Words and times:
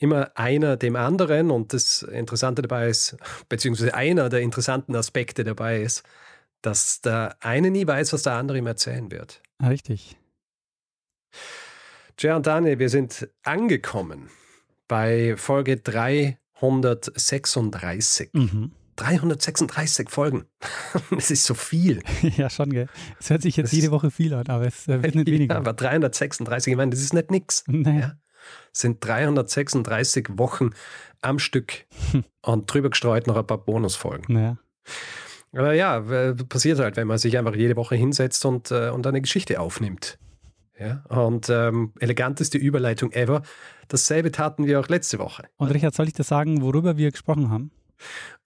immer 0.00 0.32
einer 0.34 0.76
dem 0.76 0.96
anderen 0.96 1.52
und 1.52 1.72
das 1.72 2.02
Interessante 2.02 2.62
dabei 2.62 2.88
ist, 2.88 3.16
beziehungsweise 3.48 3.94
einer 3.94 4.28
der 4.28 4.40
interessanten 4.40 4.96
Aspekte 4.96 5.44
dabei 5.44 5.82
ist, 5.82 6.02
dass 6.62 7.00
der 7.02 7.36
eine 7.40 7.70
nie 7.70 7.86
weiß, 7.86 8.12
was 8.12 8.22
der 8.22 8.32
andere 8.32 8.58
ihm 8.58 8.66
erzählen 8.66 9.12
wird. 9.12 9.40
Richtig. 9.62 10.16
Tja 12.16 12.34
und 12.36 12.46
Daniel, 12.46 12.78
wir 12.78 12.88
sind 12.88 13.28
angekommen 13.44 14.30
bei 14.88 15.36
Folge 15.36 15.76
336. 15.76 18.30
Mhm. 18.32 18.72
336 18.96 20.08
Folgen. 20.10 20.46
Das 21.10 21.30
ist 21.30 21.44
so 21.44 21.54
viel. 21.54 22.02
Ja, 22.36 22.50
schon, 22.50 22.70
gell. 22.70 22.88
Es 23.18 23.30
hört 23.30 23.40
sich 23.42 23.56
jetzt 23.56 23.72
das 23.72 23.74
jede 23.78 23.90
Woche 23.90 24.10
viel 24.10 24.34
an, 24.34 24.46
aber 24.48 24.66
es 24.66 24.86
äh, 24.88 25.02
wird 25.02 25.14
nicht 25.14 25.28
weniger. 25.28 25.54
Ja, 25.54 25.60
aber 25.60 25.72
336, 25.72 26.72
ich 26.72 26.76
meine, 26.76 26.90
das 26.90 27.00
ist 27.00 27.14
nicht 27.14 27.30
nix. 27.30 27.64
Naja. 27.66 28.00
Ja 28.00 28.18
sind 28.72 29.04
336 29.04 30.28
Wochen 30.36 30.70
am 31.22 31.38
Stück 31.38 31.86
und 32.42 32.72
drüber 32.72 32.90
gestreut 32.90 33.26
noch 33.26 33.36
ein 33.36 33.46
paar 33.46 33.58
Bonusfolgen. 33.58 34.36
Ja. 34.36 34.56
Aber 35.52 35.72
ja, 35.72 36.00
passiert 36.48 36.78
halt, 36.78 36.96
wenn 36.96 37.08
man 37.08 37.18
sich 37.18 37.36
einfach 37.36 37.56
jede 37.56 37.76
Woche 37.76 37.96
hinsetzt 37.96 38.44
und, 38.44 38.70
äh, 38.70 38.90
und 38.90 39.06
eine 39.06 39.20
Geschichte 39.20 39.60
aufnimmt. 39.60 40.18
Ja, 40.78 41.04
und 41.08 41.50
ähm, 41.50 41.92
eleganteste 42.00 42.56
Überleitung 42.56 43.12
ever. 43.12 43.42
Dasselbe 43.88 44.32
taten 44.32 44.66
wir 44.66 44.80
auch 44.80 44.88
letzte 44.88 45.18
Woche. 45.18 45.44
Und 45.58 45.68
Richard, 45.72 45.94
soll 45.94 46.08
ich 46.08 46.14
dir 46.14 46.22
sagen, 46.22 46.62
worüber 46.62 46.96
wir 46.96 47.10
gesprochen 47.10 47.50
haben? 47.50 47.70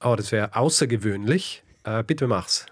Oh, 0.03 0.17
das 0.17 0.33
wäre 0.33 0.57
außergewöhnlich. 0.57 1.63
Äh, 1.85 2.03
bitte 2.03 2.27
mach's. 2.27 2.67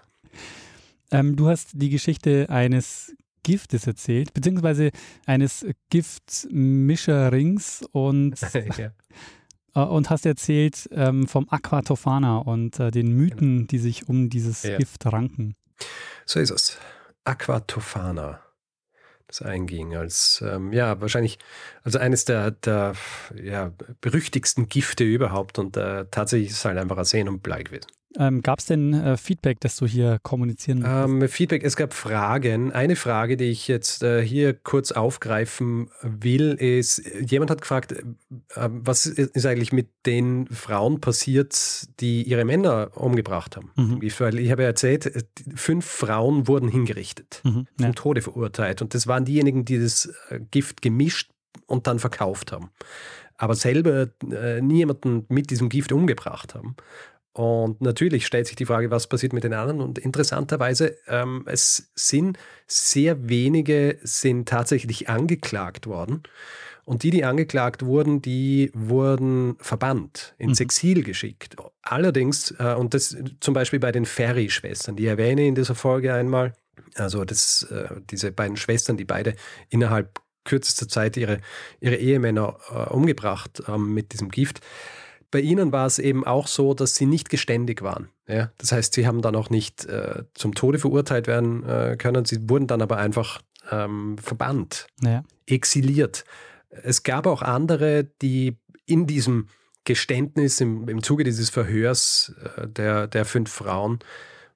Ähm, 1.11 1.37
du 1.37 1.47
hast 1.47 1.69
die 1.73 1.89
Geschichte 1.89 2.47
eines 2.49 3.15
Giftes 3.43 3.87
erzählt, 3.87 4.33
beziehungsweise 4.33 4.91
eines 5.25 5.65
Giftmischerrings 5.89 7.83
und, 7.91 8.35
ja. 8.77 8.91
Äh, 9.75 9.79
und 9.79 10.09
hast 10.09 10.25
erzählt 10.25 10.89
ähm, 10.91 11.27
vom 11.27 11.47
Aquatofana 11.49 12.37
und 12.39 12.79
äh, 12.79 12.91
den 12.91 13.13
Mythen, 13.13 13.67
die 13.67 13.79
sich 13.79 14.09
um 14.09 14.29
dieses 14.29 14.63
ja. 14.63 14.77
Gift 14.77 15.05
ranken. 15.05 15.55
So 16.25 16.39
ist 16.39 16.51
es. 16.51 16.77
Aquatofana 17.25 18.39
das 19.27 19.41
einging, 19.41 19.95
als 19.95 20.43
ähm, 20.47 20.73
ja 20.73 20.99
wahrscheinlich 21.01 21.39
also 21.83 21.97
eines 21.99 22.25
der, 22.25 22.51
der 22.51 22.93
ja, 23.35 23.71
berüchtigsten 24.01 24.69
Gifte 24.69 25.03
überhaupt 25.03 25.59
und 25.59 25.75
äh, 25.77 26.05
tatsächlich 26.11 26.49
ist 26.49 26.57
es 26.57 26.65
halt 26.65 26.77
einfach 26.77 26.97
Arsen 26.97 27.27
und 27.27 27.41
Blei 27.41 27.63
gewesen. 27.63 27.87
Ähm, 28.17 28.41
gab 28.41 28.59
es 28.59 28.65
denn 28.65 28.93
äh, 28.93 29.17
Feedback, 29.17 29.59
das 29.59 29.75
du 29.75 29.85
hier 29.85 30.19
kommunizieren 30.21 30.83
ähm, 30.85 31.27
Feedback, 31.27 31.63
es 31.63 31.75
gab 31.75 31.93
Fragen. 31.93 32.71
Eine 32.71 32.95
Frage, 32.95 33.37
die 33.37 33.45
ich 33.45 33.67
jetzt 33.67 34.03
äh, 34.03 34.23
hier 34.23 34.53
kurz 34.53 34.91
aufgreifen 34.91 35.89
will, 36.01 36.53
ist, 36.53 37.01
jemand 37.19 37.49
hat 37.49 37.61
gefragt, 37.61 37.91
äh, 37.91 38.03
was 38.55 39.05
ist 39.05 39.45
eigentlich 39.45 39.73
mit 39.73 39.89
den 40.05 40.47
Frauen 40.47 41.01
passiert, 41.01 41.87
die 41.99 42.23
ihre 42.23 42.45
Männer 42.45 42.91
umgebracht 42.95 43.57
haben? 43.57 43.71
Mhm. 43.75 44.01
Weil 44.19 44.39
ich 44.39 44.51
habe 44.51 44.63
ja 44.63 44.67
erzählt, 44.69 45.07
äh, 45.07 45.23
fünf 45.55 45.85
Frauen 45.85 46.47
wurden 46.47 46.69
hingerichtet, 46.69 47.41
mhm, 47.43 47.67
ja. 47.79 47.87
zum 47.87 47.95
Tode 47.95 48.21
verurteilt. 48.21 48.81
Und 48.81 48.93
das 48.93 49.07
waren 49.07 49.25
diejenigen, 49.25 49.65
die 49.65 49.79
das 49.79 50.13
äh, 50.29 50.39
Gift 50.51 50.81
gemischt 50.81 51.31
und 51.65 51.87
dann 51.87 51.99
verkauft 51.99 52.51
haben 52.51 52.69
aber 53.37 53.55
selber 53.55 54.07
äh, 54.31 54.61
niemanden 54.61 55.25
mit 55.27 55.49
diesem 55.49 55.67
Gift 55.67 55.91
umgebracht 55.91 56.55
haben. 56.55 56.75
Und 57.33 57.81
natürlich 57.81 58.27
stellt 58.27 58.45
sich 58.45 58.55
die 58.55 58.65
Frage, 58.65 58.91
was 58.91 59.07
passiert 59.07 59.33
mit 59.33 59.43
den 59.43 59.53
anderen. 59.53 59.81
Und 59.81 59.97
interessanterweise, 59.97 60.97
ähm, 61.07 61.43
es 61.47 61.91
sind 61.95 62.37
sehr 62.67 63.27
wenige 63.27 63.97
sind 64.03 64.47
tatsächlich 64.47 65.09
angeklagt 65.09 65.87
worden. 65.87 66.21
Und 66.85 67.03
die, 67.03 67.09
die 67.09 67.23
angeklagt 67.23 67.85
wurden, 67.85 68.21
die 68.21 68.69
wurden 68.73 69.55
verbannt, 69.59 70.35
ins 70.37 70.59
mhm. 70.59 70.65
Exil 70.65 71.03
geschickt. 71.03 71.55
Allerdings, 71.81 72.51
äh, 72.59 72.75
und 72.77 72.93
das 72.93 73.15
zum 73.39 73.53
Beispiel 73.53 73.79
bei 73.79 73.91
den 73.91 74.05
Ferry-Schwestern, 74.05 74.95
die 74.95 75.07
erwähne 75.07 75.47
in 75.47 75.55
dieser 75.55 75.75
Folge 75.75 76.13
einmal, 76.13 76.53
also 76.95 77.25
das, 77.25 77.63
äh, 77.63 77.87
diese 78.11 78.31
beiden 78.31 78.57
Schwestern, 78.57 78.97
die 78.97 79.05
beide 79.05 79.35
innerhalb 79.69 80.19
kürzester 80.43 80.87
Zeit 80.87 81.17
ihre, 81.17 81.39
ihre 81.79 81.95
Ehemänner 81.95 82.57
äh, 82.69 82.89
umgebracht 82.93 83.63
haben 83.65 83.93
mit 83.93 84.13
diesem 84.13 84.29
Gift 84.29 84.59
bei 85.33 85.39
ihnen 85.39 85.71
war 85.71 85.87
es 85.87 85.97
eben 85.97 86.23
auch 86.25 86.45
so, 86.45 86.75
dass 86.75 86.93
sie 86.93 87.07
nicht 87.07 87.31
geständig 87.31 87.81
waren. 87.81 88.09
Ja? 88.27 88.51
Das 88.59 88.71
heißt, 88.71 88.93
sie 88.93 89.07
haben 89.07 89.23
dann 89.23 89.35
auch 89.35 89.49
nicht 89.49 89.83
äh, 89.85 90.25
zum 90.35 90.53
Tode 90.53 90.77
verurteilt 90.77 91.25
werden 91.25 91.67
äh, 91.67 91.97
können. 91.97 92.23
Sie 92.23 92.47
wurden 92.49 92.67
dann 92.67 92.83
aber 92.83 92.97
einfach 92.97 93.41
ähm, 93.71 94.15
verbannt, 94.19 94.85
ja. 95.01 95.23
exiliert. 95.47 96.23
Es 96.69 97.01
gab 97.01 97.25
auch 97.25 97.41
andere, 97.41 98.03
die 98.21 98.57
in 98.85 99.07
diesem 99.07 99.47
Geständnis, 99.85 100.61
im, 100.61 100.87
im 100.87 101.01
Zuge 101.01 101.23
dieses 101.23 101.49
Verhörs 101.49 102.35
äh, 102.55 102.67
der, 102.67 103.07
der 103.07 103.25
fünf 103.25 103.51
Frauen, 103.51 103.99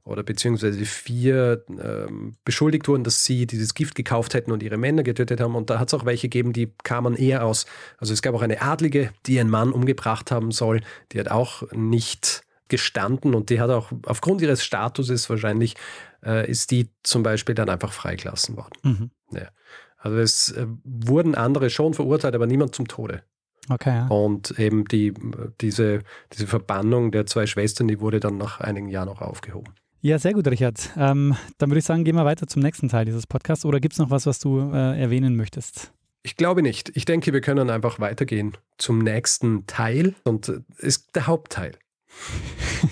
oder 0.07 0.23
beziehungsweise 0.23 0.85
vier 0.85 1.66
ähm, 1.69 2.35
beschuldigt 2.45 2.88
wurden, 2.88 3.03
dass 3.03 3.25
sie 3.25 3.45
dieses 3.45 3.73
Gift 3.73 3.95
gekauft 3.95 4.34
hätten 4.34 4.51
und 4.51 4.63
ihre 4.63 4.78
Männer 4.78 5.03
getötet 5.03 5.41
haben. 5.41 5.56
Und 5.56 5.69
da 5.69 5.79
hat 5.79 5.90
es 5.90 5.94
auch 5.94 6.06
welche 6.06 6.29
gegeben, 6.29 6.53
die 6.53 6.73
kamen 6.84 7.16
eher 7.16 7.45
aus. 7.45 7.66
Also 7.97 8.13
es 8.13 8.22
gab 8.22 8.35
auch 8.35 8.41
eine 8.41 8.62
Adlige, 8.62 9.12
die 9.25 9.35
ihren 9.35 9.50
Mann 9.50 9.72
umgebracht 9.72 10.31
haben 10.31 10.51
soll. 10.51 10.81
Die 11.12 11.19
hat 11.19 11.29
auch 11.29 11.63
nicht 11.72 12.44
gestanden 12.69 13.34
und 13.34 13.50
die 13.50 13.62
hat 13.62 13.69
auch 13.69 13.91
aufgrund 14.06 14.41
ihres 14.41 14.63
Statuses 14.63 15.29
wahrscheinlich, 15.29 15.75
äh, 16.24 16.50
ist 16.50 16.72
die 16.72 16.89
zum 17.03 17.24
Beispiel 17.24 17.56
dann 17.56 17.69
einfach 17.69 17.94
freigelassen 17.94 18.57
worden. 18.57 18.74
Mhm. 18.84 19.12
Ja. 19.31 19.50
Also 19.97 20.18
es 20.18 20.51
äh, 20.51 20.68
wurden 20.84 21.35
andere 21.35 21.69
schon 21.69 21.94
verurteilt, 21.94 22.35
aber 22.35 22.45
niemand 22.45 22.75
zum 22.75 22.88
Tode. 22.88 23.24
Okay, 23.69 23.89
ja. 23.89 24.07
Und 24.07 24.57
eben 24.59 24.85
die, 24.85 25.13
diese, 25.59 26.00
diese 26.34 26.47
Verbannung 26.47 27.12
der 27.12 27.25
zwei 27.25 27.45
Schwestern, 27.47 27.88
die 27.88 28.00
wurde 28.00 28.19
dann 28.19 28.38
nach 28.38 28.62
einigen 28.62 28.88
Jahren 28.88 29.09
auch 29.09 29.22
aufgehoben. 29.22 29.74
Ja, 30.02 30.19
sehr 30.19 30.34
gut, 30.34 30.47
Richard. 30.47 30.91
Ähm, 30.96 31.35
dann 31.58 31.69
würde 31.69 31.80
ich 31.80 31.85
sagen, 31.85 32.03
gehen 32.03 32.16
wir 32.16 32.25
weiter 32.25 32.47
zum 32.47 32.62
nächsten 32.62 32.88
Teil 32.90 33.06
dieses 33.06 33.25
Podcasts. 33.25 33.66
Oder 33.66 33.80
gibt 33.80 33.94
es 33.94 34.00
noch 34.00 34.09
was, 34.09 34.25
was 34.25 34.40
du 34.40 34.72
äh, 34.72 35.00
erwähnen 35.00 35.35
möchtest? 35.35 35.91
Ich 36.24 36.35
glaube 36.35 36.62
nicht. 36.62 36.91
Ich 36.96 37.06
denke, 37.06 37.34
wir 37.34 37.41
können 37.41 37.69
einfach 37.69 38.00
weitergehen 38.00 38.57
zum 38.78 39.00
nächsten 39.00 39.66
Teil. 39.66 40.13
Und 40.24 40.50
äh, 40.50 40.59
ist 40.78 41.16
der 41.16 41.28
Hauptteil. 41.28 41.78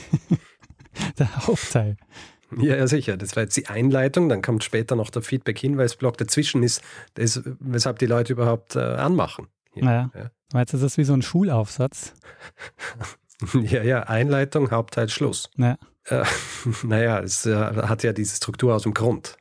der 1.19 1.47
Hauptteil. 1.47 1.97
Ja, 2.57 2.75
ja, 2.75 2.87
sicher. 2.87 3.17
Das 3.17 3.35
war 3.35 3.43
jetzt 3.43 3.57
die 3.57 3.67
Einleitung. 3.67 4.29
Dann 4.29 4.41
kommt 4.41 4.63
später 4.63 4.95
noch 4.95 5.09
der 5.09 5.21
Feedback-Hinweisblock 5.21 6.17
dazwischen, 6.17 6.63
ist, 6.63 6.81
das, 7.15 7.41
weshalb 7.59 7.99
die 7.99 8.05
Leute 8.07 8.33
überhaupt 8.33 8.75
äh, 8.75 8.79
anmachen. 8.79 9.47
Naja. 9.75 10.09
Ja. 10.15 10.31
Meinst 10.53 10.73
du, 10.73 10.77
das 10.77 10.93
ist 10.93 10.97
wie 10.97 11.03
so 11.03 11.13
ein 11.13 11.21
Schulaufsatz? 11.21 12.13
ja, 13.53 13.83
ja. 13.83 14.03
Einleitung, 14.03 14.71
Hauptteil, 14.71 15.09
Schluss. 15.09 15.49
Ja. 15.57 15.77
Äh, 16.05 16.23
naja, 16.83 17.19
es 17.19 17.45
äh, 17.45 17.55
hat 17.55 18.03
ja 18.03 18.13
diese 18.13 18.35
Struktur 18.35 18.75
aus 18.75 18.83
dem 18.83 18.93
Grund. 18.93 19.37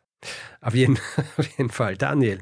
Auf 0.61 0.75
jeden, 0.75 0.99
auf 1.37 1.47
jeden 1.57 1.71
Fall. 1.71 1.97
Daniel, 1.97 2.41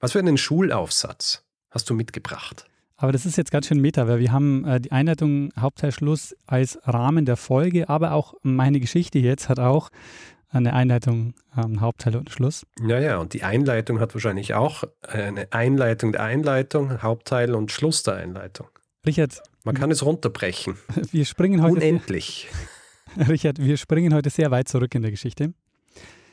was 0.00 0.12
für 0.12 0.18
einen 0.18 0.38
Schulaufsatz 0.38 1.44
hast 1.70 1.88
du 1.90 1.94
mitgebracht? 1.94 2.64
Aber 2.96 3.12
das 3.12 3.26
ist 3.26 3.36
jetzt 3.36 3.52
ganz 3.52 3.68
schön 3.68 3.80
meta, 3.80 4.08
weil 4.08 4.18
wir 4.18 4.32
haben 4.32 4.64
äh, 4.64 4.80
die 4.80 4.90
Einleitung 4.90 5.52
Hauptteil 5.58 5.92
Schluss 5.92 6.34
als 6.46 6.78
Rahmen 6.84 7.26
der 7.26 7.36
Folge, 7.36 7.88
aber 7.88 8.12
auch 8.12 8.34
meine 8.42 8.80
Geschichte 8.80 9.18
jetzt 9.20 9.48
hat 9.48 9.60
auch 9.60 9.90
eine 10.50 10.72
Einleitung, 10.72 11.34
ähm, 11.56 11.80
Hauptteil 11.80 12.16
und 12.16 12.30
Schluss. 12.30 12.66
Ja, 12.84 12.98
ja, 12.98 13.18
und 13.18 13.34
die 13.34 13.42
Einleitung 13.42 14.00
hat 14.00 14.14
wahrscheinlich 14.14 14.54
auch 14.54 14.84
eine 15.02 15.52
Einleitung 15.52 16.12
der 16.12 16.22
Einleitung, 16.22 17.02
Hauptteil 17.02 17.54
und 17.54 17.70
Schluss 17.70 18.02
der 18.02 18.14
Einleitung. 18.14 18.68
Richard. 19.06 19.42
Man 19.64 19.74
kann 19.74 19.90
es 19.90 20.04
runterbrechen. 20.04 20.76
Wir 21.12 21.24
springen 21.24 21.62
heute. 21.62 21.74
Unendlich. 21.74 22.48
Richard, 23.28 23.58
wir 23.58 23.76
springen 23.76 24.14
heute 24.14 24.30
sehr 24.30 24.50
weit 24.50 24.68
zurück 24.68 24.94
in 24.94 25.02
der 25.02 25.10
Geschichte. 25.10 25.54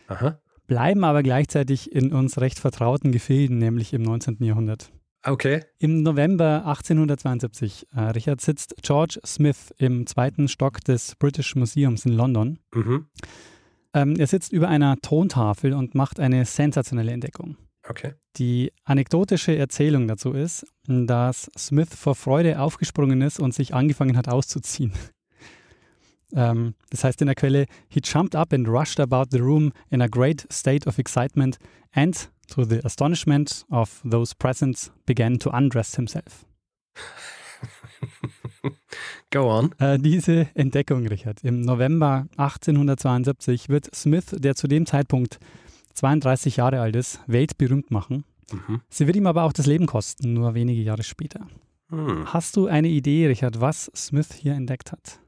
Aha. 0.07 0.39
Bleiben 0.67 1.03
aber 1.03 1.23
gleichzeitig 1.23 1.91
in 1.91 2.11
uns 2.11 2.39
recht 2.39 2.59
vertrauten 2.59 3.11
Gefilden, 3.11 3.57
nämlich 3.57 3.93
im 3.93 4.01
19. 4.01 4.37
Jahrhundert. 4.39 4.91
Okay. 5.23 5.63
Im 5.79 6.03
November 6.03 6.65
1872, 6.65 7.87
äh, 7.95 8.01
Richard, 8.01 8.41
sitzt 8.41 8.75
George 8.83 9.19
Smith 9.25 9.73
im 9.77 10.05
zweiten 10.05 10.47
Stock 10.47 10.83
des 10.83 11.15
British 11.15 11.55
Museums 11.55 12.05
in 12.05 12.13
London. 12.13 12.59
Mhm. 12.73 13.07
Ähm, 13.93 14.15
er 14.17 14.27
sitzt 14.27 14.53
über 14.53 14.67
einer 14.67 14.97
Tontafel 14.97 15.73
und 15.73 15.95
macht 15.95 16.19
eine 16.19 16.45
sensationelle 16.45 17.11
Entdeckung. 17.11 17.57
Okay. 17.87 18.13
Die 18.37 18.71
anekdotische 18.83 19.55
Erzählung 19.55 20.07
dazu 20.07 20.33
ist, 20.33 20.65
dass 20.87 21.49
Smith 21.57 21.95
vor 21.95 22.15
Freude 22.15 22.59
aufgesprungen 22.59 23.21
ist 23.21 23.39
und 23.39 23.53
sich 23.53 23.73
angefangen 23.73 24.17
hat 24.17 24.27
auszuziehen. 24.27 24.91
Ähm, 26.33 26.75
das 26.89 27.03
heißt 27.03 27.21
in 27.21 27.27
der 27.27 27.35
Quelle, 27.35 27.65
he 27.87 28.01
jumped 28.03 28.35
up 28.35 28.53
and 28.53 28.67
rushed 28.67 28.99
about 28.99 29.25
the 29.31 29.39
room 29.39 29.71
in 29.89 30.01
a 30.01 30.07
great 30.07 30.47
state 30.51 30.87
of 30.87 30.97
excitement 30.97 31.57
and, 31.91 32.29
to 32.49 32.65
the 32.65 32.83
astonishment 32.83 33.65
of 33.69 34.01
those 34.09 34.35
present, 34.35 34.91
began 35.05 35.39
to 35.39 35.51
undress 35.51 35.95
himself. 35.95 36.45
Go 39.31 39.49
on. 39.49 39.73
Äh, 39.79 39.99
diese 39.99 40.47
Entdeckung, 40.53 41.07
Richard, 41.07 41.43
im 41.43 41.61
November 41.61 42.27
1872 42.37 43.69
wird 43.69 43.93
Smith, 43.93 44.27
der 44.31 44.55
zu 44.55 44.67
dem 44.67 44.85
Zeitpunkt 44.85 45.39
32 45.93 46.57
Jahre 46.57 46.81
alt 46.81 46.95
ist, 46.95 47.21
weltberühmt 47.27 47.91
machen. 47.91 48.25
Mhm. 48.51 48.81
Sie 48.89 49.07
wird 49.07 49.15
ihm 49.15 49.27
aber 49.27 49.43
auch 49.43 49.53
das 49.53 49.65
Leben 49.65 49.87
kosten, 49.87 50.33
nur 50.33 50.53
wenige 50.53 50.81
Jahre 50.81 51.03
später. 51.03 51.47
Hm. 51.89 52.33
Hast 52.33 52.55
du 52.55 52.67
eine 52.67 52.87
Idee, 52.87 53.27
Richard, 53.27 53.61
was 53.61 53.91
Smith 53.95 54.33
hier 54.33 54.53
entdeckt 54.53 54.91
hat? 54.91 55.19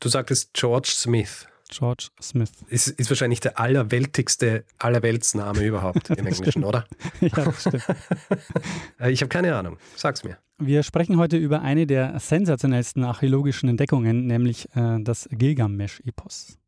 Du 0.00 0.08
sagtest 0.08 0.52
George 0.54 0.90
Smith. 0.92 1.46
George 1.70 2.08
Smith. 2.20 2.50
Ist, 2.68 2.88
ist 2.88 3.10
wahrscheinlich 3.10 3.40
der 3.40 3.58
allerweltigste 3.58 4.64
Allerweltsname 4.78 5.64
überhaupt 5.64 6.10
im 6.10 6.26
Englischen, 6.26 6.62
oder? 6.64 6.86
ja, 7.20 7.52
stimmt. 7.52 7.84
Äh, 9.00 9.10
Ich 9.12 9.22
habe 9.22 9.28
keine 9.28 9.56
Ahnung. 9.56 9.78
Sag's 9.96 10.24
mir. 10.24 10.38
Wir 10.58 10.82
sprechen 10.82 11.16
heute 11.16 11.36
über 11.36 11.62
eine 11.62 11.86
der 11.86 12.18
sensationellsten 12.20 13.02
archäologischen 13.02 13.68
Entdeckungen, 13.68 14.26
nämlich 14.26 14.68
äh, 14.76 14.98
das 15.00 15.28
Gilgamesch-Epos. 15.32 16.58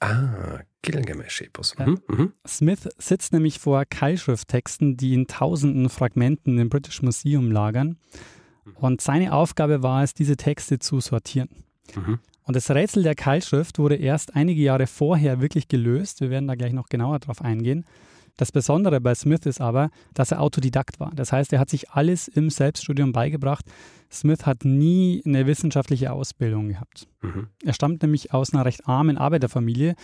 Ah, 0.00 0.60
Gilgamesch-Epos. 0.82 1.74
Ja. 1.78 1.86
Mhm. 1.86 2.00
Mhm. 2.08 2.32
Smith 2.46 2.88
sitzt 2.98 3.32
nämlich 3.32 3.60
vor 3.60 3.84
Keilschrifttexten, 3.84 4.96
die 4.96 5.14
in 5.14 5.28
tausenden 5.28 5.88
Fragmenten 5.88 6.58
im 6.58 6.68
British 6.68 7.02
Museum 7.02 7.52
lagern. 7.52 7.98
Und 8.74 9.00
seine 9.00 9.32
Aufgabe 9.32 9.82
war 9.84 10.02
es, 10.02 10.14
diese 10.14 10.36
Texte 10.36 10.78
zu 10.80 11.00
sortieren. 11.00 11.48
Mhm. 11.94 12.18
Und 12.44 12.56
das 12.56 12.70
Rätsel 12.70 13.02
der 13.02 13.14
Keilschrift 13.14 13.78
wurde 13.78 13.96
erst 13.96 14.34
einige 14.34 14.62
Jahre 14.62 14.86
vorher 14.86 15.40
wirklich 15.40 15.68
gelöst. 15.68 16.20
Wir 16.20 16.30
werden 16.30 16.48
da 16.48 16.54
gleich 16.54 16.72
noch 16.72 16.88
genauer 16.88 17.20
drauf 17.20 17.40
eingehen. 17.42 17.84
Das 18.36 18.50
Besondere 18.50 19.00
bei 19.00 19.14
Smith 19.14 19.44
ist 19.44 19.60
aber, 19.60 19.90
dass 20.14 20.32
er 20.32 20.40
Autodidakt 20.40 20.98
war. 20.98 21.12
Das 21.14 21.32
heißt, 21.32 21.52
er 21.52 21.60
hat 21.60 21.70
sich 21.70 21.90
alles 21.90 22.28
im 22.28 22.50
Selbststudium 22.50 23.12
beigebracht. 23.12 23.64
Smith 24.10 24.46
hat 24.46 24.64
nie 24.64 25.22
eine 25.26 25.46
wissenschaftliche 25.46 26.12
Ausbildung 26.12 26.68
gehabt. 26.68 27.06
Mhm. 27.20 27.48
Er 27.62 27.74
stammt 27.74 28.02
nämlich 28.02 28.32
aus 28.32 28.52
einer 28.52 28.64
recht 28.64 28.88
armen 28.88 29.18
Arbeiterfamilie. 29.18 29.94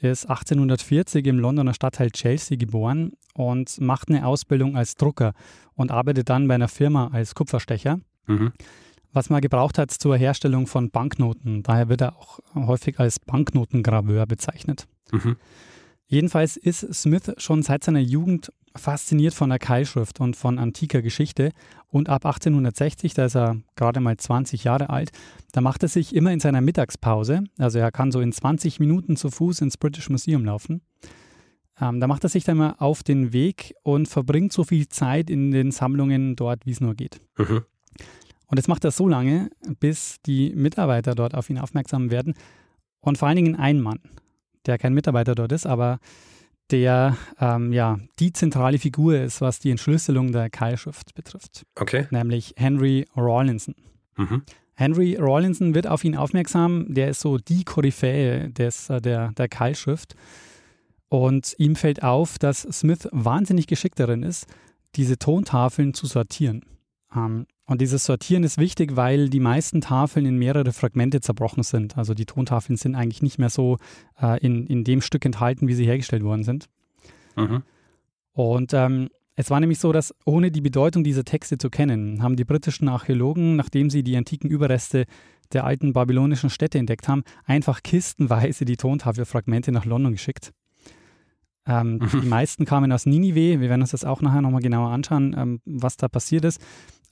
Er 0.00 0.12
ist 0.12 0.26
1840 0.26 1.26
im 1.26 1.38
Londoner 1.38 1.74
Stadtteil 1.74 2.10
Chelsea 2.10 2.56
geboren 2.56 3.12
und 3.34 3.80
macht 3.80 4.10
eine 4.10 4.26
Ausbildung 4.26 4.76
als 4.76 4.94
Drucker 4.94 5.32
und 5.74 5.90
arbeitet 5.90 6.28
dann 6.28 6.46
bei 6.46 6.54
einer 6.54 6.68
Firma 6.68 7.08
als 7.08 7.34
Kupferstecher, 7.34 8.00
Mhm. 8.26 8.52
Was 9.12 9.30
man 9.30 9.40
gebraucht 9.40 9.78
hat 9.78 9.90
zur 9.90 10.16
Herstellung 10.16 10.66
von 10.66 10.90
Banknoten. 10.90 11.62
Daher 11.62 11.88
wird 11.88 12.02
er 12.02 12.16
auch 12.16 12.40
häufig 12.54 12.98
als 13.00 13.18
Banknotengraveur 13.20 14.26
bezeichnet. 14.26 14.86
Mhm. 15.12 15.36
Jedenfalls 16.06 16.56
ist 16.56 16.94
Smith 16.94 17.32
schon 17.36 17.62
seit 17.62 17.84
seiner 17.84 18.00
Jugend 18.00 18.50
fasziniert 18.76 19.34
von 19.34 19.50
der 19.50 19.58
Keilschrift 19.58 20.20
und 20.20 20.36
von 20.36 20.58
antiker 20.58 21.02
Geschichte. 21.02 21.52
Und 21.88 22.08
ab 22.08 22.24
1860, 22.24 23.14
da 23.14 23.26
ist 23.26 23.36
er 23.36 23.56
gerade 23.76 24.00
mal 24.00 24.16
20 24.16 24.64
Jahre 24.64 24.90
alt, 24.90 25.10
da 25.52 25.60
macht 25.60 25.82
er 25.82 25.88
sich 25.88 26.14
immer 26.14 26.32
in 26.32 26.40
seiner 26.40 26.60
Mittagspause, 26.60 27.44
also 27.58 27.78
er 27.78 27.90
kann 27.90 28.12
so 28.12 28.20
in 28.20 28.32
20 28.32 28.78
Minuten 28.78 29.16
zu 29.16 29.30
Fuß 29.30 29.62
ins 29.62 29.78
British 29.78 30.10
Museum 30.10 30.44
laufen, 30.44 30.82
ähm, 31.80 32.00
da 32.00 32.06
macht 32.06 32.24
er 32.24 32.30
sich 32.30 32.44
dann 32.44 32.58
mal 32.58 32.74
auf 32.78 33.02
den 33.02 33.32
Weg 33.32 33.74
und 33.82 34.06
verbringt 34.06 34.52
so 34.52 34.64
viel 34.64 34.88
Zeit 34.88 35.30
in 35.30 35.50
den 35.50 35.70
Sammlungen 35.70 36.36
dort, 36.36 36.66
wie 36.66 36.72
es 36.72 36.80
nur 36.80 36.94
geht. 36.94 37.20
Mhm. 37.38 37.64
Und 38.48 38.58
das 38.58 38.66
macht 38.68 38.84
er 38.84 38.90
so 38.90 39.06
lange, 39.06 39.50
bis 39.78 40.16
die 40.26 40.52
Mitarbeiter 40.54 41.14
dort 41.14 41.34
auf 41.34 41.48
ihn 41.50 41.58
aufmerksam 41.58 42.10
werden. 42.10 42.34
Und 43.00 43.18
vor 43.18 43.28
allen 43.28 43.36
Dingen 43.36 43.56
ein 43.56 43.80
Mann, 43.80 44.00
der 44.66 44.78
kein 44.78 44.94
Mitarbeiter 44.94 45.34
dort 45.34 45.52
ist, 45.52 45.66
aber 45.66 45.98
der 46.70 47.16
ähm, 47.40 47.72
ja 47.72 47.98
die 48.18 48.32
zentrale 48.32 48.78
Figur 48.78 49.18
ist, 49.18 49.40
was 49.40 49.58
die 49.58 49.70
Entschlüsselung 49.70 50.32
der 50.32 50.50
Keilschrift 50.50 51.14
betrifft, 51.14 51.64
Okay. 51.78 52.06
nämlich 52.10 52.54
Henry 52.56 53.06
Rawlinson. 53.16 53.74
Mhm. 54.16 54.42
Henry 54.74 55.16
Rawlinson 55.18 55.74
wird 55.74 55.86
auf 55.86 56.04
ihn 56.04 56.16
aufmerksam, 56.16 56.86
der 56.92 57.08
ist 57.08 57.20
so 57.20 57.38
die 57.38 57.64
Koryphäe 57.64 58.50
des, 58.50 58.90
äh, 58.90 59.00
der, 59.00 59.32
der 59.32 59.48
Keilschrift. 59.48 60.14
Und 61.08 61.54
ihm 61.58 61.74
fällt 61.74 62.02
auf, 62.02 62.38
dass 62.38 62.62
Smith 62.62 63.08
wahnsinnig 63.12 63.66
geschickt 63.66 63.98
darin 63.98 64.22
ist, 64.22 64.46
diese 64.94 65.18
Tontafeln 65.18 65.94
zu 65.94 66.06
sortieren. 66.06 66.64
Ähm, 67.14 67.46
und 67.66 67.80
dieses 67.80 68.04
Sortieren 68.04 68.44
ist 68.44 68.58
wichtig, 68.58 68.96
weil 68.96 69.28
die 69.28 69.40
meisten 69.40 69.80
Tafeln 69.80 70.24
in 70.24 70.38
mehrere 70.38 70.72
Fragmente 70.72 71.20
zerbrochen 71.20 71.62
sind. 71.62 71.98
Also 71.98 72.14
die 72.14 72.24
Tontafeln 72.24 72.76
sind 72.76 72.94
eigentlich 72.94 73.22
nicht 73.22 73.38
mehr 73.38 73.50
so 73.50 73.78
äh, 74.20 74.38
in, 74.40 74.66
in 74.66 74.84
dem 74.84 75.00
Stück 75.02 75.24
enthalten, 75.24 75.68
wie 75.68 75.74
sie 75.74 75.86
hergestellt 75.86 76.22
worden 76.24 76.44
sind. 76.44 76.68
Mhm. 77.36 77.62
Und 78.32 78.72
ähm, 78.72 79.08
es 79.36 79.50
war 79.50 79.60
nämlich 79.60 79.78
so, 79.78 79.92
dass 79.92 80.14
ohne 80.24 80.50
die 80.50 80.60
Bedeutung 80.60 81.04
dieser 81.04 81.24
Texte 81.24 81.58
zu 81.58 81.70
kennen, 81.70 82.22
haben 82.22 82.36
die 82.36 82.44
britischen 82.44 82.88
Archäologen, 82.88 83.56
nachdem 83.56 83.90
sie 83.90 84.02
die 84.02 84.16
antiken 84.16 84.50
Überreste 84.50 85.04
der 85.52 85.64
alten 85.64 85.92
babylonischen 85.92 86.50
Städte 86.50 86.78
entdeckt 86.78 87.08
haben, 87.08 87.22
einfach 87.44 87.82
kistenweise 87.82 88.64
die 88.64 88.76
Tontafelfragmente 88.76 89.72
nach 89.72 89.84
London 89.84 90.12
geschickt. 90.12 90.52
Ähm, 91.66 91.98
Mhm. 91.98 92.20
Die 92.22 92.26
meisten 92.26 92.64
kamen 92.64 92.90
aus 92.92 93.06
Ninive. 93.06 93.60
Wir 93.60 93.68
werden 93.68 93.82
uns 93.82 93.90
das 93.90 94.04
auch 94.04 94.22
nachher 94.22 94.40
nochmal 94.40 94.62
genauer 94.62 94.90
anschauen, 94.90 95.36
ähm, 95.38 95.60
was 95.66 95.96
da 95.96 96.08
passiert 96.08 96.44
ist. 96.44 96.60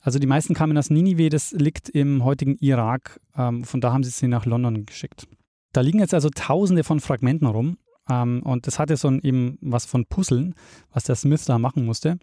Also 0.01 0.19
die 0.19 0.27
meisten 0.27 0.53
kamen 0.53 0.77
aus 0.77 0.89
Ninive, 0.89 1.29
das 1.29 1.51
liegt 1.51 1.89
im 1.89 2.23
heutigen 2.23 2.55
Irak. 2.57 3.19
Ähm, 3.35 3.63
von 3.63 3.81
da 3.81 3.91
haben 3.91 4.03
sie 4.03 4.11
sie 4.11 4.27
nach 4.27 4.45
London 4.45 4.85
geschickt. 4.85 5.27
Da 5.73 5.81
liegen 5.81 5.99
jetzt 5.99 6.13
also 6.13 6.29
tausende 6.29 6.83
von 6.83 6.99
Fragmenten 6.99 7.47
rum. 7.47 7.77
Ähm, 8.09 8.41
und 8.43 8.67
das 8.67 8.79
hatte 8.79 8.95
so 8.97 9.09
ein, 9.09 9.21
eben 9.21 9.57
was 9.61 9.85
von 9.85 10.05
Puzzeln, 10.05 10.55
was 10.91 11.03
der 11.03 11.15
Smith 11.15 11.45
da 11.45 11.59
machen 11.59 11.85
musste. 11.85 12.17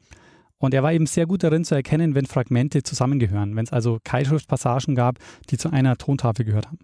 Und 0.58 0.72
er 0.72 0.82
war 0.82 0.92
eben 0.92 1.06
sehr 1.06 1.26
gut 1.26 1.42
darin 1.42 1.64
zu 1.64 1.74
erkennen, 1.74 2.14
wenn 2.14 2.26
Fragmente 2.26 2.82
zusammengehören, 2.82 3.54
wenn 3.56 3.64
es 3.64 3.72
also 3.72 3.98
Keilschriftpassagen 4.02 4.94
gab, 4.94 5.18
die 5.50 5.58
zu 5.58 5.70
einer 5.70 5.96
Tontafel 5.96 6.44
gehört 6.44 6.68
haben. 6.68 6.78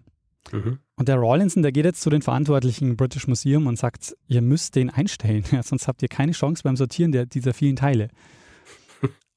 Mhm. 0.51 0.79
Und 0.95 1.07
der 1.07 1.17
Rawlinson, 1.17 1.63
der 1.63 1.71
geht 1.71 1.85
jetzt 1.85 2.01
zu 2.01 2.09
den 2.09 2.21
Verantwortlichen 2.21 2.89
im 2.89 2.97
British 2.97 3.27
Museum 3.27 3.67
und 3.67 3.77
sagt, 3.77 4.15
ihr 4.27 4.41
müsst 4.41 4.75
den 4.75 4.89
einstellen, 4.89 5.43
ja, 5.51 5.63
sonst 5.63 5.87
habt 5.87 6.01
ihr 6.01 6.09
keine 6.09 6.33
Chance 6.33 6.63
beim 6.63 6.75
Sortieren 6.75 7.11
der, 7.11 7.25
dieser 7.25 7.53
vielen 7.53 7.75
Teile. 7.75 8.09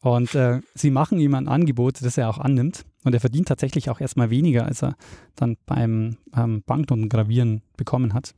Und 0.05 0.35
äh, 0.35 0.61
sie 0.75 0.91
machen 0.91 1.19
ihm 1.19 1.35
ein 1.35 1.49
Angebot, 1.49 2.05
das 2.05 2.19
er 2.19 2.29
auch 2.29 2.37
annimmt. 2.37 2.85
Und 3.05 3.15
er 3.15 3.21
verdient 3.21 3.49
tatsächlich 3.49 3.89
auch 3.89 4.03
erstmal 4.03 4.29
weniger, 4.29 4.67
als 4.67 4.83
er 4.83 4.97
dann 5.35 5.57
beim 5.65 6.19
ähm, 6.37 6.63
Banknotengravieren 6.67 7.63
bekommen 7.79 8.13
hat. 8.13 8.35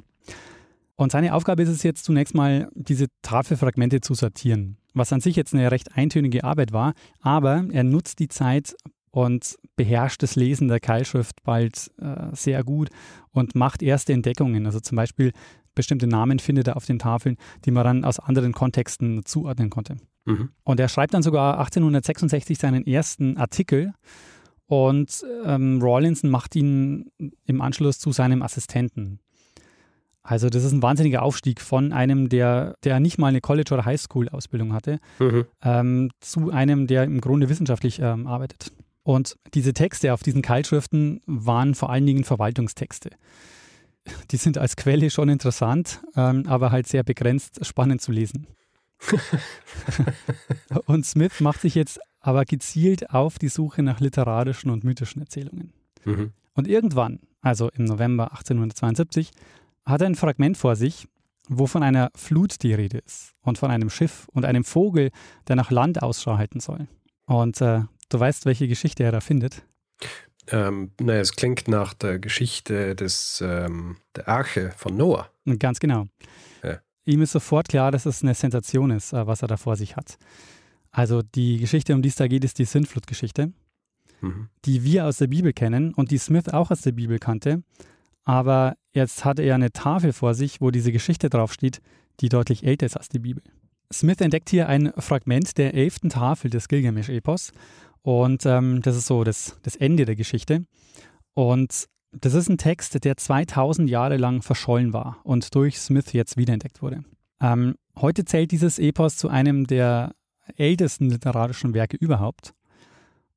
Und 0.94 1.10
seine 1.10 1.34
Aufgabe 1.34 1.64
ist 1.64 1.68
es 1.68 1.82
jetzt 1.82 2.04
zunächst 2.04 2.36
mal, 2.36 2.70
diese 2.74 3.08
Tafelfragmente 3.22 4.00
zu 4.00 4.14
sortieren, 4.14 4.76
was 4.94 5.12
an 5.12 5.20
sich 5.20 5.34
jetzt 5.34 5.54
eine 5.54 5.72
recht 5.72 5.96
eintönige 5.96 6.44
Arbeit 6.44 6.72
war, 6.72 6.94
aber 7.20 7.64
er 7.72 7.82
nutzt 7.82 8.20
die 8.20 8.28
Zeit 8.28 8.76
und 9.10 9.56
beherrscht 9.74 10.22
das 10.22 10.36
Lesen 10.36 10.68
der 10.68 10.78
Keilschrift 10.78 11.42
bald 11.42 11.90
äh, 11.98 12.28
sehr 12.32 12.62
gut 12.62 12.90
und 13.32 13.56
macht 13.56 13.82
erste 13.82 14.12
Entdeckungen. 14.12 14.66
Also 14.66 14.78
zum 14.78 14.94
Beispiel 14.94 15.32
bestimmte 15.76 16.08
Namen 16.08 16.40
findet 16.40 16.66
er 16.66 16.76
auf 16.76 16.84
den 16.86 16.98
Tafeln, 16.98 17.36
die 17.64 17.70
man 17.70 17.84
dann 17.84 18.04
aus 18.04 18.18
anderen 18.18 18.52
Kontexten 18.52 19.24
zuordnen 19.24 19.70
konnte. 19.70 19.96
Mhm. 20.24 20.48
Und 20.64 20.80
er 20.80 20.88
schreibt 20.88 21.14
dann 21.14 21.22
sogar 21.22 21.58
1866 21.60 22.58
seinen 22.58 22.84
ersten 22.84 23.36
Artikel 23.36 23.92
und 24.66 25.24
ähm, 25.44 25.78
Rawlinson 25.80 26.28
macht 26.30 26.56
ihn 26.56 27.12
im 27.44 27.60
Anschluss 27.60 28.00
zu 28.00 28.10
seinem 28.10 28.42
Assistenten. 28.42 29.20
Also 30.22 30.50
das 30.50 30.64
ist 30.64 30.72
ein 30.72 30.82
wahnsinniger 30.82 31.22
Aufstieg 31.22 31.60
von 31.60 31.92
einem, 31.92 32.28
der, 32.28 32.74
der 32.82 32.98
nicht 32.98 33.16
mal 33.16 33.28
eine 33.28 33.40
College- 33.40 33.72
oder 33.72 33.84
Highschool-Ausbildung 33.84 34.72
hatte, 34.72 34.98
Mhm. 35.20 35.44
ähm, 35.62 36.10
zu 36.18 36.50
einem, 36.50 36.88
der 36.88 37.04
im 37.04 37.20
Grunde 37.20 37.48
wissenschaftlich 37.48 38.00
ähm, 38.00 38.26
arbeitet. 38.26 38.72
Und 39.04 39.36
diese 39.54 39.72
Texte 39.72 40.12
auf 40.12 40.24
diesen 40.24 40.42
Keilschriften 40.42 41.20
waren 41.26 41.76
vor 41.76 41.90
allen 41.90 42.06
Dingen 42.06 42.24
Verwaltungstexte. 42.24 43.10
Die 44.30 44.36
sind 44.36 44.58
als 44.58 44.76
Quelle 44.76 45.10
schon 45.10 45.28
interessant, 45.28 46.00
ähm, 46.16 46.44
aber 46.46 46.70
halt 46.70 46.86
sehr 46.86 47.02
begrenzt 47.02 47.64
spannend 47.64 48.00
zu 48.00 48.12
lesen. 48.12 48.46
und 50.86 51.04
Smith 51.04 51.40
macht 51.40 51.60
sich 51.60 51.74
jetzt 51.74 52.00
aber 52.20 52.44
gezielt 52.44 53.10
auf 53.10 53.38
die 53.38 53.48
Suche 53.48 53.82
nach 53.82 54.00
literarischen 54.00 54.70
und 54.70 54.84
mythischen 54.84 55.20
Erzählungen. 55.22 55.72
Mhm. 56.04 56.32
Und 56.54 56.66
irgendwann, 56.66 57.20
also 57.40 57.68
im 57.70 57.84
November 57.84 58.30
1872, 58.32 59.30
hat 59.84 60.00
er 60.00 60.08
ein 60.08 60.14
Fragment 60.14 60.56
vor 60.56 60.74
sich, 60.74 61.06
wo 61.48 61.66
von 61.66 61.82
einer 61.82 62.10
Flut 62.16 62.62
die 62.62 62.74
Rede 62.74 62.98
ist 62.98 63.34
und 63.42 63.58
von 63.58 63.70
einem 63.70 63.90
Schiff 63.90 64.26
und 64.32 64.44
einem 64.44 64.64
Vogel, 64.64 65.10
der 65.46 65.56
nach 65.56 65.70
Land 65.70 66.02
Ausschau 66.02 66.38
halten 66.38 66.60
soll. 66.60 66.88
Und 67.26 67.60
äh, 67.60 67.82
du 68.08 68.20
weißt, 68.20 68.46
welche 68.46 68.66
Geschichte 68.66 69.04
er 69.04 69.12
da 69.12 69.20
findet. 69.20 69.62
Ähm, 70.50 70.90
naja, 71.00 71.20
es 71.20 71.34
klingt 71.34 71.68
nach 71.68 71.94
der 71.94 72.18
Geschichte 72.18 72.94
des, 72.94 73.42
ähm, 73.44 73.96
der 74.14 74.28
Arche 74.28 74.72
von 74.76 74.96
Noah. 74.96 75.28
Ganz 75.58 75.80
genau. 75.80 76.06
Ja. 76.62 76.78
Ihm 77.04 77.22
ist 77.22 77.32
sofort 77.32 77.68
klar, 77.68 77.90
dass 77.90 78.06
es 78.06 78.22
eine 78.22 78.34
Sensation 78.34 78.90
ist, 78.90 79.12
äh, 79.12 79.26
was 79.26 79.42
er 79.42 79.48
da 79.48 79.56
vor 79.56 79.76
sich 79.76 79.96
hat. 79.96 80.18
Also 80.90 81.22
die 81.22 81.58
Geschichte, 81.58 81.94
um 81.94 82.02
die 82.02 82.08
es 82.08 82.16
da 82.16 82.26
geht, 82.28 82.44
ist 82.44 82.58
die 82.58 82.64
Sintflut-Geschichte, 82.64 83.52
Mhm. 84.22 84.48
die 84.64 84.82
wir 84.82 85.04
aus 85.04 85.18
der 85.18 85.26
Bibel 85.26 85.52
kennen 85.52 85.92
und 85.92 86.10
die 86.10 86.16
Smith 86.18 86.48
auch 86.48 86.70
aus 86.70 86.80
der 86.80 86.92
Bibel 86.92 87.18
kannte. 87.18 87.62
aber 88.24 88.76
jetzt 88.92 89.24
hat 89.24 89.38
er 89.38 89.54
eine 89.54 89.70
Tafel 89.72 90.12
vor 90.12 90.34
sich, 90.34 90.60
wo 90.60 90.70
diese 90.72 90.90
Geschichte 90.90 91.28
draufsteht, 91.30 91.80
die 92.20 92.28
deutlich 92.28 92.64
älter 92.64 92.86
ist 92.86 92.96
als 92.96 93.08
die 93.08 93.18
Bibel. 93.20 93.42
Smith 93.92 94.20
entdeckt 94.20 94.48
hier 94.50 94.68
ein 94.68 94.92
Fragment 94.98 95.58
der 95.58 95.74
elften 95.74 96.08
Tafel 96.08 96.50
des 96.50 96.66
Gilgamesch-Epos 96.66 97.52
und 98.06 98.46
ähm, 98.46 98.82
das 98.82 98.96
ist 98.96 99.06
so 99.06 99.24
das, 99.24 99.58
das 99.64 99.74
Ende 99.74 100.04
der 100.04 100.14
Geschichte. 100.14 100.64
Und 101.34 101.86
das 102.12 102.34
ist 102.34 102.48
ein 102.48 102.56
Text, 102.56 103.04
der 103.04 103.16
2000 103.16 103.90
Jahre 103.90 104.16
lang 104.16 104.42
verschollen 104.42 104.92
war 104.92 105.18
und 105.24 105.52
durch 105.56 105.80
Smith 105.80 106.12
jetzt 106.12 106.36
wiederentdeckt 106.36 106.82
wurde. 106.82 107.02
Ähm, 107.40 107.74
heute 107.98 108.24
zählt 108.24 108.52
dieses 108.52 108.78
Epos 108.78 109.16
zu 109.16 109.28
einem 109.28 109.66
der 109.66 110.14
ältesten 110.56 111.10
literarischen 111.10 111.74
Werke 111.74 111.96
überhaupt. 111.96 112.54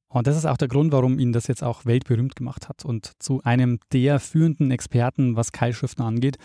Und 0.07 0.27
das 0.27 0.37
ist 0.37 0.45
auch 0.45 0.57
der 0.57 0.67
Grund, 0.67 0.91
warum 0.91 1.17
ihn 1.17 1.33
das 1.33 1.47
jetzt 1.47 1.63
auch 1.63 1.85
weltberühmt 1.85 2.35
gemacht 2.35 2.69
hat 2.69 2.85
und 2.85 3.13
zu 3.17 3.41
einem 3.43 3.79
der 3.91 4.19
führenden 4.19 4.69
Experten, 4.69 5.35
was 5.35 5.51
Keilschriften 5.51 6.05
angeht. 6.05 6.37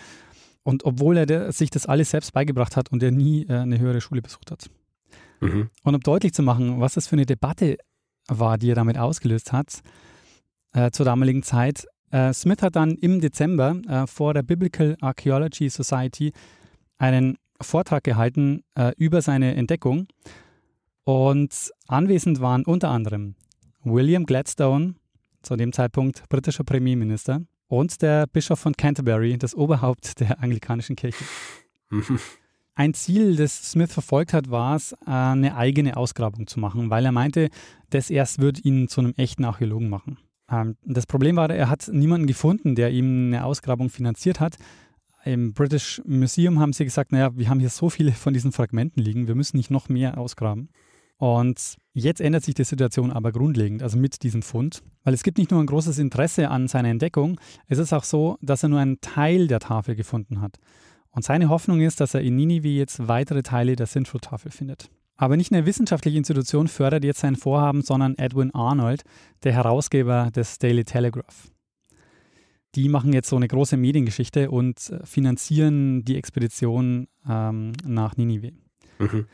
Und 0.62 0.86
obwohl 0.86 1.18
er 1.18 1.52
sich 1.52 1.68
das 1.68 1.84
alles 1.84 2.08
selbst 2.08 2.32
beigebracht 2.32 2.74
hat 2.74 2.90
und 2.90 3.02
er 3.02 3.10
nie 3.10 3.44
äh, 3.44 3.52
eine 3.52 3.78
höhere 3.78 4.00
Schule 4.00 4.22
besucht 4.22 4.50
hat. 4.50 4.70
Mhm. 5.42 5.68
Und 5.82 5.94
um 5.94 6.00
deutlich 6.00 6.32
zu 6.32 6.42
machen, 6.42 6.80
was 6.80 6.94
das 6.94 7.06
für 7.06 7.16
eine 7.16 7.26
Debatte 7.26 7.76
war, 8.28 8.58
die 8.58 8.70
er 8.70 8.74
damit 8.74 8.98
ausgelöst 8.98 9.52
hat, 9.52 9.80
äh, 10.72 10.90
zur 10.90 11.06
damaligen 11.06 11.42
Zeit, 11.42 11.86
äh, 12.10 12.32
Smith 12.32 12.62
hat 12.62 12.76
dann 12.76 12.92
im 12.92 13.20
Dezember 13.20 13.76
äh, 13.88 14.06
vor 14.06 14.34
der 14.34 14.42
Biblical 14.42 14.96
Archaeology 15.00 15.68
Society 15.68 16.32
einen 16.96 17.38
Vortrag 17.60 18.04
gehalten 18.04 18.62
äh, 18.76 18.92
über 18.96 19.20
seine 19.20 19.54
Entdeckung. 19.54 20.06
Und 21.04 21.72
anwesend 21.88 22.40
waren 22.40 22.64
unter 22.64 22.90
anderem 22.90 23.34
William 23.82 24.26
Gladstone, 24.26 24.94
zu 25.42 25.56
dem 25.56 25.72
Zeitpunkt 25.72 26.28
britischer 26.28 26.64
Premierminister, 26.64 27.42
und 27.66 28.00
der 28.00 28.26
Bischof 28.26 28.60
von 28.60 28.74
Canterbury, 28.74 29.36
das 29.36 29.54
Oberhaupt 29.54 30.20
der 30.20 30.40
anglikanischen 30.40 30.96
Kirche. 30.96 31.24
Ein 32.76 32.92
Ziel, 32.92 33.36
das 33.36 33.70
Smith 33.70 33.92
verfolgt 33.92 34.32
hat, 34.32 34.50
war 34.50 34.74
es, 34.74 34.94
eine 35.04 35.56
eigene 35.56 35.96
Ausgrabung 35.96 36.48
zu 36.48 36.58
machen, 36.58 36.90
weil 36.90 37.04
er 37.04 37.12
meinte, 37.12 37.50
das 37.90 38.10
erst 38.10 38.40
wird 38.40 38.64
ihn 38.64 38.88
zu 38.88 39.00
einem 39.00 39.14
echten 39.16 39.44
Archäologen 39.44 39.88
machen. 39.88 40.18
Ähm, 40.50 40.76
das 40.84 41.06
Problem 41.06 41.36
war, 41.36 41.48
er 41.50 41.70
hat 41.70 41.88
niemanden 41.92 42.26
gefunden, 42.26 42.74
der 42.74 42.90
ihm 42.90 43.28
eine 43.28 43.44
Ausgrabung 43.44 43.90
finanziert 43.90 44.40
hat. 44.40 44.56
Im 45.24 45.54
British 45.54 46.02
Museum 46.04 46.58
haben 46.58 46.72
sie 46.72 46.84
gesagt, 46.84 47.12
naja, 47.12 47.30
wir 47.36 47.48
haben 47.48 47.60
hier 47.60 47.70
so 47.70 47.90
viele 47.90 48.12
von 48.12 48.34
diesen 48.34 48.50
Fragmenten 48.52 49.02
liegen, 49.02 49.28
wir 49.28 49.36
müssen 49.36 49.56
nicht 49.56 49.70
noch 49.70 49.88
mehr 49.88 50.18
ausgraben. 50.18 50.68
Und 51.16 51.76
jetzt 51.92 52.20
ändert 52.20 52.42
sich 52.42 52.54
die 52.54 52.64
Situation 52.64 53.12
aber 53.12 53.30
grundlegend, 53.30 53.84
also 53.84 53.96
mit 53.96 54.24
diesem 54.24 54.42
Fund, 54.42 54.82
weil 55.04 55.14
es 55.14 55.22
gibt 55.22 55.38
nicht 55.38 55.52
nur 55.52 55.60
ein 55.60 55.66
großes 55.66 55.98
Interesse 55.98 56.50
an 56.50 56.66
seiner 56.66 56.88
Entdeckung, 56.88 57.40
es 57.68 57.78
ist 57.78 57.92
auch 57.92 58.04
so, 58.04 58.36
dass 58.42 58.64
er 58.64 58.68
nur 58.68 58.80
einen 58.80 59.00
Teil 59.00 59.46
der 59.46 59.60
Tafel 59.60 59.94
gefunden 59.94 60.40
hat. 60.40 60.58
Und 61.14 61.22
seine 61.22 61.48
Hoffnung 61.48 61.80
ist, 61.80 62.00
dass 62.00 62.14
er 62.14 62.22
in 62.22 62.36
Ninive 62.36 62.68
jetzt 62.68 63.06
weitere 63.06 63.42
Teile 63.42 63.76
der 63.76 63.86
Sintflut-Tafel 63.86 64.50
findet. 64.50 64.90
Aber 65.16 65.36
nicht 65.36 65.52
eine 65.52 65.64
wissenschaftliche 65.64 66.18
Institution 66.18 66.66
fördert 66.66 67.04
jetzt 67.04 67.20
sein 67.20 67.36
Vorhaben, 67.36 67.82
sondern 67.82 68.18
Edwin 68.18 68.52
Arnold, 68.52 69.04
der 69.44 69.52
Herausgeber 69.52 70.32
des 70.34 70.58
Daily 70.58 70.84
Telegraph. 70.84 71.50
Die 72.74 72.88
machen 72.88 73.12
jetzt 73.12 73.28
so 73.28 73.36
eine 73.36 73.46
große 73.46 73.76
Mediengeschichte 73.76 74.50
und 74.50 74.92
finanzieren 75.04 76.04
die 76.04 76.16
Expedition 76.16 77.06
ähm, 77.28 77.72
nach 77.86 78.16
Ninive. 78.16 78.50
Mhm. 78.98 79.26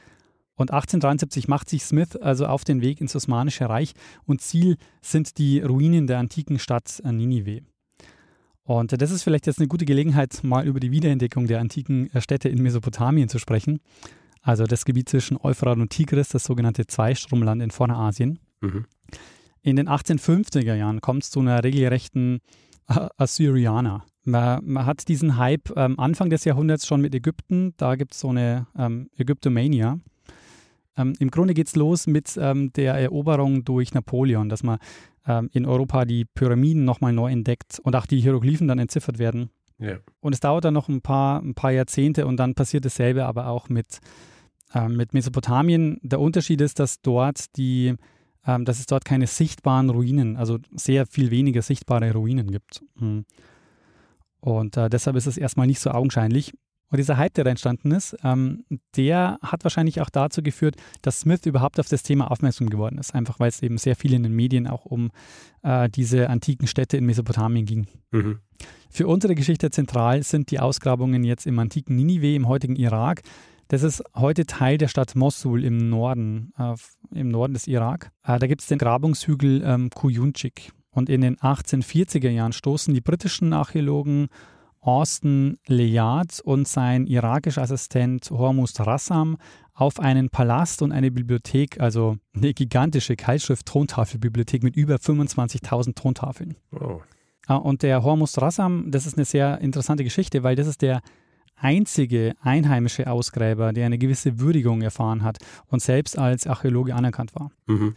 Und 0.57 0.73
1873 0.73 1.49
macht 1.49 1.71
sich 1.71 1.83
Smith 1.83 2.17
also 2.17 2.45
auf 2.45 2.65
den 2.65 2.83
Weg 2.83 3.01
ins 3.01 3.17
Osmanische 3.17 3.67
Reich 3.71 3.95
und 4.27 4.43
Ziel 4.43 4.77
sind 5.01 5.39
die 5.39 5.61
Ruinen 5.61 6.07
der 6.07 6.19
antiken 6.19 6.59
Stadt 6.59 7.01
Ninive. 7.03 7.63
Und 8.71 9.03
das 9.03 9.11
ist 9.11 9.25
vielleicht 9.25 9.49
jetzt 9.49 9.59
eine 9.59 9.67
gute 9.67 9.85
Gelegenheit, 9.85 10.45
mal 10.45 10.65
über 10.65 10.79
die 10.79 10.93
Wiederentdeckung 10.93 11.49
der 11.49 11.59
antiken 11.59 12.09
Städte 12.21 12.49
in 12.49 12.62
Mesopotamien 12.62 13.29
zu 13.29 13.41
sprechen. 13.41 13.81
Also 14.43 14.62
das 14.62 14.85
Gebiet 14.85 15.09
zwischen 15.09 15.37
Euphrat 15.43 15.79
und 15.79 15.91
Tigris, 15.91 16.29
das 16.29 16.45
sogenannte 16.45 16.87
Zweistromland 16.87 17.62
in 17.62 17.73
Vorderasien. 17.73 18.39
Mhm. 18.61 18.85
In 19.62 19.75
den 19.75 19.89
1850er 19.89 20.75
Jahren 20.75 21.00
kommt 21.00 21.25
es 21.25 21.31
zu 21.31 21.41
einer 21.41 21.65
regelrechten 21.65 22.43
Assyrianer. 22.87 24.05
Man, 24.23 24.65
man, 24.65 24.87
hat 24.87 25.09
diesen 25.09 25.37
Hype 25.37 25.77
ähm, 25.77 25.99
Anfang 25.99 26.31
des 26.31 26.45
Jahrhunderts 26.45 26.87
schon 26.87 27.00
mit 27.00 27.12
Ägypten. 27.12 27.75
Da 27.77 27.97
gibt 27.97 28.15
es 28.15 28.21
so 28.21 28.29
eine 28.29 28.69
ähm, 28.79 29.11
Ägyptomania. 29.17 29.99
Ähm, 30.97 31.15
Im 31.19 31.33
Grunde 31.33 31.55
geht 31.55 31.67
es 31.67 31.75
los 31.75 32.07
mit 32.07 32.39
ähm, 32.41 32.73
der 32.75 32.95
Eroberung 32.95 33.65
durch 33.65 33.95
Napoleon, 33.95 34.49
dass 34.49 34.62
man 34.62 34.79
ähm, 35.27 35.50
in 35.53 35.67
Europa 35.67 36.05
die 36.05 36.25
Pyramiden 36.25 36.85
nochmal 36.85 37.12
neu 37.12 37.31
entdeckt 37.31 37.81
und 37.83 37.97
auch 37.97 38.07
die 38.07 38.21
Hieroglyphen 38.21 38.69
dann 38.69 38.79
entziffert 38.79 39.19
werden. 39.19 39.50
Ja. 39.79 39.99
Und 40.21 40.35
es 40.35 40.41
dauert 40.41 40.65
dann 40.65 40.75
noch 40.75 40.89
ein 40.89 41.00
paar, 41.00 41.41
ein 41.41 41.55
paar 41.55 41.73
Jahrzehnte 41.73 42.27
und 42.27 42.37
dann 42.37 42.55
passiert 42.55 42.85
dasselbe 42.85 43.27
aber 43.27 43.47
auch 43.47 43.69
mit, 43.69 44.00
ähm, 44.75 44.97
mit 44.97 45.15
Mesopotamien. 45.15 45.99
Der 46.03 46.21
Unterschied 46.21 46.61
ist, 46.61 46.79
dass 46.79 47.00
dort 47.00 47.57
die 47.57 47.95
ähm, 48.47 48.65
dass 48.65 48.79
es 48.79 48.87
dort 48.87 49.05
keine 49.05 49.27
sichtbaren 49.27 49.91
Ruinen, 49.91 50.37
also 50.37 50.59
sehr 50.75 51.07
viel 51.07 51.31
weniger 51.31 51.62
sichtbare 51.62 52.12
Ruinen 52.12 52.50
gibt. 52.50 52.83
Hm. 52.99 53.25
Und 54.41 54.77
äh, 54.77 54.89
deshalb 54.89 55.17
ist 55.17 55.27
es 55.27 55.37
erstmal 55.37 55.67
nicht 55.67 55.81
so 55.81 55.91
augenscheinlich. 55.91 56.55
Und 56.91 56.99
dieser 56.99 57.17
Hype, 57.17 57.35
der 57.35 57.45
da 57.45 57.51
entstanden 57.51 57.93
ist, 57.93 58.17
ähm, 58.25 58.65
der 58.97 59.39
hat 59.43 59.65
wahrscheinlich 59.65 60.01
auch 60.01 60.11
dazu 60.11 60.43
geführt, 60.43 60.77
dass 61.03 61.21
Smith 61.21 61.47
überhaupt 61.47 61.79
auf 61.79 61.89
das 61.89 62.03
Thema 62.03 62.31
aufmerksam 62.31 62.69
geworden 62.69 62.99
ist. 62.99 63.15
Einfach 63.15 63.39
weil 63.39 63.49
es 63.49 63.63
eben 63.63 63.79
sehr 63.79 63.95
viel 63.95 64.13
in 64.13 64.25
den 64.25 64.35
Medien 64.35 64.67
auch 64.67 64.85
um 64.85 65.11
äh, 65.63 65.89
diese 65.89 66.29
antiken 66.29 66.67
Städte 66.67 66.97
in 66.97 67.07
Mesopotamien 67.07 67.65
ging. 67.65 67.87
Mhm. 68.11 68.41
Für 68.91 69.07
unsere 69.07 69.37
Geschichte 69.37 69.71
zentral 69.71 70.25
sind 70.25 70.51
die 70.51 70.59
Ausgrabungen 70.59 71.23
jetzt 71.23 71.47
im 71.47 71.59
antiken 71.61 71.95
Ninive, 71.95 72.35
im 72.35 72.49
heutigen 72.49 72.75
Irak. 72.75 73.23
Das 73.69 73.85
ist 73.85 74.03
heute 74.17 74.47
Teil 74.47 74.79
der 74.79 74.89
Stadt 74.89 75.15
Mosul 75.15 75.65
im 75.65 75.91
Norden, 75.91 76.53
äh, 76.59 76.75
im 77.15 77.29
Norden 77.29 77.55
des 77.55 77.69
Irak. 77.69 78.11
Äh, 78.25 78.41
da 78.41 78.49
gibt 78.49 78.63
es 78.63 78.67
den 78.67 78.79
Grabungshügel 78.79 79.63
ähm, 79.65 79.91
Kuyunchik. 79.91 80.73
Und 80.91 81.09
in 81.09 81.21
den 81.21 81.37
1840er 81.37 82.31
Jahren 82.31 82.53
stoßen 82.53 82.93
die 82.93 83.01
britischen 83.01 83.53
Archäologen 83.53 84.27
Austin 84.81 85.59
Leyard 85.67 86.41
und 86.41 86.67
sein 86.67 87.07
irakischer 87.07 87.63
Assistent 87.63 88.31
Hormuz 88.31 88.79
Rassam 88.81 89.37
auf 89.75 90.01
einen 90.01 90.31
Palast 90.31 90.83
und 90.83 90.93
eine 90.93 91.11
Bibliothek, 91.11 91.81
also 91.81 92.17
eine 92.35 92.53
gigantische 92.55 93.17
Keilschrift-Tontafelbibliothek 93.17 94.63
mit 94.63 94.77
über 94.77 94.97
25.000 94.97 95.95
Tontafeln. 95.95 96.57
Oh. 96.73 97.01
Und 97.49 97.83
der 97.83 98.03
Hormuz 98.03 98.39
Rassam, 98.39 98.91
das 98.91 99.07
ist 99.07 99.17
eine 99.17 99.25
sehr 99.25 99.61
interessante 99.61 100.05
Geschichte, 100.05 100.43
weil 100.43 100.57
das 100.57 100.67
ist 100.67 100.83
der 100.83 101.01
einzige 101.57 102.35
einheimische 102.41 103.11
Ausgräber, 103.11 103.73
der 103.73 103.87
eine 103.87 103.99
gewisse 103.99 104.39
Würdigung 104.39 104.83
erfahren 104.83 105.23
hat 105.23 105.39
und 105.67 105.83
selbst 105.83 106.19
als 106.19 106.47
Archäologe 106.47 106.95
anerkannt 106.95 107.35
war. 107.35 107.51
Mhm. 107.67 107.95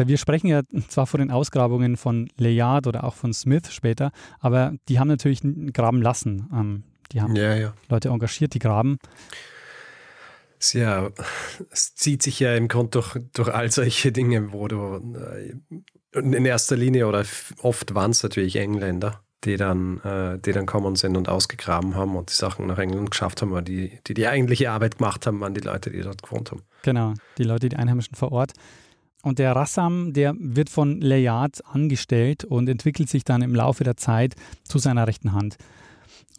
Weil 0.00 0.08
wir 0.08 0.16
sprechen 0.16 0.46
ja 0.46 0.62
zwar 0.88 1.06
von 1.06 1.20
den 1.20 1.30
Ausgrabungen 1.30 1.98
von 1.98 2.30
Layard 2.38 2.86
oder 2.86 3.04
auch 3.04 3.12
von 3.12 3.34
Smith 3.34 3.70
später, 3.70 4.12
aber 4.38 4.72
die 4.88 4.98
haben 4.98 5.08
natürlich 5.08 5.42
graben 5.74 6.00
lassen. 6.00 6.48
Ähm, 6.54 6.84
die 7.12 7.20
haben 7.20 7.36
ja, 7.36 7.54
ja. 7.54 7.74
Leute 7.90 8.08
engagiert, 8.08 8.54
die 8.54 8.60
graben. 8.60 8.98
Ja, 10.72 11.10
es 11.70 11.94
zieht 11.96 12.22
sich 12.22 12.40
ja 12.40 12.54
im 12.54 12.68
Grunde 12.68 12.92
durch, 12.92 13.18
durch 13.34 13.52
all 13.52 13.70
solche 13.70 14.10
Dinge, 14.10 14.54
wo 14.54 14.68
du 14.68 15.18
äh, 15.18 16.18
in 16.18 16.46
erster 16.46 16.76
Linie 16.76 17.06
oder 17.06 17.22
oft 17.60 17.94
waren 17.94 18.12
es 18.12 18.22
natürlich 18.22 18.56
Engländer, 18.56 19.22
die 19.44 19.58
dann, 19.58 20.00
äh, 20.00 20.38
die 20.38 20.52
dann 20.52 20.64
kommen 20.64 20.96
sind 20.96 21.14
und 21.18 21.28
ausgegraben 21.28 21.94
haben 21.94 22.16
und 22.16 22.30
die 22.30 22.36
Sachen 22.36 22.68
nach 22.68 22.78
England 22.78 23.10
geschafft 23.10 23.42
haben, 23.42 23.62
die, 23.66 23.98
die 24.06 24.14
die 24.14 24.26
eigentliche 24.26 24.70
Arbeit 24.70 24.96
gemacht 24.96 25.26
haben, 25.26 25.40
waren 25.40 25.52
die 25.52 25.60
Leute, 25.60 25.90
die 25.90 26.00
dort 26.00 26.22
gewohnt 26.22 26.52
haben. 26.52 26.62
Genau, 26.84 27.12
die 27.36 27.44
Leute, 27.44 27.68
die 27.68 27.76
Einheimischen 27.76 28.14
vor 28.14 28.32
Ort. 28.32 28.54
Und 29.22 29.38
der 29.38 29.54
Rassam, 29.54 30.12
der 30.12 30.34
wird 30.38 30.70
von 30.70 31.00
Layard 31.00 31.64
angestellt 31.66 32.44
und 32.44 32.68
entwickelt 32.68 33.08
sich 33.08 33.24
dann 33.24 33.42
im 33.42 33.54
Laufe 33.54 33.84
der 33.84 33.96
Zeit 33.96 34.34
zu 34.64 34.78
seiner 34.78 35.06
rechten 35.06 35.32
Hand 35.32 35.56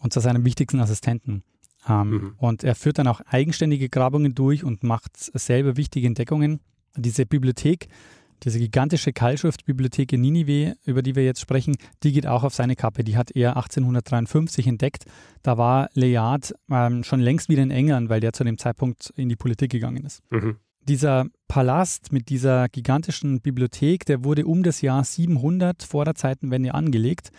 und 0.01 0.13
zu 0.13 0.19
seinem 0.19 0.45
wichtigsten 0.45 0.79
Assistenten. 0.79 1.43
Ähm, 1.87 2.09
mhm. 2.09 2.33
Und 2.37 2.63
er 2.63 2.75
führt 2.75 2.97
dann 2.97 3.07
auch 3.07 3.21
eigenständige 3.21 3.89
Grabungen 3.89 4.33
durch 4.33 4.63
und 4.63 4.83
macht 4.83 5.11
selber 5.17 5.77
wichtige 5.77 6.07
Entdeckungen. 6.07 6.59
Diese 6.95 7.25
Bibliothek, 7.25 7.87
diese 8.43 8.57
gigantische 8.57 9.13
Keilschriftbibliothek 9.13 10.13
in 10.13 10.21
Ninive, 10.21 10.75
über 10.83 11.03
die 11.03 11.15
wir 11.15 11.23
jetzt 11.23 11.41
sprechen, 11.41 11.75
die 12.01 12.11
geht 12.11 12.25
auch 12.25 12.43
auf 12.43 12.55
seine 12.55 12.75
Kappe. 12.75 13.03
Die 13.03 13.15
hat 13.15 13.31
er 13.31 13.57
1853 13.57 14.65
entdeckt. 14.65 15.05
Da 15.43 15.59
war 15.59 15.89
Layard 15.93 16.53
ähm, 16.69 17.03
schon 17.03 17.19
längst 17.19 17.49
wieder 17.49 17.61
in 17.61 17.71
England, 17.71 18.09
weil 18.09 18.19
der 18.19 18.33
zu 18.33 18.43
dem 18.43 18.57
Zeitpunkt 18.57 19.13
in 19.15 19.29
die 19.29 19.35
Politik 19.35 19.71
gegangen 19.71 20.03
ist. 20.03 20.23
Mhm 20.31 20.57
dieser 20.87 21.25
Palast 21.47 22.11
mit 22.11 22.29
dieser 22.29 22.69
gigantischen 22.69 23.41
Bibliothek, 23.41 24.05
der 24.05 24.23
wurde 24.23 24.45
um 24.45 24.63
das 24.63 24.81
Jahr 24.81 25.03
700 25.03 25.83
vor 25.83 26.05
der 26.05 26.15
Zeitenwende 26.15 26.73
angelegt 26.73 27.31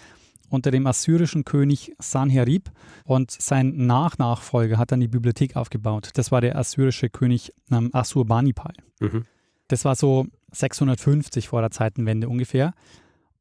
unter 0.52 0.70
dem 0.70 0.86
assyrischen 0.86 1.44
König 1.44 1.94
Sanherib 1.98 2.70
und 3.04 3.30
sein 3.30 3.74
Nachnachfolger 3.86 4.76
hat 4.76 4.92
dann 4.92 5.00
die 5.00 5.08
Bibliothek 5.08 5.56
aufgebaut. 5.56 6.10
Das 6.14 6.30
war 6.30 6.40
der 6.42 6.56
assyrische 6.56 7.08
König 7.08 7.52
ähm, 7.70 7.88
Assurbanipal. 7.92 8.74
Mhm. 9.00 9.24
Das 9.68 9.84
war 9.84 9.96
so 9.96 10.26
650 10.52 11.48
vor 11.48 11.62
der 11.62 11.70
Zeitenwende 11.70 12.28
ungefähr. 12.28 12.74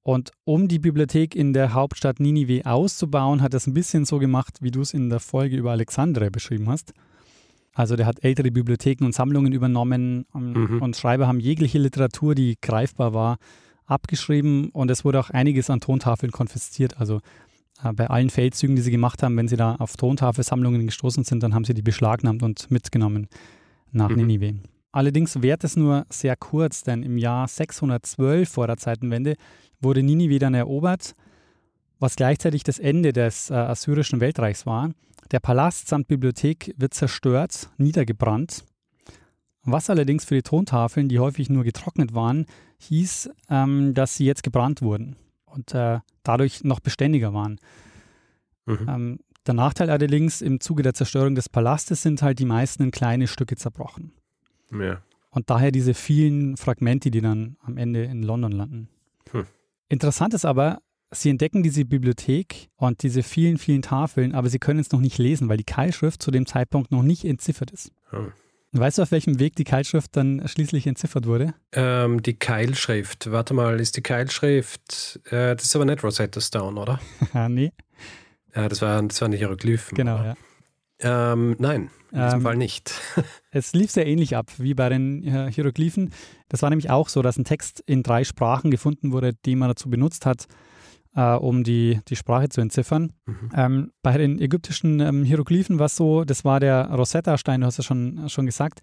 Und 0.03 0.31
um 0.46 0.67
die 0.67 0.79
Bibliothek 0.79 1.36
in 1.36 1.53
der 1.53 1.74
Hauptstadt 1.74 2.20
Ninive 2.20 2.65
auszubauen, 2.65 3.41
hat 3.41 3.53
er 3.53 3.58
es 3.58 3.67
ein 3.67 3.74
bisschen 3.74 4.05
so 4.05 4.17
gemacht, 4.17 4.60
wie 4.62 4.72
du 4.72 4.81
es 4.81 4.93
in 4.93 5.10
der 5.10 5.20
Folge 5.20 5.58
über 5.58 5.72
Alexandria 5.72 6.29
beschrieben 6.29 6.70
hast. 6.70 6.93
Also 7.74 7.96
der 7.96 8.06
hat 8.06 8.24
ältere 8.24 8.51
Bibliotheken 8.51 9.06
und 9.06 9.13
Sammlungen 9.13 9.54
übernommen 9.54 10.25
mhm. 10.34 10.82
und 10.82 10.96
Schreiber 10.96 11.28
haben 11.28 11.40
jegliche 11.40 11.80
Literatur, 11.80 12.36
die 12.36 12.58
greifbar 12.62 13.13
war, 13.13 13.38
abgeschrieben 13.86 14.70
und 14.70 14.92
es 14.92 15.06
wurde 15.06 15.20
auch 15.20 15.30
einiges 15.30 15.70
an 15.70 15.80
Tontafeln 15.80 16.32
konfisziert. 16.32 16.98
Also 17.00 17.22
äh, 17.84 17.94
bei 17.94 18.10
allen 18.10 18.30
Feldzügen, 18.30 18.75
die 18.75 18.82
sie 18.82 18.92
gemacht 18.92 19.24
haben, 19.24 19.38
wenn 19.38 19.48
sie 19.48 19.56
da 19.56 19.75
auf 19.75 19.96
Tontafelsammlungen 19.96 20.86
gestoßen 20.86 21.24
sind, 21.24 21.44
dann 21.44 21.54
haben 21.54 21.63
sie 21.63 21.74
die 21.74 21.82
beschlagnahmt 21.82 22.44
und 22.44 22.70
mitgenommen 22.72 23.28
nach 23.92 24.10
mhm. 24.10 24.18
Ninive. 24.18 24.54
Allerdings 24.92 25.42
währt 25.42 25.63
es 25.63 25.78
nur 25.78 26.06
sehr 26.10 26.36
kurz, 26.36 26.84
denn 26.84 27.04
im 27.04 27.18
Jahr 27.18 27.48
612 27.48 28.50
vor 28.50 28.68
der 28.68 28.78
Zeitenwende 28.78 29.36
wurde 29.80 30.04
Ninive 30.04 30.40
dann 30.40 30.54
erobert, 30.54 31.16
was 32.01 32.15
gleichzeitig 32.15 32.63
das 32.63 32.79
Ende 32.79 33.13
des 33.13 33.50
äh, 33.50 33.53
assyrischen 33.53 34.20
Weltreichs 34.20 34.65
war. 34.65 34.91
Der 35.29 35.39
Palast 35.39 35.88
samt 35.88 36.08
Bibliothek 36.08 36.74
wird 36.75 36.93
zerstört, 36.93 37.70
niedergebrannt. 37.77 38.65
Was 39.63 39.89
allerdings 39.89 40.25
für 40.25 40.36
die 40.36 40.41
Tontafeln, 40.41 41.08
die 41.08 41.20
häufig 41.20 41.50
nur 41.50 41.63
getrocknet 41.63 42.15
waren, 42.15 42.48
hieß, 42.79 43.29
ähm, 43.50 43.93
dass 43.93 44.17
sie 44.17 44.25
jetzt 44.25 44.41
gebrannt 44.41 44.81
wurden 44.81 45.15
und 45.46 45.75
äh, 45.75 46.00
dadurch 46.24 46.63
noch 46.63 46.79
beständiger 46.79 47.34
waren. 47.34 47.60
Mhm. 48.65 48.89
Ähm, 48.89 49.20
der 49.46 49.53
Nachteil 49.53 49.91
allerdings 49.91 50.41
im 50.41 50.60
Zuge 50.60 50.81
der 50.81 50.96
Zerstörung 50.96 51.36
des 51.36 51.50
Palastes 51.50 52.01
sind 52.01 52.24
halt 52.24 52.39
die 52.39 52.46
meisten 52.46 52.84
in 52.84 52.91
kleine 52.91 53.27
Stücke 53.27 53.55
zerbrochen. 53.55 54.12
Ja. 54.72 55.01
Und 55.29 55.50
daher 55.51 55.72
diese 55.72 55.93
vielen 55.93 56.58
Fragmente, 56.58 57.12
die 57.12 57.22
dann 57.22 57.58
am 57.62 57.77
Ende 57.77 58.03
in 58.03 58.24
London 58.24 58.51
landen. 58.51 58.89
Hm. 59.31 59.46
Interessant 59.88 60.34
ist 60.34 60.46
aber, 60.46 60.81
sie 61.12 61.30
entdecken 61.30 61.63
diese 61.63 61.86
Bibliothek 61.86 62.70
und 62.77 63.03
diese 63.03 63.24
vielen, 63.24 63.58
vielen 63.58 63.82
Tafeln, 63.82 64.34
aber 64.34 64.50
sie 64.50 64.60
können 64.60 64.80
es 64.80 64.91
noch 64.91 65.01
nicht 65.01 65.18
lesen, 65.18 65.50
weil 65.50 65.58
die 65.58 65.63
Keilschrift 65.63 66.22
zu 66.24 66.32
dem 66.32 66.46
Zeitpunkt 66.46 66.91
noch 66.91 67.03
nicht 67.03 67.25
entziffert 67.25 67.72
ist. 67.72 67.91
Hm. 68.10 68.32
Weißt 68.74 68.98
du, 68.98 69.01
auf 69.01 69.12
welchem 69.12 69.38
Weg 69.39 69.58
die 69.58 69.65
Keilschrift 69.65 70.15
dann 70.15 70.48
schließlich 70.48 70.88
entziffert 70.88 71.25
wurde? 71.25 71.53
Ähm, 71.74 72.24
die 72.24 72.36
Keilschrift. 72.36 73.30
Warte 73.30 73.53
mal, 73.53 73.82
ist 73.82 73.98
die 73.98 74.01
Keilschrift. 74.01 75.20
Äh, 75.25 75.58
das 75.58 75.65
ist 75.65 75.75
aber 75.75 75.84
nicht 75.84 76.01
Rosetta 76.03 76.39
Stone, 76.39 76.80
oder? 76.80 77.01
nee. 77.50 77.74
Ja, 78.56 78.70
das, 78.70 78.82
war, 78.82 79.01
das 79.03 79.22
waren 79.22 79.32
die 79.32 79.38
Hieroglyphen. 79.38 79.98
Genau, 79.98 80.20
oder? 80.20 80.38
ja. 81.01 81.34
Ähm, 81.34 81.56
nein, 81.60 81.89
in 82.12 82.22
diesem 82.22 82.39
ähm, 82.39 82.41
Fall 82.44 82.56
nicht. 82.56 82.94
es 83.51 83.74
lief 83.74 83.91
sehr 83.91 84.08
ähnlich 84.08 84.38
ab 84.38 84.51
wie 84.58 84.74
bei 84.74 84.88
den 84.88 85.24
äh, 85.25 85.51
Hieroglyphen. 85.51 86.13
Das 86.48 86.62
war 86.62 86.70
nämlich 86.70 86.89
auch 86.89 87.10
so, 87.10 87.22
dass 87.22 87.38
ein 87.38 87.44
Text 87.44 87.82
in 87.86 88.03
drei 88.03 88.24
Sprachen 88.24 88.72
gefunden 88.72 89.12
wurde, 89.12 89.34
den 89.34 89.60
man 89.60 89.70
dazu 89.70 89.89
benutzt 89.89 90.25
hat, 90.25 90.48
äh, 91.15 91.34
um 91.34 91.63
die, 91.63 92.00
die 92.08 92.15
Sprache 92.15 92.50
zu 92.50 92.62
entziffern. 92.62 93.13
Mhm. 93.25 93.50
Ähm, 93.56 93.91
bei 94.01 94.18
den 94.18 94.39
ägyptischen 94.39 95.00
ähm, 95.00 95.24
Hieroglyphen 95.24 95.80
war 95.80 95.88
es 95.88 95.96
so, 95.96 96.24
das 96.24 96.46
war 96.46 96.60
der 96.60 96.89
Rosetta-Stein, 96.89 97.62
du 97.62 97.68
hast 97.68 97.80
es 97.80 97.86
schon, 97.86 98.30
schon 98.30 98.46
gesagt. 98.46 98.82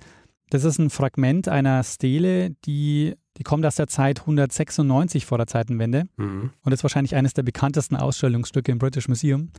Das 0.51 0.65
ist 0.65 0.79
ein 0.79 0.91
Fragment 0.91 1.49
einer 1.49 1.83
Stele, 1.85 2.51
die, 2.65 3.15
die 3.37 3.43
kommt 3.43 3.67
aus 3.67 3.77
der 3.77 3.87
Zeit 3.87 4.21
196 4.21 5.27
vor 5.27 5.37
der 5.39 5.47
Zeitenwende 5.47 6.05
mhm. 6.17 6.51
und 6.63 6.73
ist 6.73 6.83
wahrscheinlich 6.83 7.15
eines 7.15 7.35
der 7.35 7.43
bekanntesten 7.43 7.97
Ausstellungsstücke 7.97 8.73
im 8.73 8.79
British 8.79 9.09
Museum. 9.09 9.51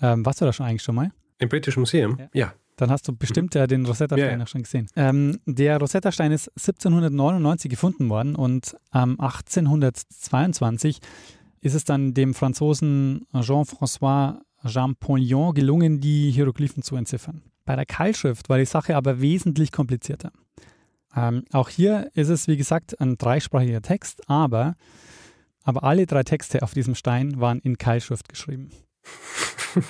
Ähm, 0.00 0.24
warst 0.24 0.40
du 0.40 0.44
da 0.44 0.52
schon 0.52 0.66
eigentlich 0.66 0.82
schon 0.82 0.94
mal? 0.94 1.10
Im 1.38 1.48
British 1.48 1.76
Museum? 1.76 2.18
Ja. 2.18 2.28
ja. 2.32 2.52
Dann 2.76 2.90
hast 2.92 3.08
du 3.08 3.12
bestimmt 3.14 3.56
ja 3.56 3.66
den 3.66 3.84
Rosetta-Stein 3.84 4.38
ja, 4.38 4.46
schon 4.46 4.62
gesehen. 4.62 4.86
Ähm, 4.94 5.40
der 5.46 5.78
Rosetta-Stein 5.78 6.30
ist 6.30 6.48
1799 6.50 7.68
gefunden 7.68 8.08
worden 8.08 8.36
und 8.36 8.76
ähm, 8.94 9.20
1822 9.20 11.00
ist 11.60 11.74
es 11.74 11.84
dann 11.84 12.14
dem 12.14 12.34
Franzosen 12.34 13.26
Jean-François 13.32 14.40
Champollion 14.64 15.54
gelungen, 15.54 16.00
die 16.00 16.30
Hieroglyphen 16.30 16.82
zu 16.82 16.96
entziffern. 16.96 17.42
Bei 17.64 17.76
der 17.76 17.86
Keilschrift 17.86 18.48
war 18.48 18.58
die 18.58 18.64
Sache 18.64 18.96
aber 18.96 19.20
wesentlich 19.20 19.72
komplizierter. 19.72 20.32
Ähm, 21.14 21.44
auch 21.52 21.68
hier 21.68 22.10
ist 22.14 22.28
es, 22.28 22.48
wie 22.48 22.56
gesagt, 22.56 23.00
ein 23.00 23.16
dreisprachiger 23.16 23.82
Text, 23.82 24.28
aber, 24.28 24.74
aber 25.64 25.84
alle 25.84 26.06
drei 26.06 26.22
Texte 26.22 26.62
auf 26.62 26.74
diesem 26.74 26.94
Stein 26.94 27.40
waren 27.40 27.58
in 27.60 27.78
Keilschrift 27.78 28.28
geschrieben. 28.28 28.70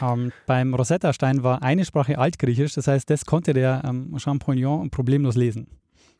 ähm, 0.00 0.32
beim 0.46 0.74
Rosetta-Stein 0.74 1.42
war 1.42 1.62
eine 1.62 1.84
Sprache 1.84 2.18
Altgriechisch, 2.18 2.74
das 2.74 2.86
heißt, 2.88 3.08
das 3.08 3.24
konnte 3.24 3.52
der 3.52 3.82
ähm, 3.84 4.18
Champollion 4.18 4.90
problemlos 4.90 5.36
lesen. 5.36 5.68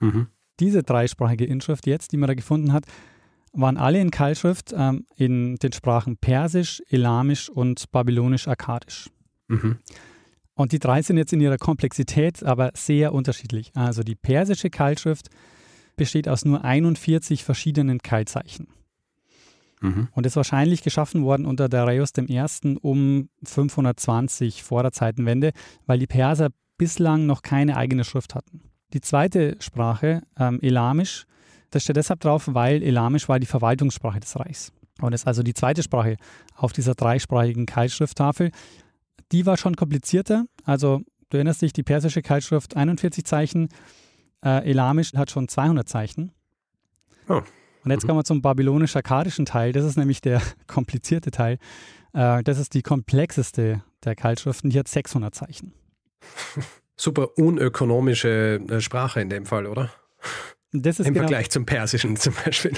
Mhm. 0.00 0.28
Diese 0.60 0.82
dreisprachige 0.82 1.44
Inschrift 1.44 1.87
jetzt, 1.87 2.12
die 2.12 2.16
man 2.16 2.28
da 2.28 2.34
gefunden 2.34 2.72
hat, 2.72 2.87
waren 3.54 3.76
alle 3.76 4.00
in 4.00 4.10
Keilschrift 4.10 4.74
ähm, 4.76 5.06
in 5.16 5.56
den 5.56 5.72
Sprachen 5.72 6.16
Persisch, 6.16 6.82
Elamisch 6.88 7.48
und 7.48 7.90
Babylonisch-Akkadisch. 7.90 9.08
Mhm. 9.48 9.78
Und 10.54 10.72
die 10.72 10.78
drei 10.78 11.02
sind 11.02 11.16
jetzt 11.16 11.32
in 11.32 11.40
ihrer 11.40 11.58
Komplexität 11.58 12.42
aber 12.44 12.70
sehr 12.74 13.12
unterschiedlich. 13.12 13.72
Also 13.74 14.02
die 14.02 14.14
persische 14.14 14.70
Keilschrift 14.70 15.28
besteht 15.96 16.28
aus 16.28 16.44
nur 16.44 16.64
41 16.64 17.44
verschiedenen 17.44 17.98
Keilzeichen. 17.98 18.68
Mhm. 19.80 20.08
Und 20.12 20.26
ist 20.26 20.36
wahrscheinlich 20.36 20.82
geschaffen 20.82 21.24
worden 21.24 21.46
unter 21.46 21.68
Darius 21.68 22.10
I. 22.18 22.42
um 22.80 23.28
520 23.44 24.62
vor 24.62 24.82
der 24.82 24.92
Zeitenwende, 24.92 25.52
weil 25.86 25.98
die 25.98 26.06
Perser 26.06 26.50
bislang 26.78 27.26
noch 27.26 27.42
keine 27.42 27.76
eigene 27.76 28.04
Schrift 28.04 28.34
hatten. 28.34 28.62
Die 28.92 29.00
zweite 29.00 29.56
Sprache, 29.60 30.22
ähm, 30.38 30.60
Elamisch, 30.62 31.26
das 31.74 31.82
steht 31.82 31.96
deshalb 31.96 32.20
drauf, 32.20 32.44
weil 32.46 32.82
Elamisch 32.84 33.28
war 33.28 33.40
die 33.40 33.46
Verwaltungssprache 33.46 34.20
des 34.20 34.38
Reichs. 34.38 34.72
Und 35.00 35.12
ist 35.12 35.26
also 35.26 35.42
die 35.42 35.54
zweite 35.54 35.82
Sprache 35.82 36.16
auf 36.54 36.72
dieser 36.72 36.94
dreisprachigen 36.94 37.66
Keilschrifttafel. 37.66 38.52
Die 39.32 39.44
war 39.44 39.56
schon 39.56 39.74
komplizierter. 39.74 40.46
Also 40.64 41.00
du 41.30 41.37
erinnerst 41.37 41.62
dich, 41.62 41.72
die 41.72 41.82
persische 41.82 42.22
Keilschrift 42.22 42.76
41 42.76 43.24
Zeichen, 43.24 43.70
äh, 44.44 44.70
Elamisch 44.70 45.14
hat 45.14 45.32
schon 45.32 45.48
200 45.48 45.88
Zeichen. 45.88 46.30
Oh. 47.28 47.42
Und 47.82 47.90
jetzt 47.90 48.04
mhm. 48.04 48.08
kommen 48.08 48.18
wir 48.20 48.24
zum 48.24 48.40
babylonisch-akkadischen 48.40 49.46
Teil. 49.46 49.72
Das 49.72 49.84
ist 49.84 49.96
nämlich 49.96 50.20
der 50.20 50.40
komplizierte 50.68 51.32
Teil. 51.32 51.58
Äh, 52.12 52.44
das 52.44 52.60
ist 52.60 52.74
die 52.74 52.82
komplexeste 52.82 53.82
der 54.04 54.14
Keilschriften. 54.14 54.70
Die 54.70 54.78
hat 54.78 54.87
600 54.87 55.34
Zeichen. 55.34 55.74
Super 56.96 57.37
unökonomische 57.37 58.60
äh, 58.68 58.80
Sprache 58.80 59.20
in 59.20 59.28
dem 59.28 59.44
Fall, 59.44 59.66
oder? 59.66 59.90
Im 61.08 61.14
genau, 61.14 61.26
Vergleich 61.26 61.50
zum 61.50 61.66
Persischen 61.66 62.16
zum 62.16 62.34
Beispiel. 62.44 62.72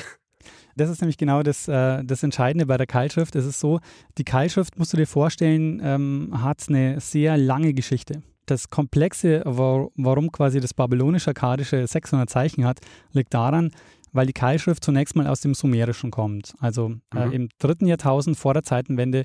Das 0.76 0.90
ist 0.90 1.00
nämlich 1.00 1.16
genau 1.16 1.42
das, 1.42 1.68
äh, 1.68 2.04
das 2.04 2.22
Entscheidende 2.22 2.66
bei 2.66 2.76
der 2.76 2.86
Keilschrift. 2.86 3.34
Es 3.34 3.46
ist 3.46 3.58
so, 3.58 3.80
die 4.18 4.24
Keilschrift, 4.24 4.78
musst 4.78 4.92
du 4.92 4.98
dir 4.98 5.06
vorstellen, 5.06 5.80
ähm, 5.82 6.42
hat 6.42 6.64
eine 6.68 7.00
sehr 7.00 7.38
lange 7.38 7.72
Geschichte. 7.72 8.22
Das 8.44 8.68
Komplexe, 8.68 9.42
warum 9.44 10.30
quasi 10.30 10.60
das 10.60 10.72
babylonische-akkadische 10.72 11.84
600 11.86 12.30
Zeichen 12.30 12.64
hat, 12.64 12.78
liegt 13.10 13.34
daran, 13.34 13.70
weil 14.12 14.26
die 14.26 14.32
Keilschrift 14.32 14.84
zunächst 14.84 15.16
mal 15.16 15.26
aus 15.26 15.40
dem 15.40 15.54
Sumerischen 15.54 16.10
kommt. 16.10 16.54
Also 16.60 16.94
äh, 17.14 17.26
mhm. 17.26 17.32
im 17.32 17.48
dritten 17.58 17.86
Jahrtausend 17.86 18.36
vor 18.36 18.54
der 18.54 18.62
Zeitenwende 18.62 19.24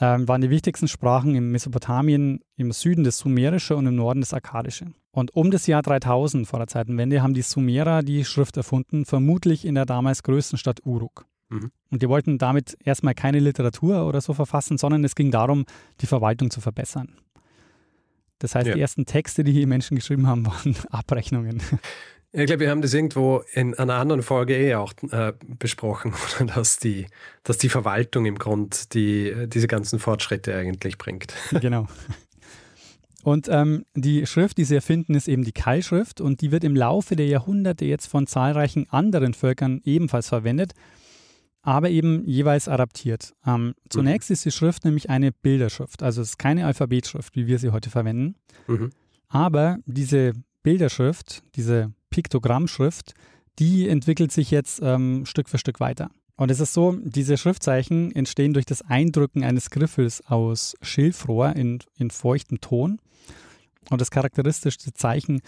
ähm, 0.00 0.26
waren 0.28 0.40
die 0.40 0.50
wichtigsten 0.50 0.88
Sprachen 0.88 1.34
in 1.34 1.50
Mesopotamien 1.50 2.40
im 2.56 2.72
Süden 2.72 3.04
das 3.04 3.18
Sumerische 3.18 3.76
und 3.76 3.86
im 3.86 3.96
Norden 3.96 4.20
das 4.20 4.34
Akkadische. 4.34 4.86
Und 5.10 5.36
um 5.36 5.50
das 5.50 5.66
Jahr 5.66 5.82
3000 5.82 6.46
vor 6.46 6.58
der 6.58 6.68
Zeitenwende 6.68 7.22
haben 7.22 7.34
die 7.34 7.42
Sumerer 7.42 8.02
die 8.02 8.24
Schrift 8.24 8.56
erfunden, 8.56 9.04
vermutlich 9.04 9.64
in 9.64 9.74
der 9.74 9.84
damals 9.84 10.22
größten 10.22 10.58
Stadt 10.58 10.80
Uruk. 10.84 11.26
Mhm. 11.50 11.70
Und 11.90 12.02
die 12.02 12.08
wollten 12.08 12.38
damit 12.38 12.76
erstmal 12.82 13.14
keine 13.14 13.38
Literatur 13.38 14.06
oder 14.06 14.20
so 14.20 14.32
verfassen, 14.32 14.78
sondern 14.78 15.04
es 15.04 15.14
ging 15.14 15.30
darum, 15.30 15.66
die 16.00 16.06
Verwaltung 16.06 16.50
zu 16.50 16.60
verbessern. 16.60 17.18
Das 18.38 18.54
heißt, 18.54 18.66
ja. 18.66 18.74
die 18.74 18.80
ersten 18.80 19.06
Texte, 19.06 19.44
die 19.44 19.52
die 19.52 19.66
Menschen 19.66 19.94
geschrieben 19.94 20.26
haben, 20.26 20.46
waren 20.46 20.74
Abrechnungen. 20.90 21.62
Ich 22.34 22.46
glaube, 22.46 22.60
wir 22.60 22.70
haben 22.70 22.80
das 22.80 22.94
irgendwo 22.94 23.42
in 23.52 23.74
einer 23.74 23.94
anderen 23.94 24.22
Folge 24.22 24.56
eh 24.56 24.74
auch 24.74 24.94
äh, 25.10 25.34
besprochen, 25.58 26.14
dass 26.54 26.78
die, 26.78 27.06
dass 27.44 27.58
die 27.58 27.68
Verwaltung 27.68 28.24
im 28.24 28.38
Grund 28.38 28.94
die, 28.94 29.34
diese 29.48 29.66
ganzen 29.66 29.98
Fortschritte 29.98 30.56
eigentlich 30.56 30.98
bringt. 30.98 31.34
Genau. 31.60 31.86
Und 33.22 33.48
ähm, 33.48 33.84
die 33.94 34.26
Schrift, 34.26 34.58
die 34.58 34.64
sie 34.64 34.74
erfinden, 34.74 35.14
ist 35.14 35.28
eben 35.28 35.44
die 35.44 35.52
Keilschrift 35.52 36.20
und 36.20 36.40
die 36.40 36.50
wird 36.50 36.64
im 36.64 36.74
Laufe 36.74 37.14
der 37.14 37.26
Jahrhunderte 37.26 37.84
jetzt 37.84 38.06
von 38.06 38.26
zahlreichen 38.26 38.90
anderen 38.90 39.32
Völkern 39.32 39.80
ebenfalls 39.84 40.28
verwendet, 40.28 40.72
aber 41.60 41.90
eben 41.90 42.24
jeweils 42.24 42.66
adaptiert. 42.66 43.34
Ähm, 43.46 43.74
zunächst 43.90 44.30
mhm. 44.30 44.34
ist 44.34 44.44
die 44.44 44.50
Schrift 44.50 44.84
nämlich 44.84 45.08
eine 45.08 45.30
Bilderschrift, 45.30 46.02
also 46.02 46.20
es 46.20 46.30
ist 46.30 46.38
keine 46.38 46.66
Alphabetschrift, 46.66 47.36
wie 47.36 47.46
wir 47.46 47.60
sie 47.60 47.70
heute 47.70 47.90
verwenden. 47.90 48.34
Mhm. 48.66 48.90
Aber 49.28 49.78
diese 49.86 50.32
Bilderschrift, 50.64 51.44
diese 51.54 51.92
Piktogrammschrift, 52.12 53.14
die 53.58 53.88
entwickelt 53.88 54.30
sich 54.30 54.52
jetzt 54.52 54.80
ähm, 54.82 55.26
Stück 55.26 55.48
für 55.48 55.58
Stück 55.58 55.80
weiter. 55.80 56.10
Und 56.36 56.50
es 56.50 56.60
ist 56.60 56.72
so, 56.72 56.96
diese 57.02 57.36
Schriftzeichen 57.36 58.14
entstehen 58.14 58.54
durch 58.54 58.64
das 58.64 58.82
Eindrücken 58.82 59.44
eines 59.44 59.70
Griffels 59.70 60.24
aus 60.26 60.74
Schilfrohr 60.80 61.54
in, 61.56 61.80
in 61.96 62.10
feuchtem 62.10 62.60
Ton. 62.60 63.00
Und 63.90 64.00
das 64.00 64.10
charakteristischste 64.10 64.94
Zeichen, 64.94 65.42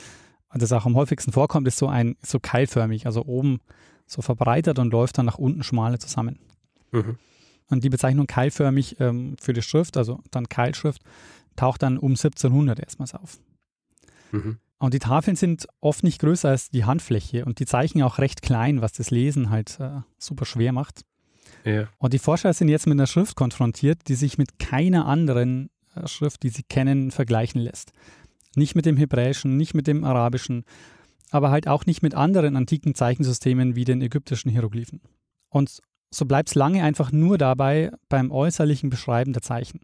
das 0.53 0.73
auch 0.73 0.87
am 0.87 0.97
häufigsten 0.97 1.33
vorkommt, 1.33 1.67
ist 1.69 1.79
so 1.79 1.89
ein 1.89 2.17
so 2.21 2.39
keilförmig, 2.41 3.07
also 3.07 3.25
oben 3.25 3.61
so 4.07 4.23
verbreitert 4.23 4.79
und 4.79 4.93
läuft 4.93 5.19
dann 5.19 5.27
nach 5.27 5.39
unten 5.39 5.63
schmaler 5.63 5.99
zusammen. 5.99 6.39
Mhm. 6.93 7.19
Und 7.71 7.83
die 7.83 7.91
Bezeichnung 7.91 8.27
keilförmig 8.27 9.01
ähm, 9.01 9.37
für 9.41 9.53
die 9.53 9.63
Schrift, 9.63 9.97
also 9.97 10.21
dann 10.31 10.49
Keilschrift, 10.49 11.03
taucht 11.57 11.83
dann 11.83 11.97
um 11.99 12.13
1700 12.13 12.79
erstmals 12.79 13.15
auf. 13.15 13.39
Mhm. 14.33 14.59
Und 14.79 14.95
die 14.95 14.99
Tafeln 14.99 15.37
sind 15.37 15.67
oft 15.81 16.03
nicht 16.03 16.21
größer 16.21 16.51
als 16.51 16.71
die 16.71 16.85
Handfläche 16.85 17.45
und 17.45 17.59
die 17.59 17.67
Zeichen 17.67 18.03
auch 18.03 18.19
recht 18.19 18.43
klein, 18.43 18.83
was 18.83 18.93
das 18.93 19.11
Lesen 19.11 19.51
halt 19.51 19.79
äh, 19.81 20.01
super 20.19 20.45
schwer 20.45 20.73
macht. 20.73 21.03
Ja. 21.65 21.89
Und 21.99 22.13
die 22.13 22.19
Forscher 22.19 22.53
sind 22.53 22.69
jetzt 22.69 22.87
mit 22.87 22.97
einer 22.97 23.07
Schrift 23.07 23.37
konfrontiert, 23.37 24.01
die 24.09 24.15
sich 24.15 24.37
mit 24.37 24.59
keiner 24.59 25.07
anderen 25.07 25.71
äh, 25.95 26.07
Schrift, 26.07 26.43
die 26.43 26.51
sie 26.51 26.65
kennen, 26.65 27.11
vergleichen 27.11 27.61
lässt. 27.61 27.93
Nicht 28.57 28.75
mit 28.75 28.87
dem 28.87 28.97
Hebräischen, 28.97 29.57
nicht 29.57 29.75
mit 29.75 29.87
dem 29.87 30.05
Arabischen, 30.05 30.65
aber 31.31 31.51
halt 31.51 31.67
auch 31.67 31.87
nicht 31.87 32.03
mit 32.03 32.15
anderen 32.15 32.57
antiken 32.57 32.95
Zeichensystemen 32.95 33.75
wie 33.77 33.85
den 33.85 34.03
ägyptischen 34.03 34.51
Hieroglyphen. 34.51 35.01
Und 35.49 35.81
so 36.11 36.27
bleibt 36.27 36.51
es 36.51 36.55
lange 36.55 36.85
einfach 36.85 37.11
nur 37.11 37.39
dabei 37.39 37.91
beim 38.09 38.31
äußerlichen 38.31 38.91
Beschreiben 38.91 39.33
der 39.33 39.43
Zeichen. 39.43 39.81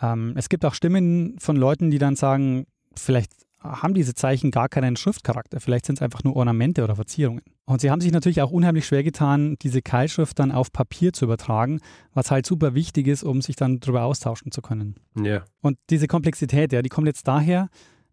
Ähm, 0.00 0.34
es 0.36 0.48
gibt 0.48 0.64
auch 0.64 0.74
Stimmen 0.74 1.38
von 1.38 1.56
Leuten, 1.56 1.90
die 1.90 1.98
dann 1.98 2.16
sagen, 2.16 2.66
vielleicht 2.94 3.32
haben 3.80 3.94
diese 3.94 4.14
Zeichen 4.14 4.50
gar 4.50 4.68
keinen 4.68 4.96
Schriftcharakter, 4.96 5.60
vielleicht 5.60 5.86
sind 5.86 5.98
es 5.98 6.02
einfach 6.02 6.24
nur 6.24 6.36
Ornamente 6.36 6.82
oder 6.84 6.96
Verzierungen. 6.96 7.42
Und 7.64 7.80
sie 7.80 7.90
haben 7.90 8.00
sich 8.00 8.12
natürlich 8.12 8.42
auch 8.42 8.50
unheimlich 8.50 8.86
schwer 8.86 9.02
getan, 9.02 9.56
diese 9.60 9.82
Keilschrift 9.82 10.38
dann 10.38 10.52
auf 10.52 10.72
Papier 10.72 11.12
zu 11.12 11.24
übertragen, 11.24 11.80
was 12.14 12.30
halt 12.30 12.46
super 12.46 12.74
wichtig 12.74 13.06
ist, 13.08 13.24
um 13.24 13.42
sich 13.42 13.56
dann 13.56 13.80
darüber 13.80 14.04
austauschen 14.04 14.52
zu 14.52 14.62
können. 14.62 14.96
Ja. 15.20 15.44
Und 15.62 15.78
diese 15.90 16.06
Komplexität, 16.06 16.72
ja, 16.72 16.82
die 16.82 16.88
kommt 16.88 17.06
jetzt 17.08 17.26
daher, 17.26 17.68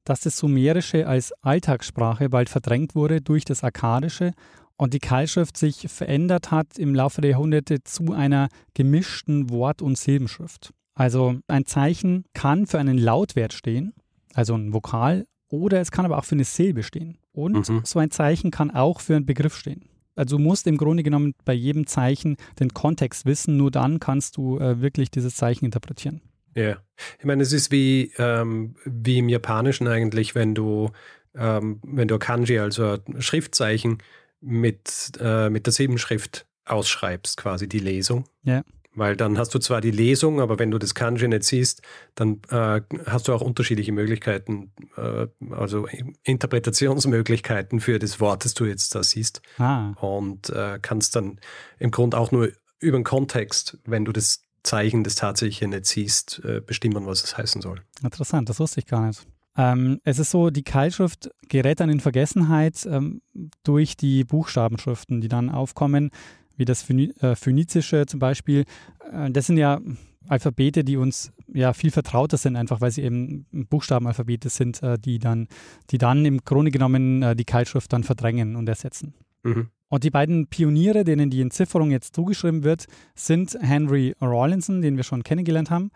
dass 0.05 0.21
das 0.21 0.37
Sumerische 0.37 1.07
als 1.07 1.31
Alltagssprache 1.41 2.29
bald 2.29 2.49
verdrängt 2.49 2.95
wurde 2.95 3.21
durch 3.21 3.45
das 3.45 3.63
Akkadische 3.63 4.33
und 4.75 4.93
die 4.93 4.99
Keilschrift 4.99 5.55
sich 5.55 5.87
verändert 5.87 6.51
hat 6.51 6.77
im 6.77 6.95
Laufe 6.95 7.21
der 7.21 7.31
Jahrhunderte 7.31 7.83
zu 7.83 8.11
einer 8.11 8.49
gemischten 8.73 9.49
Wort- 9.49 9.81
und 9.81 9.97
Silbenschrift. 9.97 10.73
Also 10.95 11.37
ein 11.47 11.65
Zeichen 11.65 12.25
kann 12.33 12.67
für 12.67 12.79
einen 12.79 12.97
Lautwert 12.97 13.53
stehen, 13.53 13.93
also 14.33 14.55
ein 14.55 14.73
Vokal, 14.73 15.25
oder 15.53 15.79
es 15.79 15.91
kann 15.91 16.03
aber 16.05 16.17
auch 16.17 16.25
für 16.25 16.33
eine 16.33 16.45
Silbe 16.45 16.81
stehen. 16.81 17.19
Und 17.31 17.69
Mhm. 17.69 17.81
so 17.83 17.99
ein 17.99 18.09
Zeichen 18.09 18.49
kann 18.49 18.71
auch 18.71 18.99
für 19.01 19.15
einen 19.15 19.27
Begriff 19.27 19.55
stehen. 19.55 19.85
Also 20.15 20.37
du 20.37 20.43
musst 20.43 20.65
im 20.65 20.77
Grunde 20.77 21.03
genommen 21.03 21.35
bei 21.45 21.53
jedem 21.53 21.85
Zeichen 21.85 22.37
den 22.59 22.73
Kontext 22.73 23.25
wissen, 23.27 23.55
nur 23.55 23.69
dann 23.69 23.99
kannst 23.99 24.37
du 24.37 24.57
äh, 24.59 24.81
wirklich 24.81 25.11
dieses 25.11 25.35
Zeichen 25.35 25.65
interpretieren. 25.65 26.21
Ja. 26.55 26.77
Ich 27.19 27.25
meine, 27.25 27.43
es 27.43 27.53
ist 27.53 27.71
wie, 27.71 28.11
ähm, 28.17 28.75
wie 28.85 29.19
im 29.19 29.29
Japanischen 29.29 29.87
eigentlich, 29.87 30.33
wenn 30.33 30.55
du, 30.55 30.89
ähm, 31.35 31.79
wenn 31.83 32.07
du 32.07 32.17
Kanji, 32.17 32.57
also 32.59 32.97
Schriftzeichen, 33.19 33.99
mit, 34.41 35.11
äh, 35.19 35.49
mit 35.49 35.65
der 35.67 35.73
Silbenschrift 35.73 36.45
ausschreibst, 36.65 37.37
quasi 37.37 37.67
die 37.69 37.79
Lesung. 37.79 38.25
Ja. 38.43 38.63
Weil 38.95 39.15
dann 39.15 39.37
hast 39.37 39.53
du 39.55 39.59
zwar 39.59 39.81
die 39.81 39.91
Lesung, 39.91 40.39
aber 40.39 40.59
wenn 40.59 40.69
du 40.69 40.77
das 40.77 40.93
Kanji 40.93 41.27
nicht 41.27 41.43
siehst, 41.43 41.81
dann 42.15 42.41
äh, 42.49 42.81
hast 43.05 43.27
du 43.27 43.33
auch 43.33 43.41
unterschiedliche 43.41 43.91
Möglichkeiten, 43.91 44.71
äh, 44.97 45.27
also 45.51 45.87
Interpretationsmöglichkeiten 46.23 47.79
für 47.79 47.99
das 47.99 48.19
Wort, 48.19 48.45
das 48.45 48.53
du 48.53 48.65
jetzt 48.65 48.93
da 48.95 49.03
siehst. 49.03 49.41
Ah, 49.57 49.91
Und 50.01 50.49
äh, 50.49 50.79
kannst 50.81 51.15
dann 51.15 51.39
im 51.79 51.91
Grunde 51.91 52.17
auch 52.17 52.31
nur 52.31 52.49
über 52.79 52.97
den 52.97 53.03
Kontext, 53.03 53.79
wenn 53.85 54.05
du 54.05 54.11
das 54.11 54.43
Zeichen, 54.63 55.03
das 55.03 55.15
Tatsächliche 55.15 55.67
nicht 55.67 55.85
siehst, 55.85 56.41
äh, 56.45 56.61
bestimmen, 56.61 57.05
was 57.05 57.23
es 57.23 57.37
heißen 57.37 57.61
soll. 57.61 57.81
interessant, 58.01 58.49
das 58.49 58.59
wusste 58.59 58.79
ich 58.79 58.85
gar 58.85 59.07
nicht. 59.07 59.25
Ähm, 59.55 59.99
es 60.03 60.19
ist 60.19 60.31
so, 60.31 60.49
die 60.49 60.63
Keilschrift 60.63 61.29
gerät 61.47 61.79
dann 61.79 61.89
in 61.89 61.99
Vergessenheit 61.99 62.87
ähm, 62.89 63.21
durch 63.63 63.95
die 63.95 64.23
Buchstabenschriften, 64.23 65.21
die 65.21 65.27
dann 65.27 65.49
aufkommen, 65.49 66.09
wie 66.57 66.65
das 66.65 66.89
äh, 66.89 67.35
Phönizische 67.35 68.05
zum 68.05 68.19
Beispiel. 68.19 68.65
Äh, 69.11 69.31
das 69.31 69.47
sind 69.47 69.57
ja 69.57 69.79
Alphabete, 70.27 70.83
die 70.83 70.97
uns 70.97 71.33
ja 71.53 71.73
viel 71.73 71.91
vertrauter 71.91 72.37
sind, 72.37 72.55
einfach 72.55 72.81
weil 72.81 72.91
sie 72.91 73.01
eben 73.01 73.45
Buchstabenalphabete 73.51 74.49
sind, 74.49 74.81
äh, 74.81 74.97
die, 74.97 75.19
dann, 75.19 75.47
die 75.89 75.97
dann 75.97 76.25
im 76.25 76.39
Grunde 76.39 76.71
genommen 76.71 77.35
die 77.35 77.45
Keilschrift 77.45 77.91
dann 77.91 78.03
verdrängen 78.03 78.55
und 78.55 78.69
ersetzen. 78.69 79.13
Mhm. 79.43 79.67
Und 79.89 80.03
die 80.03 80.09
beiden 80.09 80.47
Pioniere, 80.47 81.03
denen 81.03 81.29
die 81.29 81.41
Entzifferung 81.41 81.91
jetzt 81.91 82.15
zugeschrieben 82.15 82.63
wird, 82.63 82.85
sind 83.15 83.57
Henry 83.61 84.15
Rawlinson, 84.21 84.81
den 84.81 84.97
wir 84.97 85.03
schon 85.03 85.23
kennengelernt 85.23 85.69
haben, 85.69 85.91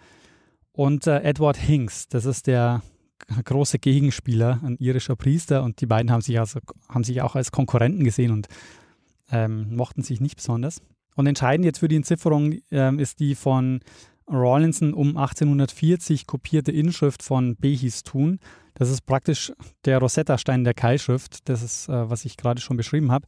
und 0.72 1.08
Edward 1.08 1.58
Hinks. 1.58 2.08
Das 2.08 2.26
ist 2.26 2.46
der 2.46 2.84
große 3.44 3.80
Gegenspieler, 3.80 4.62
ein 4.64 4.78
irischer 4.78 5.16
Priester. 5.16 5.64
Und 5.64 5.82
die 5.82 5.86
beiden 5.86 6.12
haben 6.12 6.22
sich, 6.22 6.40
also, 6.40 6.60
haben 6.90 7.04
sich 7.04 7.22
auch 7.22 7.36
als 7.36 7.52
Konkurrenten 7.52 8.04
gesehen 8.04 8.32
und 8.32 8.48
ähm, 9.32 9.76
mochten 9.76 10.04
sich 10.04 10.22
nicht 10.22 10.38
besonders. 10.38 10.82
Und 11.16 11.28
entscheidend 11.28 11.66
jetzt 11.66 11.80
für 11.80 11.88
die 11.88 11.96
Entzifferung 11.96 12.56
ähm, 12.72 13.00
ist 13.00 13.20
die 13.20 13.36
von 13.36 13.80
Rawlinson 14.28 14.94
um 14.94 15.18
1840 15.18 16.28
kopierte 16.28 16.72
Inschrift 16.72 17.24
von 17.24 17.56
Behistun. 17.56 18.40
Das 18.74 18.90
ist 18.90 19.02
praktisch 19.02 19.52
der 19.86 20.00
Rosetta-Stein 20.00 20.64
der 20.64 20.74
Keilschrift. 20.74 21.50
Das 21.50 21.64
ist, 21.64 21.90
äh, 21.90 22.10
was 22.10 22.26
ich 22.26 22.38
gerade 22.38 22.62
schon 22.62 22.78
beschrieben 22.78 23.12
habe. 23.12 23.26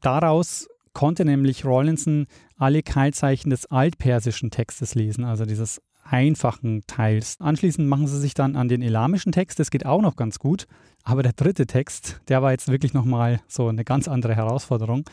Daraus 0.00 0.68
konnte 0.92 1.24
nämlich 1.24 1.64
Rawlinson 1.64 2.26
alle 2.56 2.82
Keilzeichen 2.82 3.50
des 3.50 3.66
altpersischen 3.66 4.50
Textes 4.50 4.94
lesen, 4.94 5.24
also 5.24 5.44
dieses 5.44 5.80
einfachen 6.08 6.82
Teils. 6.86 7.36
Anschließend 7.40 7.88
machen 7.88 8.06
sie 8.06 8.18
sich 8.18 8.34
dann 8.34 8.56
an 8.56 8.68
den 8.68 8.82
elamischen 8.82 9.32
Text. 9.32 9.58
Das 9.58 9.70
geht 9.70 9.86
auch 9.86 10.02
noch 10.02 10.16
ganz 10.16 10.38
gut. 10.38 10.66
Aber 11.02 11.22
der 11.22 11.32
dritte 11.32 11.66
Text, 11.66 12.20
der 12.28 12.42
war 12.42 12.52
jetzt 12.52 12.68
wirklich 12.68 12.94
nochmal 12.94 13.40
so 13.48 13.68
eine 13.68 13.84
ganz 13.84 14.08
andere 14.08 14.34
Herausforderung. 14.34 15.04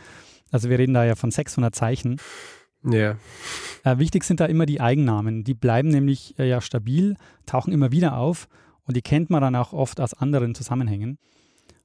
Also 0.51 0.69
wir 0.69 0.79
reden 0.79 0.93
da 0.93 1.03
ja 1.03 1.15
von 1.15 1.31
600 1.31 1.73
Zeichen. 1.73 2.19
Ja. 2.83 3.15
Äh, 3.83 3.97
wichtig 3.97 4.23
sind 4.23 4.39
da 4.39 4.45
immer 4.45 4.65
die 4.65 4.81
Eigennamen. 4.81 5.43
Die 5.43 5.53
bleiben 5.53 5.89
nämlich 5.89 6.37
äh, 6.37 6.47
ja 6.47 6.61
stabil, 6.61 7.15
tauchen 7.45 7.73
immer 7.73 7.91
wieder 7.91 8.17
auf 8.17 8.47
und 8.85 8.97
die 8.97 9.01
kennt 9.01 9.29
man 9.29 9.41
dann 9.41 9.55
auch 9.55 9.73
oft 9.73 10.01
aus 10.01 10.13
anderen 10.13 10.55
Zusammenhängen. 10.55 11.17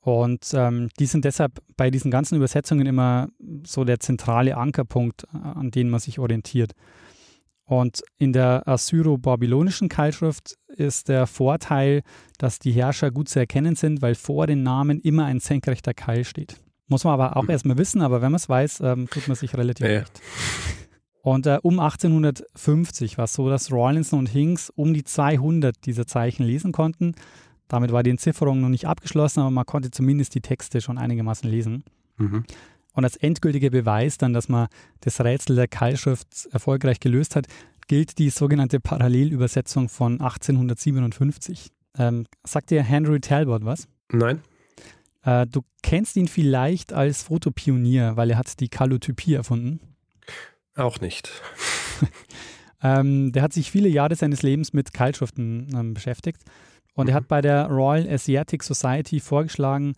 Und 0.01 0.53
ähm, 0.55 0.89
die 0.99 1.07
sind 1.07 1.25
deshalb 1.25 1.61
bei 1.77 1.91
diesen 1.91 2.11
ganzen 2.11 2.37
Übersetzungen 2.37 2.87
immer 2.87 3.29
so 3.65 3.85
der 3.85 4.01
zentrale 4.01 4.57
Ankerpunkt, 4.57 5.25
äh, 5.25 5.37
an 5.37 5.71
den 5.71 5.91
man 5.91 6.01
sich 6.01 6.19
orientiert. 6.19 6.73
Und 7.69 8.01
in 8.17 8.33
der 8.33 8.67
assyro-babylonischen 8.67 9.91
Keilschrift 9.91 10.55
ist 10.69 11.09
der 11.09 11.27
Vorteil, 11.27 12.01
dass 12.39 12.59
die 12.59 12.73
Herrscher 12.73 13.11
gut 13.11 13.29
zu 13.29 13.39
erkennen 13.39 13.77
sind, 13.77 14.01
weil 14.01 14.15
vor 14.15 14.47
den 14.47 14.63
Namen 14.63 15.01
immer 15.01 15.27
ein 15.27 15.39
senkrechter 15.39 15.93
Keil 15.93 16.25
steht. 16.25 16.57
Muss 16.87 17.05
man 17.05 17.13
aber 17.13 17.37
auch 17.37 17.43
Hm. 17.43 17.51
erstmal 17.51 17.77
wissen, 17.77 18.01
aber 18.01 18.23
wenn 18.23 18.33
man 18.33 18.37
es 18.37 18.49
weiß, 18.49 18.81
ähm, 18.81 19.07
tut 19.11 19.29
man 19.29 19.37
sich 19.37 19.55
relativ 19.55 19.87
Ja, 19.87 19.99
leicht. 19.99 20.19
Und 21.21 21.47
äh, 21.47 21.59
um 21.63 21.79
1850 21.79 23.19
war 23.19 23.25
es 23.25 23.35
so, 23.35 23.51
dass 23.51 23.71
Rawlinson 23.71 24.21
und 24.21 24.29
Hinks 24.31 24.71
um 24.75 24.95
die 24.95 25.05
200 25.05 25.75
dieser 25.85 26.07
Zeichen 26.07 26.45
lesen 26.45 26.73
konnten. 26.73 27.15
Damit 27.69 27.93
war 27.93 28.03
die 28.03 28.11
Entzifferung 28.11 28.63
noch 28.63 28.71
nicht 28.71 28.87
abgeschlossen, 28.87 29.41
aber 29.41 29.51
man 29.51 29.67
konnte 29.67 29.91
zumindest 29.91 30.35
die 30.35 30.41
Texte 30.41 30.81
schon 30.81 30.97
einigermaßen 30.97 31.51
lesen. 31.51 31.85
Mhm. 32.17 32.45
Und 32.95 33.05
als 33.05 33.17
endgültiger 33.17 33.71
Beweis 33.71 34.19
dann, 34.19 34.33
dass 34.33 34.49
man 34.49 34.69
das 35.01 35.21
Rätsel 35.21 35.57
der 35.57 35.69
Keilschrift 35.69 36.49
erfolgreich 36.51 37.01
gelöst 37.01 37.37
hat, 37.37 37.47
gilt 37.87 38.19
die 38.19 38.31
sogenannte 38.31 38.81
Parallelübersetzung 38.81 39.89
von 39.89 40.21
1857. 40.21 41.71
Ähm, 41.99 42.27
sagt 42.45 42.71
dir 42.71 42.83
Henry 42.83 43.21
Talbot 43.21 43.65
was? 43.65 43.89
Nein? 44.13 44.43
Äh, 45.23 45.47
du 45.47 45.63
kennst 45.83 46.17
ihn 46.17 46.29
vielleicht 46.29 46.93
als 46.93 47.23
Fotopionier, 47.25 48.17
weil 48.17 48.31
er 48.31 48.39
hat 48.39 48.61
die 48.61 48.69
Kallotypie 48.69 49.35
erfunden. 49.35 49.81
Auch 50.77 51.01
nicht. 51.01 51.31
Ähm, 52.81 53.33
der 53.33 53.43
hat 53.43 53.53
sich 53.53 53.73
viele 53.73 53.89
Jahre 53.89 54.15
seines 54.15 54.43
Lebens 54.43 54.73
mit 54.73 54.95
Keilschriften 54.95 55.69
ähm, 55.75 55.95
beschäftigt 55.95 56.45
und 56.95 57.09
er 57.09 57.15
Mhm. 57.15 57.17
hat 57.17 57.27
bei 57.27 57.41
der 57.41 57.67
Royal 57.67 58.09
Asiatic 58.09 58.63
Society 58.63 59.19
vorgeschlagen, 59.19 59.95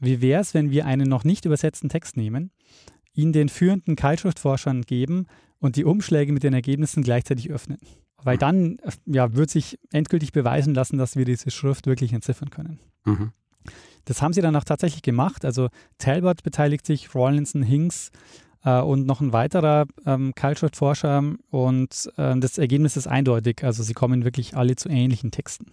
wie 0.00 0.20
wäre 0.20 0.40
es, 0.40 0.54
wenn 0.54 0.70
wir 0.70 0.86
einen 0.86 1.08
noch 1.08 1.24
nicht 1.24 1.44
übersetzten 1.44 1.88
Text 1.88 2.16
nehmen, 2.16 2.50
ihn 3.14 3.32
den 3.32 3.48
führenden 3.48 3.96
Keilschriftforschern 3.96 4.82
geben 4.82 5.26
und 5.58 5.76
die 5.76 5.84
Umschläge 5.84 6.32
mit 6.32 6.42
den 6.42 6.54
Ergebnissen 6.54 7.02
gleichzeitig 7.02 7.50
öffnen. 7.50 7.78
Weil 8.22 8.38
dann 8.38 8.78
äh, 8.78 8.92
ja, 9.06 9.34
wird 9.34 9.50
sich 9.50 9.78
endgültig 9.92 10.32
beweisen 10.32 10.74
lassen, 10.74 10.98
dass 10.98 11.16
wir 11.16 11.24
diese 11.24 11.50
Schrift 11.50 11.86
wirklich 11.86 12.12
entziffern 12.12 12.50
können. 12.50 12.80
Mhm. 13.04 13.32
Das 14.04 14.22
haben 14.22 14.32
sie 14.32 14.40
dann 14.40 14.56
auch 14.56 14.64
tatsächlich 14.64 15.02
gemacht. 15.02 15.44
Also 15.44 15.68
Talbot 15.98 16.42
beteiligt 16.42 16.86
sich, 16.86 17.14
Rawlinson, 17.14 17.62
Hinks 17.62 18.10
äh, 18.64 18.80
und 18.80 19.06
noch 19.06 19.20
ein 19.20 19.32
weiterer 19.32 19.86
ähm, 20.06 20.34
Keilschriftforscher. 20.34 21.34
Und 21.50 22.10
äh, 22.16 22.38
das 22.38 22.58
Ergebnis 22.58 22.96
ist 22.96 23.06
eindeutig. 23.06 23.62
Also 23.62 23.82
sie 23.82 23.94
kommen 23.94 24.24
wirklich 24.24 24.56
alle 24.56 24.76
zu 24.76 24.88
ähnlichen 24.88 25.30
Texten. 25.30 25.72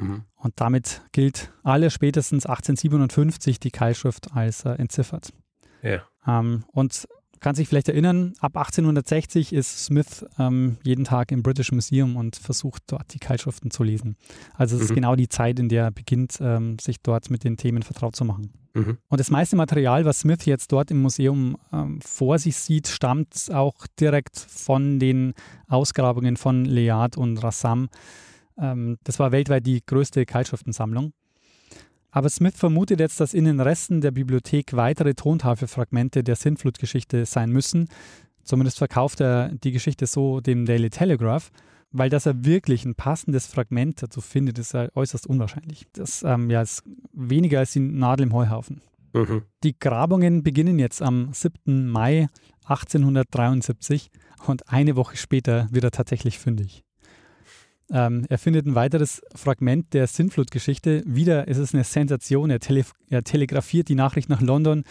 Mhm. 0.00 0.22
Und 0.36 0.54
damit 0.60 1.02
gilt 1.12 1.52
alle 1.62 1.90
spätestens 1.90 2.46
1857 2.46 3.60
die 3.60 3.70
Keilschrift 3.70 4.32
als 4.34 4.64
äh, 4.64 4.70
entziffert. 4.70 5.32
Ja. 5.82 6.02
Ähm, 6.26 6.64
und 6.72 7.06
kann 7.40 7.54
sich 7.54 7.68
vielleicht 7.68 7.88
erinnern, 7.88 8.34
ab 8.40 8.56
1860 8.56 9.52
ist 9.52 9.84
Smith 9.84 10.26
ähm, 10.38 10.78
jeden 10.82 11.04
Tag 11.04 11.30
im 11.30 11.42
British 11.42 11.72
Museum 11.72 12.16
und 12.16 12.36
versucht 12.36 12.82
dort 12.88 13.14
die 13.14 13.18
Keilschriften 13.18 13.70
zu 13.70 13.84
lesen. 13.84 14.16
Also 14.54 14.76
es 14.76 14.82
mhm. 14.82 14.88
ist 14.88 14.94
genau 14.94 15.16
die 15.16 15.28
Zeit, 15.28 15.58
in 15.58 15.68
der 15.68 15.84
er 15.84 15.90
beginnt, 15.90 16.38
ähm, 16.40 16.78
sich 16.80 16.96
dort 17.02 17.30
mit 17.30 17.44
den 17.44 17.56
Themen 17.56 17.82
vertraut 17.82 18.16
zu 18.16 18.24
machen. 18.24 18.52
Mhm. 18.74 18.98
Und 19.08 19.20
das 19.20 19.30
meiste 19.30 19.56
Material, 19.56 20.04
was 20.04 20.20
Smith 20.20 20.44
jetzt 20.44 20.72
dort 20.72 20.90
im 20.90 21.00
Museum 21.00 21.56
ähm, 21.72 22.00
vor 22.00 22.38
sich 22.38 22.56
sieht, 22.56 22.88
stammt 22.88 23.50
auch 23.52 23.86
direkt 23.98 24.38
von 24.38 24.98
den 24.98 25.34
Ausgrabungen 25.68 26.36
von 26.36 26.64
Leat 26.64 27.16
und 27.16 27.38
Rassam. 27.38 27.88
Ähm, 28.60 28.98
das 29.04 29.18
war 29.18 29.32
weltweit 29.32 29.66
die 29.66 29.84
größte 29.84 30.26
Keilschriftensammlung. 30.26 31.12
Aber 32.10 32.30
Smith 32.30 32.56
vermutet 32.56 33.00
jetzt, 33.00 33.20
dass 33.20 33.34
in 33.34 33.44
den 33.44 33.60
Resten 33.60 34.00
der 34.00 34.10
Bibliothek 34.10 34.74
weitere 34.74 35.14
Tontafelfragmente 35.14 36.24
der 36.24 36.36
Sintflutgeschichte 36.36 37.26
sein 37.26 37.50
müssen. 37.50 37.88
Zumindest 38.42 38.78
verkauft 38.78 39.20
er 39.20 39.50
die 39.50 39.72
Geschichte 39.72 40.06
so 40.06 40.40
dem 40.40 40.64
Daily 40.64 40.88
Telegraph, 40.88 41.50
weil 41.90 42.08
dass 42.08 42.24
er 42.24 42.44
wirklich 42.44 42.84
ein 42.86 42.94
passendes 42.94 43.46
Fragment 43.46 44.02
dazu 44.02 44.20
findet, 44.20 44.58
ist 44.58 44.74
äußerst 44.74 45.26
unwahrscheinlich. 45.26 45.86
Das 45.92 46.22
ähm, 46.22 46.48
ja, 46.48 46.62
ist 46.62 46.82
weniger 47.12 47.58
als 47.58 47.72
die 47.72 47.80
Nadel 47.80 48.26
im 48.26 48.32
Heuhaufen. 48.32 48.80
Mhm. 49.12 49.42
Die 49.62 49.78
Grabungen 49.78 50.42
beginnen 50.42 50.78
jetzt 50.78 51.02
am 51.02 51.32
7. 51.32 51.88
Mai 51.88 52.28
1873 52.64 54.10
und 54.46 54.70
eine 54.70 54.96
Woche 54.96 55.16
später 55.16 55.68
wird 55.70 55.84
er 55.84 55.90
tatsächlich 55.90 56.38
fündig. 56.38 56.84
Ähm, 57.90 58.26
er 58.28 58.38
findet 58.38 58.66
ein 58.66 58.74
weiteres 58.74 59.22
Fragment 59.34 59.94
der 59.94 60.06
Sintflut-Geschichte. 60.06 61.02
Wieder 61.06 61.48
ist 61.48 61.58
es 61.58 61.74
eine 61.74 61.84
Sensation. 61.84 62.50
Er, 62.50 62.60
tele 62.60 62.84
er 63.08 63.24
telegrafiert 63.24 63.88
die 63.88 63.94
Nachricht 63.94 64.28
nach 64.28 64.40
London 64.40 64.84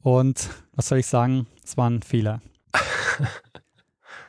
und 0.00 0.50
was 0.72 0.88
soll 0.88 0.98
ich 0.98 1.06
sagen? 1.06 1.46
Es 1.64 1.76
war 1.76 1.90
ein 1.90 2.02
Fehler. 2.02 2.40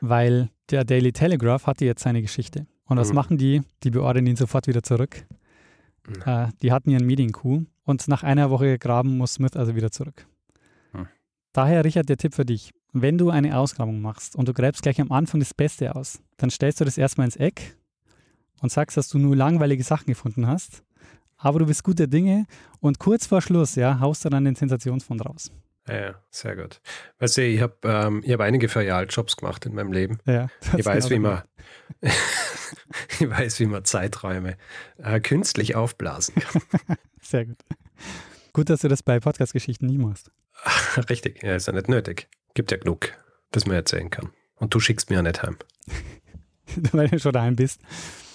Weil 0.02 0.50
der 0.70 0.84
Daily 0.86 1.12
Telegraph 1.12 1.68
hatte 1.68 1.86
jetzt 1.86 2.04
seine 2.04 2.22
Geschichte. 2.22 2.68
Und 2.86 2.98
was 2.98 3.10
mhm. 3.10 3.16
machen 3.16 3.38
die? 3.38 3.62
Die 3.84 3.92
beordern 3.92 4.28
ihn 4.28 4.36
sofort 4.36 4.68
wieder 4.68 4.84
zurück. 4.84 5.26
Mhm. 6.08 6.22
Äh, 6.26 6.48
die 6.62 6.72
hatten 6.72 6.90
ihren 6.90 7.06
Mediencoup 7.06 7.68
und 7.84 8.08
nach 8.08 8.24
einer 8.24 8.50
Woche 8.50 8.78
graben 8.80 9.18
muss 9.18 9.36
Smith 9.36 9.56
also 9.56 9.76
wieder 9.76 9.92
zurück. 9.92 10.26
Mhm. 10.94 11.08
Daher, 11.54 11.84
Richard, 11.84 12.10
der 12.10 12.18
Tipp 12.18 12.34
für 12.34 12.46
dich. 12.46 12.72
Wenn 12.94 13.18
du 13.18 13.30
eine 13.30 13.58
Ausgrabung 13.58 14.02
machst 14.02 14.36
und 14.36 14.48
du 14.48 14.54
gräbst 14.54 14.82
gleich 14.82 15.02
am 15.02 15.12
Anfang 15.12 15.40
das 15.40 15.54
Beste 15.54 15.96
aus, 15.96 16.22
dann 16.38 16.50
stellst 16.50 16.80
du 16.80 16.86
das 16.86 16.98
erstmal 16.98 17.26
ins 17.26 17.36
Eck 17.36 17.78
und 18.62 18.72
sagst, 18.72 18.98
dass 18.98 19.10
du 19.10 19.17
nur 19.17 19.36
langweilige 19.36 19.84
Sachen 19.84 20.08
gefunden 20.08 20.48
hast, 20.48 20.84
aber 21.38 21.60
du 21.60 21.65
bist 21.67 21.84
guter 21.84 22.08
Dinge 22.08 22.46
und 22.80 23.00
kurz 23.00 23.28
vor 23.28 23.41
Schluss, 23.41 23.76
ja, 23.76 24.00
haust 24.00 24.26
du 24.26 24.30
dann 24.30 24.46
den 24.46 24.56
Sensationsfond 24.56 25.26
raus. 25.26 25.52
Ja, 25.88 26.15
sehr 26.30 26.56
gut. 26.56 26.82
Weißt 27.20 27.38
du, 27.38 27.43
ich 27.43 27.62
habe 27.62 27.76
ähm, 27.84 28.24
hab 28.28 28.41
einige 28.41 28.67
Ferialjobs 28.67 29.38
gemacht 29.38 29.65
in 29.65 29.74
meinem 29.74 29.93
Leben. 29.93 30.20
Ja, 30.26 30.50
ich 30.76 30.86
weiß, 30.86 31.10
wie 31.10 31.20
man, 31.20 31.43
ich 32.02 33.30
weiß, 33.30 33.60
wie 33.62 33.67
man 33.67 33.86
Zeiträume 33.86 34.58
äh, 34.98 35.20
künstlich 35.22 35.76
aufblasen 35.76 36.36
kann. 36.36 36.62
sehr 37.22 37.46
gut. 37.46 37.58
Gut, 38.52 38.70
dass 38.70 38.82
du 38.82 38.89
das 38.89 39.02
bei 39.02 39.20
Podcast-Geschichten 39.20 39.86
nie 39.86 39.98
machst. 39.98 40.32
Richtig, 41.10 41.43
ja, 41.43 41.56
ist 41.56 41.67
ja 41.67 41.74
nicht 41.74 41.88
nötig. 41.88 42.28
Gibt 42.54 42.72
ja 42.72 42.78
genug, 42.78 43.13
das 43.52 43.65
man 43.65 43.76
erzählen 43.76 44.10
kann. 44.10 44.32
Und 44.56 44.74
du 44.74 44.80
schickst 44.80 45.10
mir 45.10 45.17
ja 45.17 45.22
nicht 45.22 45.41
heim. 45.43 45.58
Weil 46.91 47.08
du 47.08 47.20
schon 47.20 47.32
daheim 47.32 47.56
bist. 47.56 47.80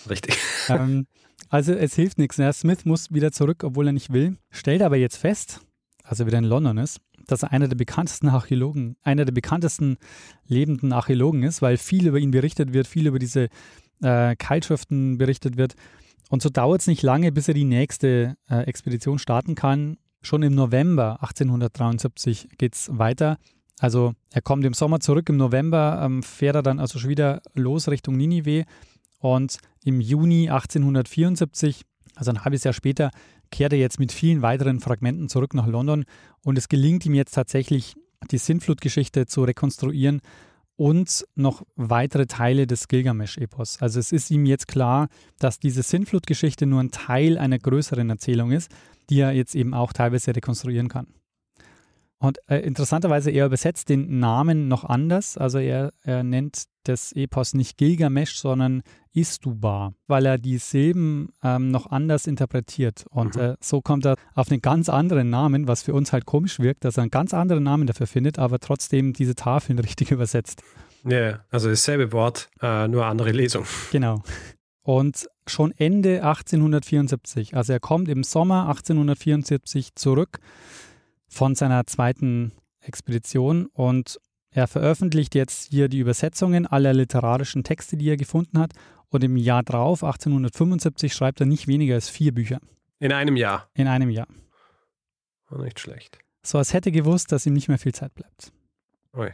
Richtig. 0.08 0.38
Ähm, 0.68 1.06
also 1.48 1.72
es 1.72 1.96
hilft 1.96 2.18
nichts. 2.18 2.38
Ne? 2.38 2.52
Smith 2.52 2.84
muss 2.84 3.12
wieder 3.12 3.32
zurück, 3.32 3.64
obwohl 3.64 3.88
er 3.88 3.92
nicht 3.92 4.12
will. 4.12 4.36
Stellt 4.50 4.80
aber 4.80 4.96
jetzt 4.96 5.16
fest, 5.16 5.60
als 6.04 6.20
er 6.20 6.26
wieder 6.26 6.38
in 6.38 6.44
London 6.44 6.78
ist, 6.78 7.00
dass 7.26 7.42
er 7.42 7.52
einer 7.52 7.68
der 7.68 7.76
bekanntesten 7.76 8.28
Archäologen, 8.28 8.96
einer 9.02 9.24
der 9.24 9.32
bekanntesten 9.32 9.98
lebenden 10.46 10.92
Archäologen 10.92 11.42
ist, 11.42 11.60
weil 11.60 11.76
viel 11.76 12.06
über 12.06 12.18
ihn 12.18 12.30
berichtet 12.30 12.72
wird, 12.72 12.86
viel 12.86 13.06
über 13.06 13.18
diese 13.18 13.48
äh, 14.02 14.36
Keilschriften 14.36 15.18
berichtet 15.18 15.56
wird. 15.56 15.74
Und 16.30 16.42
so 16.42 16.48
dauert 16.48 16.80
es 16.80 16.86
nicht 16.86 17.02
lange, 17.02 17.32
bis 17.32 17.48
er 17.48 17.54
die 17.54 17.64
nächste 17.64 18.36
äh, 18.48 18.62
Expedition 18.62 19.18
starten 19.18 19.54
kann. 19.54 19.98
Schon 20.22 20.42
im 20.42 20.54
November 20.54 21.18
1873 21.22 22.50
geht 22.56 22.74
es 22.74 22.88
weiter. 22.92 23.36
Also 23.78 24.14
er 24.30 24.42
kommt 24.42 24.64
im 24.64 24.74
Sommer 24.74 25.00
zurück, 25.00 25.28
im 25.28 25.36
November 25.36 26.00
ähm, 26.04 26.22
fährt 26.22 26.54
er 26.54 26.62
dann 26.62 26.78
also 26.78 26.98
schon 26.98 27.10
wieder 27.10 27.42
los 27.54 27.88
Richtung 27.88 28.16
Ninive 28.16 28.64
und 29.22 29.58
im 29.85 30.00
Juni 30.00 30.50
1874, 30.50 31.82
also 32.16 32.32
ein 32.32 32.44
halbes 32.44 32.64
Jahr 32.64 32.74
später, 32.74 33.11
kehrt 33.50 33.72
er 33.72 33.78
jetzt 33.78 34.00
mit 34.00 34.11
vielen 34.11 34.42
weiteren 34.42 34.80
Fragmenten 34.80 35.28
zurück 35.28 35.54
nach 35.54 35.66
London 35.66 36.04
und 36.44 36.58
es 36.58 36.68
gelingt 36.68 37.06
ihm 37.06 37.14
jetzt 37.14 37.32
tatsächlich, 37.32 37.94
die 38.30 38.38
Sintflut-Geschichte 38.38 39.26
zu 39.26 39.44
rekonstruieren 39.44 40.20
und 40.76 41.24
noch 41.37 41.62
weitere 41.76 42.26
Teile 42.26 42.66
des 42.66 42.88
Gilgamesch-Epos. 42.88 43.80
Also 43.80 44.00
es 44.00 44.11
ist 44.11 44.30
ihm 44.30 44.46
jetzt 44.46 44.66
klar, 44.66 45.08
dass 45.38 45.61
diese 45.61 45.82
Sintflut-Geschichte 45.82 46.66
nur 46.66 46.80
ein 46.80 46.90
Teil 46.90 47.38
einer 47.38 47.58
größeren 47.58 48.11
Erzählung 48.11 48.50
ist, 48.50 48.72
die 49.08 49.20
er 49.20 49.32
jetzt 49.32 49.54
eben 49.54 49.74
auch 49.74 49.92
teilweise 49.92 50.35
rekonstruieren 50.35 50.88
kann. 50.88 51.06
Und 52.18 52.38
äh, 52.48 52.58
interessanterweise, 52.58 53.30
er 53.30 53.46
übersetzt 53.46 53.88
den 53.88 54.18
Namen 54.18 54.68
noch 54.68 54.85
anders. 54.85 55.37
Also 55.37 55.58
er, 55.58 55.92
er 56.02 56.22
nennt 56.22 56.64
das 56.84 57.12
Epos 57.12 57.54
nicht 57.54 57.76
Gilgamesch, 57.78 58.36
sondern 58.36 58.82
Istubar, 59.14 59.94
weil 60.06 60.26
er 60.26 60.38
die 60.38 60.58
Silben 60.58 61.28
ähm, 61.42 61.70
noch 61.70 61.86
anders 61.90 62.26
interpretiert. 62.26 63.04
Und 63.10 63.36
mhm. 63.36 63.42
äh, 63.42 63.56
so 63.60 63.80
kommt 63.80 64.06
er 64.06 64.16
auf 64.34 64.50
einen 64.50 64.62
ganz 64.62 64.88
anderen 64.88 65.30
Namen, 65.30 65.68
was 65.68 65.82
für 65.82 65.94
uns 65.94 66.12
halt 66.12 66.24
komisch 66.24 66.58
wirkt, 66.58 66.84
dass 66.84 66.96
er 66.96 67.02
einen 67.02 67.10
ganz 67.10 67.34
anderen 67.34 67.62
Namen 67.62 67.86
dafür 67.86 68.06
findet, 68.06 68.38
aber 68.38 68.58
trotzdem 68.58 69.12
diese 69.12 69.34
Tafeln 69.34 69.78
richtig 69.78 70.10
übersetzt. 70.10 70.62
Ja, 71.04 71.40
also 71.50 71.68
dasselbe 71.68 72.12
Wort, 72.12 72.48
äh, 72.60 72.88
nur 72.88 73.06
andere 73.06 73.32
Lesung. 73.32 73.64
Genau. 73.90 74.22
Und 74.84 75.28
schon 75.46 75.72
Ende 75.76 76.24
1874, 76.24 77.56
also 77.56 77.72
er 77.72 77.78
kommt 77.80 78.08
im 78.08 78.24
Sommer 78.24 78.68
1874 78.68 79.94
zurück 79.94 80.40
von 81.28 81.54
seiner 81.54 81.86
zweiten 81.86 82.52
Expedition 82.80 83.66
und 83.66 84.18
er 84.52 84.66
veröffentlicht 84.66 85.34
jetzt 85.34 85.70
hier 85.70 85.88
die 85.88 85.98
Übersetzungen 85.98 86.66
aller 86.66 86.92
literarischen 86.92 87.64
Texte, 87.64 87.96
die 87.96 88.08
er 88.08 88.16
gefunden 88.16 88.58
hat. 88.58 88.72
Und 89.08 89.24
im 89.24 89.36
Jahr 89.36 89.62
drauf, 89.62 90.04
1875, 90.04 91.12
schreibt 91.12 91.40
er 91.40 91.46
nicht 91.46 91.66
weniger 91.66 91.94
als 91.94 92.08
vier 92.08 92.32
Bücher. 92.32 92.60
In 92.98 93.12
einem 93.12 93.36
Jahr? 93.36 93.68
In 93.74 93.88
einem 93.88 94.10
Jahr. 94.10 94.28
War 95.48 95.62
nicht 95.62 95.80
schlecht. 95.80 96.18
So 96.42 96.58
als 96.58 96.72
hätte 96.72 96.92
gewusst, 96.92 97.32
dass 97.32 97.46
ihm 97.46 97.52
nicht 97.54 97.68
mehr 97.68 97.78
viel 97.78 97.94
Zeit 97.94 98.14
bleibt. 98.14 98.52
Ui. 99.16 99.30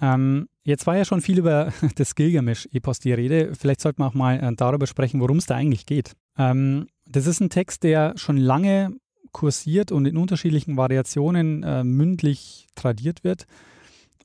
Ähm, 0.00 0.48
jetzt 0.64 0.86
war 0.86 0.96
ja 0.96 1.04
schon 1.04 1.20
viel 1.20 1.38
über 1.38 1.72
das 1.96 2.14
Gilgamesch-Epos 2.14 2.98
die 2.98 3.12
Rede. 3.12 3.54
Vielleicht 3.54 3.80
sollte 3.80 4.00
man 4.00 4.08
auch 4.08 4.14
mal 4.14 4.42
äh, 4.42 4.52
darüber 4.54 4.86
sprechen, 4.86 5.20
worum 5.20 5.38
es 5.38 5.46
da 5.46 5.56
eigentlich 5.56 5.86
geht. 5.86 6.12
Ähm, 6.38 6.88
das 7.06 7.26
ist 7.26 7.40
ein 7.40 7.50
Text, 7.50 7.82
der 7.82 8.16
schon 8.16 8.36
lange 8.36 8.96
kursiert 9.32 9.92
und 9.92 10.06
in 10.06 10.16
unterschiedlichen 10.16 10.76
Variationen 10.76 11.62
äh, 11.62 11.84
mündlich 11.84 12.66
tradiert 12.74 13.24
wird. 13.24 13.46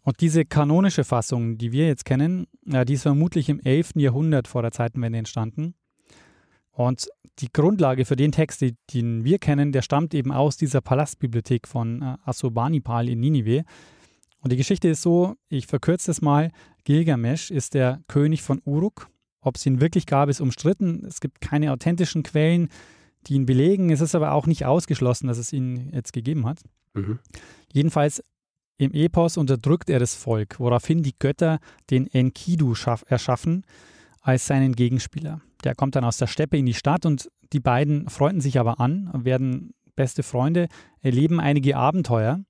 Und 0.08 0.22
diese 0.22 0.46
kanonische 0.46 1.04
Fassung, 1.04 1.58
die 1.58 1.74
wir 1.74 1.86
jetzt 1.86 2.06
kennen, 2.06 2.48
äh, 2.66 2.86
die 2.86 2.94
ist 2.94 3.02
vermutlich 3.02 3.50
im 3.50 3.60
11. 3.60 3.96
Jahrhundert 3.96 4.48
vor 4.48 4.62
der 4.62 4.72
Zeitenwende 4.72 5.20
entstanden. 5.20 5.74
Und 6.72 7.10
die 7.40 7.52
Grundlage 7.52 8.06
für 8.06 8.16
den 8.16 8.32
Text, 8.32 8.64
den 8.94 9.26
wir 9.26 9.38
kennen, 9.38 9.74
der 9.74 9.82
stammt 9.82 10.14
eben 10.14 10.32
aus 10.32 10.56
dieser 10.56 10.80
Palastbibliothek 10.80 11.68
von 11.68 12.02
äh, 12.02 12.16
Assurbanipal 12.24 13.10
in 13.10 13.20
Ninive. 13.20 13.66
Und 14.40 14.54
die 14.54 14.56
Geschichte 14.56 14.88
ist 14.88 15.02
so, 15.02 15.36
ich 15.50 15.68
verkürze 15.68 16.12
es 16.12 16.22
mal, 16.22 16.52
Gilgamesch 16.86 17.52
ist 17.52 17.74
der 17.74 18.00
König 18.08 18.44
von 18.44 18.62
Uruk. 18.64 19.10
Ob 19.42 19.58
es 19.58 19.66
ihn 19.66 19.82
wirklich 19.82 20.06
gab, 20.06 20.30
ist 20.30 20.40
umstritten. 20.40 21.04
Es 21.06 21.20
gibt 21.20 21.42
keine 21.42 21.74
authentischen 21.74 22.24
Quellen 22.24 22.70
die 23.26 23.34
ihn 23.34 23.46
belegen. 23.46 23.90
Es 23.90 24.00
ist 24.00 24.16
aber 24.16 24.32
auch 24.32 24.48
nicht 24.48 24.66
ausgeschlossen, 24.66 25.28
dass 25.28 25.38
es 25.38 25.52
ihn 25.52 25.92
jetzt 25.94 26.14
gegeben 26.14 26.46
hat. 26.46 26.62
Mhm. 26.94 27.20
Jedenfalls 27.74 28.24
im 28.78 28.92
Epos 28.94 29.38
unterdrückt 29.38 29.90
er 29.90 30.00
das 30.00 30.16
Volk, 30.16 30.60
woraufhin 30.60 31.04
die 31.04 31.16
Götter 31.18 31.60
den 31.90 32.08
Enkidu 32.08 32.74
erschaffen 33.08 33.64
als 34.22 34.48
seinen 34.48 34.74
Gegenspieler. 34.74 35.42
Der 35.64 35.76
kommt 35.76 35.96
dann 35.96 36.04
aus 36.04 36.18
der 36.18 36.28
Steppe 36.28 36.58
in 36.58 36.66
die 36.66 36.74
Stadt 36.74 37.06
und 37.06 37.30
die 37.54 37.60
beiden 37.60 38.10
freunden 38.10 38.42
sich 38.42 38.60
aber 38.60 38.80
an, 38.80 39.10
werden 39.14 39.74
beste 39.96 40.22
Freunde, 40.22 40.68
erleben 41.02 41.40
einige 41.40 41.76
Abenteuer 41.76 42.42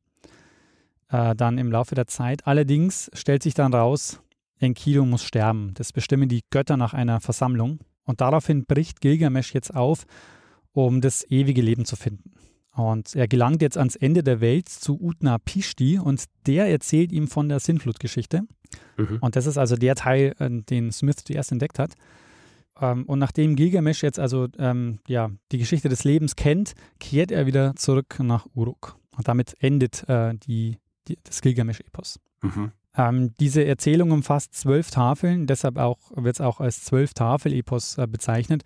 äh, 1.09 1.35
dann 1.35 1.57
im 1.57 1.71
Laufe 1.71 1.95
der 1.95 2.07
Zeit. 2.07 2.45
Allerdings 2.45 3.09
stellt 3.13 3.43
sich 3.43 3.53
dann 3.53 3.73
raus, 3.73 4.19
Enkidu 4.59 5.05
muss 5.05 5.23
sterben. 5.23 5.73
Das 5.75 5.93
bestimmen 5.93 6.29
die 6.29 6.43
Götter 6.49 6.77
nach 6.77 6.93
einer 6.93 7.21
Versammlung. 7.21 7.79
Und 8.03 8.21
daraufhin 8.21 8.65
bricht 8.65 9.01
Gilgamesch 9.01 9.53
jetzt 9.53 9.73
auf 9.75 10.05
um 10.73 11.01
das 11.01 11.25
ewige 11.31 11.61
Leben 11.61 11.85
zu 11.85 11.95
finden. 11.95 12.33
Und 12.77 13.15
er 13.15 13.27
gelangt 13.27 13.63
jetzt 13.63 13.75
ans 13.75 13.95
Ende 13.95 14.21
der 14.21 14.39
Welt 14.39 14.69
zu 14.69 15.01
Utna 15.01 15.39
Pishti 15.39 15.97
und 15.97 16.25
der 16.45 16.69
erzählt 16.69 17.11
ihm 17.11 17.27
von 17.27 17.49
der 17.49 17.59
Sintflutgeschichte. 17.59 18.43
Mhm. 18.97 19.17
Und 19.19 19.35
das 19.35 19.47
ist 19.47 19.57
also 19.57 19.75
der 19.75 19.95
Teil, 19.95 20.35
äh, 20.37 20.47
den 20.47 20.91
Smith 20.91 21.23
zuerst 21.25 21.51
entdeckt 21.51 21.79
hat. 21.79 21.95
Ähm, 22.79 23.05
und 23.05 23.17
nachdem 23.17 23.55
Gilgamesh 23.55 24.03
jetzt 24.03 24.19
also 24.19 24.47
ähm, 24.59 24.99
ja, 25.07 25.31
die 25.51 25.57
Geschichte 25.57 25.89
des 25.89 26.03
Lebens 26.03 26.35
kennt, 26.35 26.73
kehrt 26.99 27.31
er 27.31 27.47
wieder 27.47 27.75
zurück 27.75 28.19
nach 28.19 28.45
Uruk. 28.53 28.95
Und 29.17 29.27
damit 29.27 29.55
endet 29.59 30.07
äh, 30.07 30.35
die, 30.35 30.77
die, 31.07 31.17
das 31.23 31.41
Gilgamesch-Epos. 31.41 32.19
Mhm. 32.43 32.71
Ähm, 32.95 33.33
diese 33.39 33.65
Erzählung 33.65 34.11
umfasst 34.11 34.53
zwölf 34.53 34.91
Tafeln, 34.91 35.47
deshalb 35.47 35.77
wird 35.77 36.35
es 36.35 36.41
auch 36.41 36.59
als 36.59 36.83
zwölf-Tafel-Epos 36.83 37.97
äh, 37.97 38.05
bezeichnet. 38.05 38.63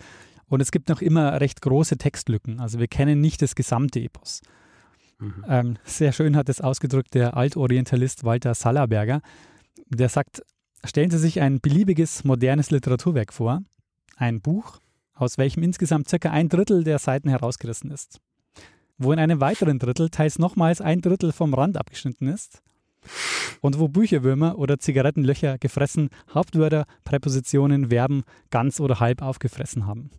Und 0.52 0.60
es 0.60 0.72
gibt 0.72 0.90
noch 0.90 1.02
immer 1.02 1.40
recht 1.40 1.62
große 1.62 1.98
Textlücken. 1.98 2.60
Also 2.60 2.78
wir 2.78 2.90
kennen 2.90 3.22
nicht 3.22 3.42
das 3.42 3.56
gesamte 3.56 4.02
Epos. 4.02 4.42
Mhm. 5.18 5.46
Ähm, 5.48 5.78
sehr 5.86 6.12
schön 6.12 6.36
hat 6.36 6.50
es 6.50 6.60
ausgedrückt 6.60 7.14
der 7.14 7.38
Altorientalist 7.38 8.26
Walter 8.26 8.54
Sallerberger. 8.54 9.22
Der 9.88 10.10
sagt, 10.10 10.42
stellen 10.84 11.10
Sie 11.10 11.20
sich 11.20 11.40
ein 11.40 11.62
beliebiges 11.62 12.26
modernes 12.26 12.70
Literaturwerk 12.70 13.32
vor, 13.32 13.62
ein 14.18 14.42
Buch, 14.42 14.80
aus 15.14 15.38
welchem 15.38 15.64
insgesamt 15.64 16.10
circa 16.10 16.32
ein 16.32 16.50
Drittel 16.50 16.84
der 16.84 17.00
Seiten 17.00 17.30
herausgerissen 17.30 17.90
ist, 17.90 18.20
wo 18.98 19.14
in 19.14 19.20
einem 19.20 19.40
weiteren 19.40 19.80
Drittel 19.80 20.10
teils 20.10 20.38
nochmals 20.38 20.82
ein 20.82 21.00
Drittel 21.00 21.32
vom 21.32 21.54
Rand 21.54 21.78
abgeschnitten 21.78 22.28
ist 22.28 22.62
und 23.62 23.80
wo 23.80 23.88
Bücherwürmer 23.88 24.58
oder 24.58 24.80
Zigarettenlöcher 24.80 25.58
gefressen, 25.58 26.10
Hauptwörter, 26.34 26.86
Präpositionen, 27.04 27.90
Verben 27.90 28.24
ganz 28.50 28.80
oder 28.80 29.00
halb 29.00 29.22
aufgefressen 29.22 29.86
haben. 29.86 30.12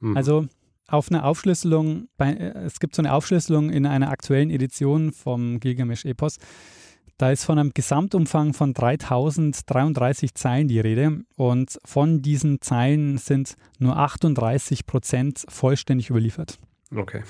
Mhm. 0.00 0.16
Also 0.16 0.46
auf 0.86 1.10
eine 1.10 1.24
Aufschlüsselung, 1.24 2.08
bei, 2.16 2.32
äh, 2.32 2.64
es 2.64 2.78
gibt 2.78 2.94
so 2.94 3.02
eine 3.02 3.12
Aufschlüsselung 3.12 3.70
in 3.70 3.86
einer 3.86 4.10
aktuellen 4.10 4.50
Edition 4.50 5.12
vom 5.12 5.60
Gilgamesch-Epos. 5.60 6.38
Da 7.16 7.30
ist 7.30 7.44
von 7.44 7.58
einem 7.58 7.72
Gesamtumfang 7.72 8.54
von 8.54 8.74
3033 8.74 10.34
Zeilen 10.34 10.66
die 10.66 10.80
Rede 10.80 11.20
und 11.36 11.78
von 11.84 12.22
diesen 12.22 12.60
Zeilen 12.60 13.18
sind 13.18 13.54
nur 13.78 13.96
38 13.96 14.84
Prozent 14.84 15.44
vollständig 15.48 16.10
überliefert. 16.10 16.58
Okay. 16.94 17.22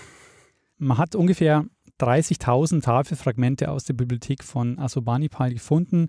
Man 0.78 0.98
hat 0.98 1.14
ungefähr 1.14 1.66
30.000 2.00 2.82
Tafelfragmente 2.82 3.70
aus 3.70 3.84
der 3.84 3.94
Bibliothek 3.94 4.42
von 4.42 4.78
Asurbanipal 4.78 5.52
gefunden, 5.52 6.08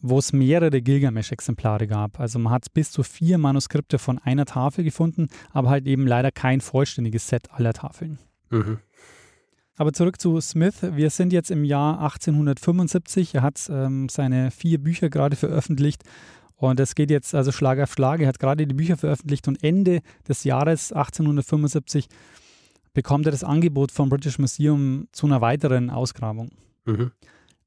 wo 0.00 0.18
es 0.18 0.32
mehrere 0.32 0.80
Gilgamesch-Exemplare 0.80 1.86
gab. 1.86 2.20
Also 2.20 2.38
man 2.38 2.52
hat 2.52 2.72
bis 2.72 2.92
zu 2.92 3.02
vier 3.02 3.38
Manuskripte 3.38 3.98
von 3.98 4.18
einer 4.18 4.44
Tafel 4.44 4.84
gefunden, 4.84 5.28
aber 5.52 5.70
halt 5.70 5.86
eben 5.86 6.06
leider 6.06 6.30
kein 6.30 6.60
vollständiges 6.60 7.28
Set 7.28 7.50
aller 7.50 7.72
Tafeln. 7.72 8.18
Mhm. 8.50 8.78
Aber 9.76 9.92
zurück 9.92 10.20
zu 10.20 10.40
Smith. 10.40 10.82
Wir 10.82 11.08
sind 11.10 11.32
jetzt 11.32 11.52
im 11.52 11.64
Jahr 11.64 12.00
1875. 12.00 13.36
Er 13.36 13.42
hat 13.42 13.68
ähm, 13.70 14.08
seine 14.08 14.50
vier 14.50 14.78
Bücher 14.78 15.08
gerade 15.08 15.36
veröffentlicht. 15.36 16.02
Und 16.56 16.80
es 16.80 16.96
geht 16.96 17.12
jetzt 17.12 17.32
also 17.34 17.52
Schlag 17.52 17.78
auf 17.78 17.92
Schlag. 17.92 18.20
Er 18.20 18.26
hat 18.26 18.40
gerade 18.40 18.66
die 18.66 18.74
Bücher 18.74 18.96
veröffentlicht 18.96 19.46
und 19.46 19.62
Ende 19.62 20.00
des 20.26 20.42
Jahres 20.42 20.92
1875 20.92 22.08
bekommt 22.98 23.26
er 23.26 23.30
das 23.30 23.44
Angebot 23.44 23.92
vom 23.92 24.08
British 24.08 24.40
Museum 24.40 25.06
zu 25.12 25.26
einer 25.26 25.40
weiteren 25.40 25.88
Ausgrabung. 25.88 26.50
Mhm. 26.84 27.12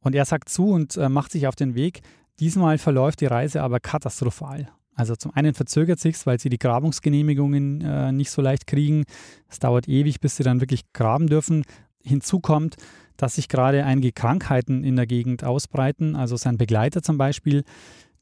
Und 0.01 0.13
er 0.13 0.25
sagt 0.25 0.49
zu 0.49 0.71
und 0.71 0.97
äh, 0.97 1.07
macht 1.07 1.31
sich 1.31 1.47
auf 1.47 1.55
den 1.55 1.73
Weg. 1.73 2.01
Diesmal 2.41 2.77
verläuft 2.77 3.21
die 3.21 3.27
Reise 3.27 3.63
aber 3.63 3.79
katastrophal. 3.79 4.67
Also 4.93 5.15
zum 5.15 5.33
einen 5.33 5.53
verzögert 5.53 6.01
sich 6.01 6.17
weil 6.25 6.37
sie 6.37 6.49
die 6.49 6.59
Grabungsgenehmigungen 6.59 7.79
äh, 7.79 8.11
nicht 8.11 8.29
so 8.29 8.41
leicht 8.41 8.67
kriegen. 8.67 9.05
Es 9.47 9.59
dauert 9.59 9.87
ewig, 9.87 10.19
bis 10.19 10.35
sie 10.35 10.43
dann 10.43 10.59
wirklich 10.59 10.91
graben 10.91 11.27
dürfen. 11.27 11.63
Hinzu 12.03 12.41
kommt, 12.41 12.75
dass 13.15 13.35
sich 13.35 13.47
gerade 13.47 13.85
einige 13.85 14.11
Krankheiten 14.11 14.83
in 14.83 14.97
der 14.97 15.07
Gegend 15.07 15.45
ausbreiten. 15.45 16.17
Also 16.17 16.35
sein 16.35 16.57
Begleiter 16.57 17.01
zum 17.01 17.17
Beispiel, 17.17 17.63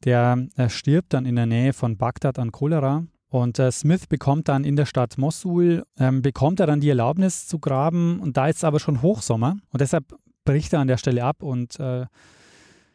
der 0.04 0.46
äh, 0.54 0.68
stirbt 0.68 1.12
dann 1.12 1.26
in 1.26 1.34
der 1.34 1.46
Nähe 1.46 1.72
von 1.72 1.96
Bagdad 1.96 2.38
an 2.38 2.52
Cholera. 2.52 3.04
Und 3.30 3.60
äh, 3.60 3.70
Smith 3.70 4.08
bekommt 4.08 4.48
dann 4.48 4.64
in 4.64 4.74
der 4.76 4.86
Stadt 4.86 5.16
Mosul, 5.16 5.84
ähm, 5.98 6.20
bekommt 6.20 6.58
er 6.58 6.66
dann 6.66 6.80
die 6.80 6.88
Erlaubnis 6.88 7.46
zu 7.46 7.60
graben 7.60 8.18
und 8.20 8.36
da 8.36 8.48
ist 8.48 8.56
es 8.56 8.64
aber 8.64 8.80
schon 8.80 9.02
Hochsommer 9.02 9.56
und 9.70 9.80
deshalb 9.80 10.04
bricht 10.44 10.72
er 10.72 10.80
an 10.80 10.88
der 10.88 10.96
Stelle 10.96 11.24
ab 11.24 11.42
und 11.42 11.78
äh, 11.78 12.06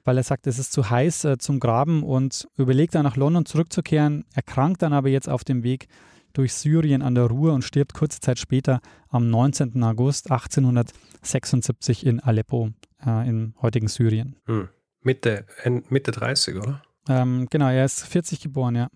weil 0.04 0.18
er 0.18 0.24
sagt, 0.24 0.46
es 0.46 0.60
ist 0.60 0.74
zu 0.74 0.90
heiß 0.90 1.24
äh, 1.24 1.38
zum 1.38 1.60
Graben 1.60 2.04
und 2.04 2.48
überlegt 2.58 2.96
dann 2.96 3.04
nach 3.04 3.16
London 3.16 3.46
zurückzukehren, 3.46 4.26
erkrankt 4.34 4.82
dann 4.82 4.92
aber 4.92 5.08
jetzt 5.08 5.30
auf 5.30 5.46
dem 5.46 5.64
Weg 5.64 5.88
durch 6.34 6.54
Syrien 6.54 7.02
an 7.02 7.16
der 7.16 7.26
Ruhr 7.26 7.54
und 7.54 7.64
stirbt 7.64 7.94
kurze 7.94 8.20
Zeit 8.20 8.38
später 8.38 8.82
am 9.08 9.30
19. 9.30 9.82
August 9.84 10.30
1876 10.30 12.06
in 12.06 12.20
Aleppo 12.20 12.72
äh, 13.06 13.28
im 13.28 13.56
heutigen 13.62 13.88
Syrien. 13.88 14.36
Hm. 14.46 14.68
Mitte, 15.02 15.46
Mitte 15.90 16.12
30, 16.12 16.56
oder? 16.58 16.82
Ähm, 17.08 17.48
genau, 17.50 17.70
er 17.70 17.86
ist 17.86 18.06
40 18.06 18.42
geboren, 18.42 18.76
ja. 18.76 18.90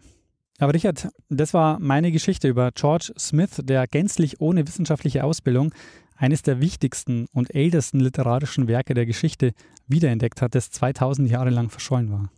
Aber 0.60 0.74
Richard, 0.74 1.08
das 1.30 1.54
war 1.54 1.80
meine 1.80 2.12
Geschichte 2.12 2.48
über 2.48 2.72
George 2.72 3.14
Smith, 3.18 3.62
der 3.64 3.88
gänzlich 3.88 4.42
ohne 4.42 4.68
wissenschaftliche 4.68 5.24
Ausbildung 5.24 5.74
eines 6.18 6.42
der 6.42 6.60
wichtigsten 6.60 7.28
und 7.34 7.56
ältesten 7.56 8.02
literarischen 8.02 8.68
Werke 8.68 8.94
der 8.94 9.06
Geschichte 9.06 9.54
wiederentdeckt 9.88 10.42
hat, 10.42 10.54
das 10.54 10.70
2000 10.70 11.30
Jahre 11.30 11.50
lang 11.50 11.70
verschollen 11.70 12.12
war. 12.12 12.30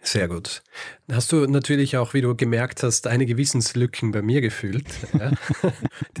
Sehr 0.00 0.26
gut. 0.26 0.62
Hast 1.12 1.30
du 1.30 1.46
natürlich 1.46 1.96
auch, 1.96 2.14
wie 2.14 2.22
du 2.22 2.34
gemerkt 2.34 2.82
hast, 2.82 3.06
einige 3.06 3.36
Wissenslücken 3.36 4.10
bei 4.10 4.22
mir 4.22 4.40
gefühlt. 4.40 4.86
Ja? 5.12 5.30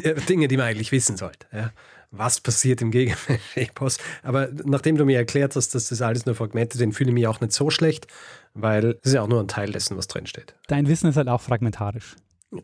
Dinge, 0.28 0.46
die 0.48 0.56
man 0.56 0.66
eigentlich 0.66 0.92
wissen 0.92 1.16
sollte. 1.16 1.46
Ja? 1.52 1.72
Was 2.14 2.40
passiert 2.40 2.82
im 2.82 2.90
Gegenepos? 2.90 3.96
Aber 4.22 4.50
nachdem 4.64 4.96
du 4.96 5.06
mir 5.06 5.16
erklärt 5.16 5.56
hast, 5.56 5.74
dass 5.74 5.88
das 5.88 6.02
alles 6.02 6.26
nur 6.26 6.34
Fragmente 6.34 6.76
sind, 6.76 6.92
fühle 6.92 7.08
ich 7.08 7.14
mich 7.14 7.26
auch 7.26 7.40
nicht 7.40 7.54
so 7.54 7.70
schlecht, 7.70 8.06
weil 8.52 8.98
es 9.00 9.06
ist 9.06 9.14
ja 9.14 9.22
auch 9.22 9.28
nur 9.28 9.40
ein 9.40 9.48
Teil 9.48 9.72
dessen, 9.72 9.96
was 9.96 10.08
drinsteht. 10.08 10.54
Dein 10.68 10.86
Wissen 10.88 11.08
ist 11.08 11.16
halt 11.16 11.28
auch 11.28 11.40
fragmentarisch. 11.40 12.16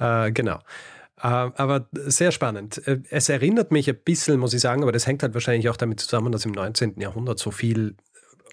äh, 0.00 0.32
genau. 0.32 0.58
Äh, 1.20 1.28
aber 1.28 1.88
sehr 1.92 2.32
spannend. 2.32 2.84
Äh, 2.86 2.98
es 3.10 3.28
erinnert 3.28 3.70
mich 3.70 3.88
ein 3.88 3.96
bisschen, 3.96 4.40
muss 4.40 4.54
ich 4.54 4.60
sagen, 4.60 4.82
aber 4.82 4.90
das 4.90 5.06
hängt 5.06 5.22
halt 5.22 5.34
wahrscheinlich 5.34 5.68
auch 5.68 5.76
damit 5.76 6.00
zusammen, 6.00 6.32
dass 6.32 6.44
im 6.44 6.52
19. 6.52 7.00
Jahrhundert 7.00 7.38
so 7.38 7.52
viel 7.52 7.94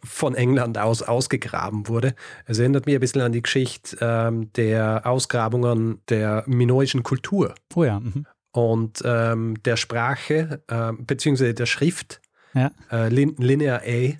von 0.05 0.35
England 0.35 0.77
aus 0.77 1.01
ausgegraben 1.01 1.87
wurde. 1.87 2.15
Es 2.45 2.59
erinnert 2.59 2.85
mich 2.85 2.95
ein 2.95 3.01
bisschen 3.01 3.21
an 3.21 3.31
die 3.31 3.41
Geschichte 3.41 3.97
ähm, 3.99 4.51
der 4.53 5.05
Ausgrabungen 5.05 6.01
der 6.09 6.43
minoischen 6.47 7.03
Kultur. 7.03 7.55
Oh 7.75 7.83
ja. 7.83 7.99
Mhm. 7.99 8.25
Und 8.51 9.01
ähm, 9.03 9.61
der 9.63 9.75
Sprache, 9.75 10.63
äh, 10.67 10.93
beziehungsweise 10.97 11.53
der 11.53 11.65
Schrift, 11.65 12.21
ja. 12.53 12.71
äh, 12.89 13.09
Lin 13.09 13.35
Linear 13.37 13.81
A, 13.85 14.13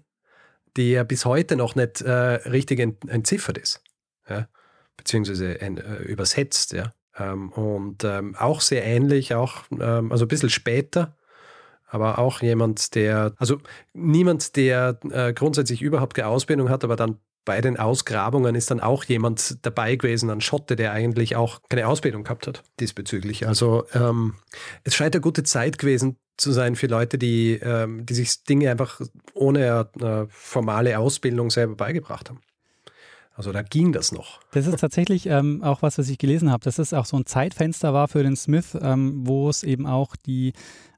die 0.75 0.91
ja 0.91 1.03
bis 1.03 1.23
heute 1.23 1.55
noch 1.55 1.75
nicht 1.75 2.01
äh, 2.01 2.11
richtig 2.11 2.79
entziffert 2.79 3.57
ist. 3.57 3.81
Ja? 4.29 4.49
Beziehungsweise 4.97 5.61
äh, 5.61 6.03
übersetzt, 6.03 6.73
ja. 6.73 6.93
Ähm, 7.17 7.49
und 7.53 8.03
ähm, 8.03 8.35
auch 8.35 8.59
sehr 8.59 8.83
ähnlich, 8.83 9.33
auch 9.33 9.63
ähm, 9.71 10.11
also 10.11 10.25
ein 10.25 10.27
bisschen 10.27 10.49
später, 10.49 11.15
aber 11.87 12.19
auch 12.19 12.41
jemand, 12.41 12.95
der, 12.95 13.33
also 13.37 13.57
niemand, 13.93 14.55
der 14.55 14.99
äh, 15.11 15.33
grundsätzlich 15.33 15.81
überhaupt 15.81 16.15
keine 16.15 16.27
Ausbildung 16.27 16.69
hat, 16.69 16.83
aber 16.83 16.95
dann 16.95 17.19
bei 17.45 17.61
den 17.61 17.77
Ausgrabungen 17.77 18.55
ist 18.55 18.71
dann 18.71 18.79
auch 18.79 19.03
jemand 19.03 19.63
dabei 19.63 19.95
gewesen, 19.95 20.31
ein 20.31 20.41
Schotte, 20.41 20.75
der 20.75 20.91
eigentlich 20.91 21.35
auch 21.35 21.61
keine 21.69 21.87
Ausbildung 21.87 22.23
gehabt 22.23 22.47
hat 22.47 22.63
diesbezüglich. 22.79 23.47
Also 23.47 23.85
ähm, 23.93 24.33
es 24.83 24.95
scheint 24.95 25.15
eine 25.15 25.21
gute 25.21 25.43
Zeit 25.43 25.77
gewesen 25.77 26.17
zu 26.37 26.51
sein 26.51 26.75
für 26.75 26.87
Leute, 26.87 27.17
die, 27.17 27.53
ähm, 27.61 28.05
die 28.05 28.15
sich 28.15 28.43
Dinge 28.43 28.71
einfach 28.71 28.99
ohne 29.33 29.87
äh, 30.01 30.25
formale 30.29 30.97
Ausbildung 30.99 31.51
selber 31.51 31.75
beigebracht 31.75 32.29
haben. 32.29 32.41
Also 33.35 33.51
da 33.51 33.61
ging 33.61 33.91
das 33.91 34.11
noch. 34.11 34.39
Das 34.51 34.65
ist 34.65 34.79
tatsächlich 34.79 35.27
ähm, 35.27 35.61
auch 35.61 35.81
was, 35.81 35.97
was 35.97 36.09
ich 36.09 36.17
gelesen 36.17 36.51
habe, 36.51 36.63
dass 36.63 36.79
es 36.79 36.93
auch 36.93 37.05
so 37.05 37.17
ein 37.17 37.25
Zeitfenster 37.25 37.93
war 37.93 38.07
für 38.07 38.23
den 38.23 38.37
Smith, 38.37 38.77
ähm, 38.81 39.27
wo 39.27 39.49
es 39.49 39.63
eben 39.63 39.85
auch 39.85 40.15
die 40.15 40.53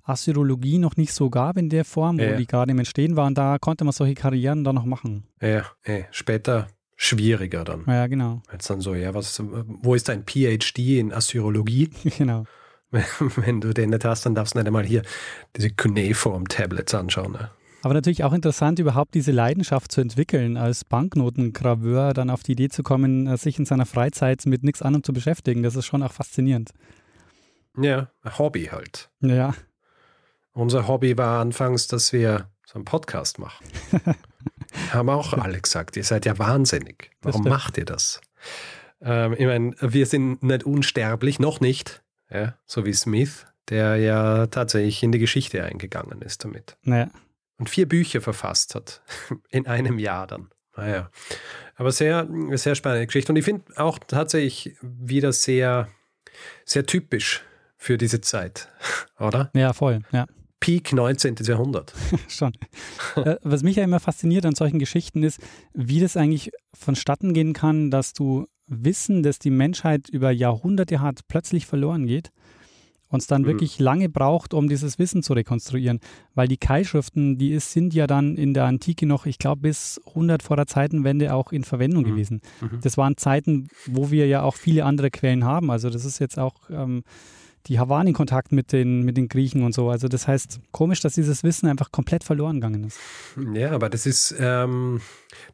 Assyrologie 0.08 0.78
noch 0.78 0.98
nicht 0.98 1.14
so 1.14 1.30
gab 1.30 1.58
in 1.58 1.70
der 1.70 1.86
Form, 1.86 2.18
wo 2.18 2.24
ja. 2.24 2.38
die 2.38 2.48
gerade 2.48 2.72
im 2.72 2.80
Entstehen 2.80 3.16
waren. 3.16 3.36
Da 3.36 3.58
konnte 3.60 3.84
man 3.84 3.94
solche 3.94 4.16
Karrieren 4.16 4.64
dann 4.64 4.76
noch 4.76 4.86
machen. 4.86 5.26
Ja, 5.42 5.66
ja. 5.86 6.06
später 6.12 6.68
schwieriger 6.96 7.64
dann. 7.64 7.84
Ja, 7.88 8.08
genau. 8.08 8.42
Jetzt 8.52 8.70
dann 8.70 8.82
so, 8.82 8.96
ja, 8.96 9.14
was, 9.14 9.42
wo 9.42 9.96
ist 9.96 10.10
dein 10.10 10.24
PhD 10.26 11.00
in 11.00 11.14
Assyrologie? 11.14 11.90
genau. 12.18 12.46
Wenn 12.92 13.62
du 13.62 13.74
den 13.74 13.90
nicht 13.92 14.06
hast, 14.06 14.26
dann 14.26 14.36
darfst 14.36 14.56
du 14.56 14.60
nicht 14.60 14.68
einmal 14.68 14.86
hier 14.86 15.04
diese 15.56 15.70
Cuneiform-Tablets 15.70 16.96
anschauen. 16.96 17.34
Ne? 17.34 17.50
Aber 17.84 17.94
natürlich 17.94 18.24
auch 18.24 18.34
interessant, 18.34 18.80
überhaupt 18.80 19.14
diese 19.14 19.32
Leidenschaft 19.32 19.92
zu 19.92 20.02
entwickeln, 20.02 20.58
als 20.58 20.84
Banknotengraveur 20.84 22.14
dann 22.14 22.30
auf 22.30 22.44
die 22.44 22.54
Idee 22.54 22.70
zu 22.70 22.84
kommen, 22.84 23.28
äh, 23.28 23.38
sich 23.38 23.60
in 23.60 23.66
seiner 23.66 23.86
Freizeit 23.86 24.46
mit 24.46 24.64
nichts 24.64 24.82
anderem 24.82 25.04
zu 25.04 25.14
beschäftigen. 25.14 25.64
Das 25.64 25.76
ist 25.76 25.86
schon 25.86 26.02
auch 26.02 26.14
faszinierend. 26.14 26.72
Ja, 27.80 28.10
ein 28.24 28.40
Hobby 28.40 28.66
halt. 28.66 29.10
Ja. 29.22 29.54
Unser 30.58 30.88
Hobby 30.88 31.18
war 31.18 31.40
anfangs, 31.40 31.88
dass 31.88 32.14
wir 32.14 32.50
so 32.66 32.76
einen 32.76 32.86
Podcast 32.86 33.40
machen. 33.40 33.66
Haben 34.92 35.10
auch 35.10 35.34
alle 35.34 35.60
gesagt, 35.60 35.96
ihr 35.98 36.04
seid 36.04 36.26
ja 36.26 36.38
wahnsinnig. 36.38 37.12
Warum 37.22 37.44
macht 37.44 37.78
ihr 37.78 37.86
das? 37.86 38.22
Ähm, 39.02 39.34
ich 39.38 39.46
meine, 39.46 39.76
wir 39.80 40.06
sind 40.06 40.44
nicht 40.44 40.64
unsterblich, 40.64 41.40
noch 41.40 41.60
nicht, 41.60 42.04
ja, 42.30 42.56
so 42.66 42.86
wie 42.86 42.94
Smith, 42.94 43.46
der 43.70 43.98
ja 43.98 44.48
tatsächlich 44.48 45.04
in 45.04 45.12
die 45.12 45.20
Geschichte 45.20 45.64
eingegangen 45.64 46.22
ist 46.22 46.44
damit. 46.44 46.78
Naja 46.84 47.10
und 47.58 47.70
vier 47.70 47.88
Bücher 47.88 48.22
verfasst 48.22 48.76
hat. 48.76 49.02
In 49.50 49.68
einem 49.68 50.00
Jahr 50.00 50.28
dann. 50.28 50.50
Naja. 50.76 51.10
Aber 51.76 51.92
sehr, 51.92 52.28
sehr 52.52 52.76
spannende 52.76 53.08
Geschichte. 53.08 53.32
Und 53.32 53.38
ich 53.38 53.46
finde 53.46 53.66
auch 53.78 54.00
tatsächlich 54.00 54.78
wieder 54.82 55.34
sehr, 55.34 55.88
sehr 56.66 56.86
typisch 56.86 57.44
für 57.78 57.98
diese 57.98 58.22
Zeit, 58.22 58.70
oder? 59.20 59.52
Ja, 59.54 59.74
voll, 59.74 60.02
ja. 60.12 60.26
Peak 60.60 60.94
19. 60.94 61.36
Jahrhundert. 61.42 61.94
Schon. 62.28 62.54
Äh, 63.16 63.36
was 63.44 63.64
mich 63.64 63.76
ja 63.76 63.84
immer 63.84 64.00
fasziniert 64.00 64.46
an 64.46 64.56
solchen 64.56 64.80
Geschichten 64.80 65.24
ist, 65.24 65.40
wie 65.74 66.00
das 66.00 66.18
eigentlich 66.18 66.52
vonstatten 66.74 67.34
gehen 67.34 67.54
kann, 67.54 67.92
dass 67.92 68.14
du 68.14 68.48
Wissen, 68.68 69.24
das 69.24 69.40
die 69.40 69.50
Menschheit 69.50 70.10
über 70.10 70.32
Jahrhunderte 70.32 71.00
hat, 71.00 71.22
plötzlich 71.28 71.66
verloren 71.66 72.06
geht 72.06 72.32
und 73.10 73.22
es 73.22 73.28
dann 73.28 73.44
mhm. 73.44 73.48
wirklich 73.48 73.80
lange 73.80 74.10
braucht, 74.10 74.54
um 74.54 74.68
dieses 74.68 75.00
Wissen 75.00 75.24
zu 75.24 75.34
rekonstruieren. 75.34 76.00
Weil 76.36 76.48
die 76.48 76.58
Keilschriften, 76.58 77.38
die 77.38 77.52
ist, 77.52 77.72
sind 77.72 77.94
ja 77.94 78.08
dann 78.08 78.36
in 78.36 78.54
der 78.54 78.66
Antike 78.66 79.06
noch, 79.06 79.26
ich 79.26 79.40
glaube, 79.40 79.62
bis 79.62 80.02
100 80.08 80.44
vor 80.44 80.58
der 80.58 80.68
Zeitenwende 80.68 81.34
auch 81.34 81.52
in 81.52 81.64
Verwendung 81.64 82.04
mhm. 82.04 82.08
gewesen. 82.08 82.42
Mhm. 82.62 82.80
Das 82.82 82.98
waren 82.98 83.18
Zeiten, 83.18 83.70
wo 83.86 84.12
wir 84.12 84.28
ja 84.28 84.42
auch 84.42 84.56
viele 84.56 84.86
andere 84.86 85.12
Quellen 85.12 85.46
haben. 85.46 85.72
Also 85.72 85.90
das 85.90 86.06
ist 86.06 86.20
jetzt 86.20 86.38
auch 86.38 86.70
ähm, 86.70 87.04
die 87.66 87.78
waren 87.78 88.08
in 88.08 88.14
Kontakt 88.14 88.52
mit 88.52 88.72
den, 88.72 89.04
mit 89.04 89.18
den 89.18 89.28
Griechen 89.28 89.64
und 89.64 89.74
so. 89.74 89.90
Also 89.90 90.08
das 90.08 90.28
heißt, 90.28 90.60
komisch, 90.72 91.02
dass 91.02 91.14
dieses 91.14 91.44
Wissen 91.44 91.68
einfach 91.68 91.92
komplett 91.92 92.24
verloren 92.24 92.56
gegangen 92.62 92.86
ist. 92.86 92.98
Ja, 93.54 93.72
aber 93.72 93.90
das 93.90 94.06
ist, 94.06 94.36
ähm, 94.40 95.02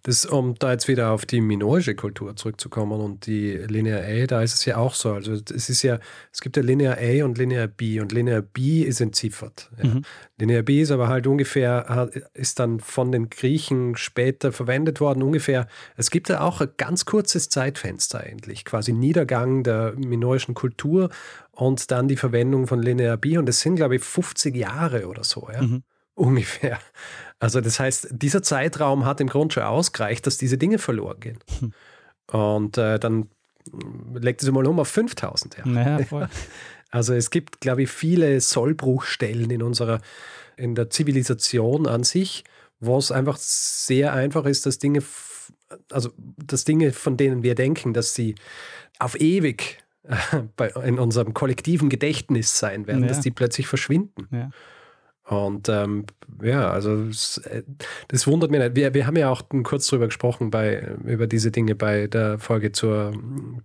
das, 0.03 0.25
um 0.25 0.55
da 0.55 0.71
jetzt 0.71 0.87
wieder 0.87 1.11
auf 1.11 1.25
die 1.25 1.41
minoische 1.41 1.95
Kultur 1.95 2.35
zurückzukommen 2.35 3.01
und 3.01 3.25
die 3.25 3.53
Linear 3.53 4.03
A, 4.03 4.27
da 4.27 4.41
ist 4.43 4.53
es 4.53 4.65
ja 4.65 4.77
auch 4.77 4.93
so. 4.93 5.13
Also 5.13 5.33
es 5.33 5.69
ist 5.69 5.81
ja, 5.81 5.99
es 6.31 6.41
gibt 6.41 6.55
ja 6.57 6.63
Linear 6.63 6.97
A 6.99 7.25
und 7.25 7.37
Linear 7.37 7.67
B 7.67 7.99
und 7.99 8.11
Linear 8.11 8.41
B 8.41 8.81
ist 8.81 9.01
entziffert. 9.01 9.71
Ja. 9.81 9.89
Mhm. 9.89 10.01
Linear 10.37 10.63
B 10.63 10.81
ist 10.81 10.91
aber 10.91 11.07
halt 11.07 11.25
ungefähr, 11.25 12.09
ist 12.33 12.59
dann 12.59 12.79
von 12.79 13.11
den 13.11 13.29
Griechen 13.29 13.95
später 13.95 14.51
verwendet 14.51 14.99
worden, 14.99 15.23
ungefähr. 15.23 15.67
Es 15.95 16.11
gibt 16.11 16.29
ja 16.29 16.41
auch 16.41 16.61
ein 16.61 16.69
ganz 16.77 17.05
kurzes 17.05 17.49
Zeitfenster 17.49 18.19
eigentlich, 18.19 18.65
quasi 18.65 18.93
Niedergang 18.93 19.63
der 19.63 19.93
minoischen 19.95 20.53
Kultur 20.53 21.09
und 21.55 21.91
dann 21.91 22.07
die 22.07 22.17
Verwendung 22.17 22.67
von 22.67 22.81
Linear 22.81 23.17
B. 23.17 23.37
Und 23.37 23.47
das 23.47 23.61
sind, 23.61 23.75
glaube 23.75 23.95
ich, 23.95 24.03
50 24.03 24.55
Jahre 24.55 25.07
oder 25.07 25.23
so, 25.23 25.47
ja. 25.53 25.61
Mhm. 25.61 25.83
Ungefähr. 26.15 26.79
Also 27.39 27.59
das 27.59 27.79
heißt, 27.79 28.09
dieser 28.11 28.43
Zeitraum 28.43 29.05
hat 29.05 29.19
im 29.19 29.27
Grunde 29.27 29.53
schon 29.53 29.63
ausgereicht, 29.63 30.27
dass 30.27 30.37
diese 30.37 30.57
Dinge 30.57 30.77
verloren 30.77 31.19
gehen. 31.19 31.39
Hm. 31.59 31.73
Und 32.31 32.77
äh, 32.77 32.99
dann 32.99 33.29
legt 34.13 34.43
es 34.43 34.51
mal 34.51 34.65
um 34.67 34.79
auf 34.79 34.87
5000 34.89 35.57
Jahre. 35.57 35.69
Naja, 35.69 36.05
voll. 36.05 36.29
Also 36.91 37.15
es 37.15 37.31
gibt, 37.31 37.59
glaube 37.59 37.81
ich, 37.81 37.89
viele 37.89 38.39
Sollbruchstellen 38.39 39.49
in 39.49 39.63
unserer, 39.63 39.99
in 40.57 40.75
der 40.75 40.91
Zivilisation 40.91 41.87
an 41.87 42.03
sich, 42.03 42.43
wo 42.79 42.99
es 42.99 43.11
einfach 43.11 43.37
sehr 43.37 44.13
einfach 44.13 44.45
ist, 44.45 44.67
dass 44.67 44.77
Dinge, 44.77 45.01
also 45.89 46.11
dass 46.17 46.65
Dinge, 46.65 46.91
von 46.91 47.17
denen 47.17 47.41
wir 47.41 47.55
denken, 47.55 47.95
dass 47.95 48.13
sie 48.13 48.35
auf 48.99 49.19
ewig 49.19 49.82
bei, 50.57 50.69
in 50.69 50.99
unserem 50.99 51.33
kollektiven 51.33 51.89
Gedächtnis 51.89 52.59
sein 52.59 52.87
werden, 52.87 53.03
ja. 53.03 53.07
dass 53.07 53.21
die 53.21 53.31
plötzlich 53.31 53.67
verschwinden. 53.67 54.27
Ja. 54.31 54.49
Und 55.25 55.69
ähm, 55.69 56.05
ja, 56.41 56.69
also 56.69 57.05
das, 57.05 57.37
äh, 57.37 57.63
das, 58.09 58.27
wundert 58.27 58.51
mich 58.51 58.59
nicht. 58.59 58.75
Wir, 58.75 58.93
wir 58.93 59.07
haben 59.07 59.15
ja 59.15 59.29
auch 59.29 59.43
kurz 59.63 59.87
drüber 59.87 60.07
gesprochen 60.07 60.51
bei, 60.51 60.95
über 61.05 61.27
diese 61.27 61.49
Dinge 61.49 61.75
bei 61.75 62.07
der 62.07 62.39
Folge 62.39 62.73
zur 62.73 63.13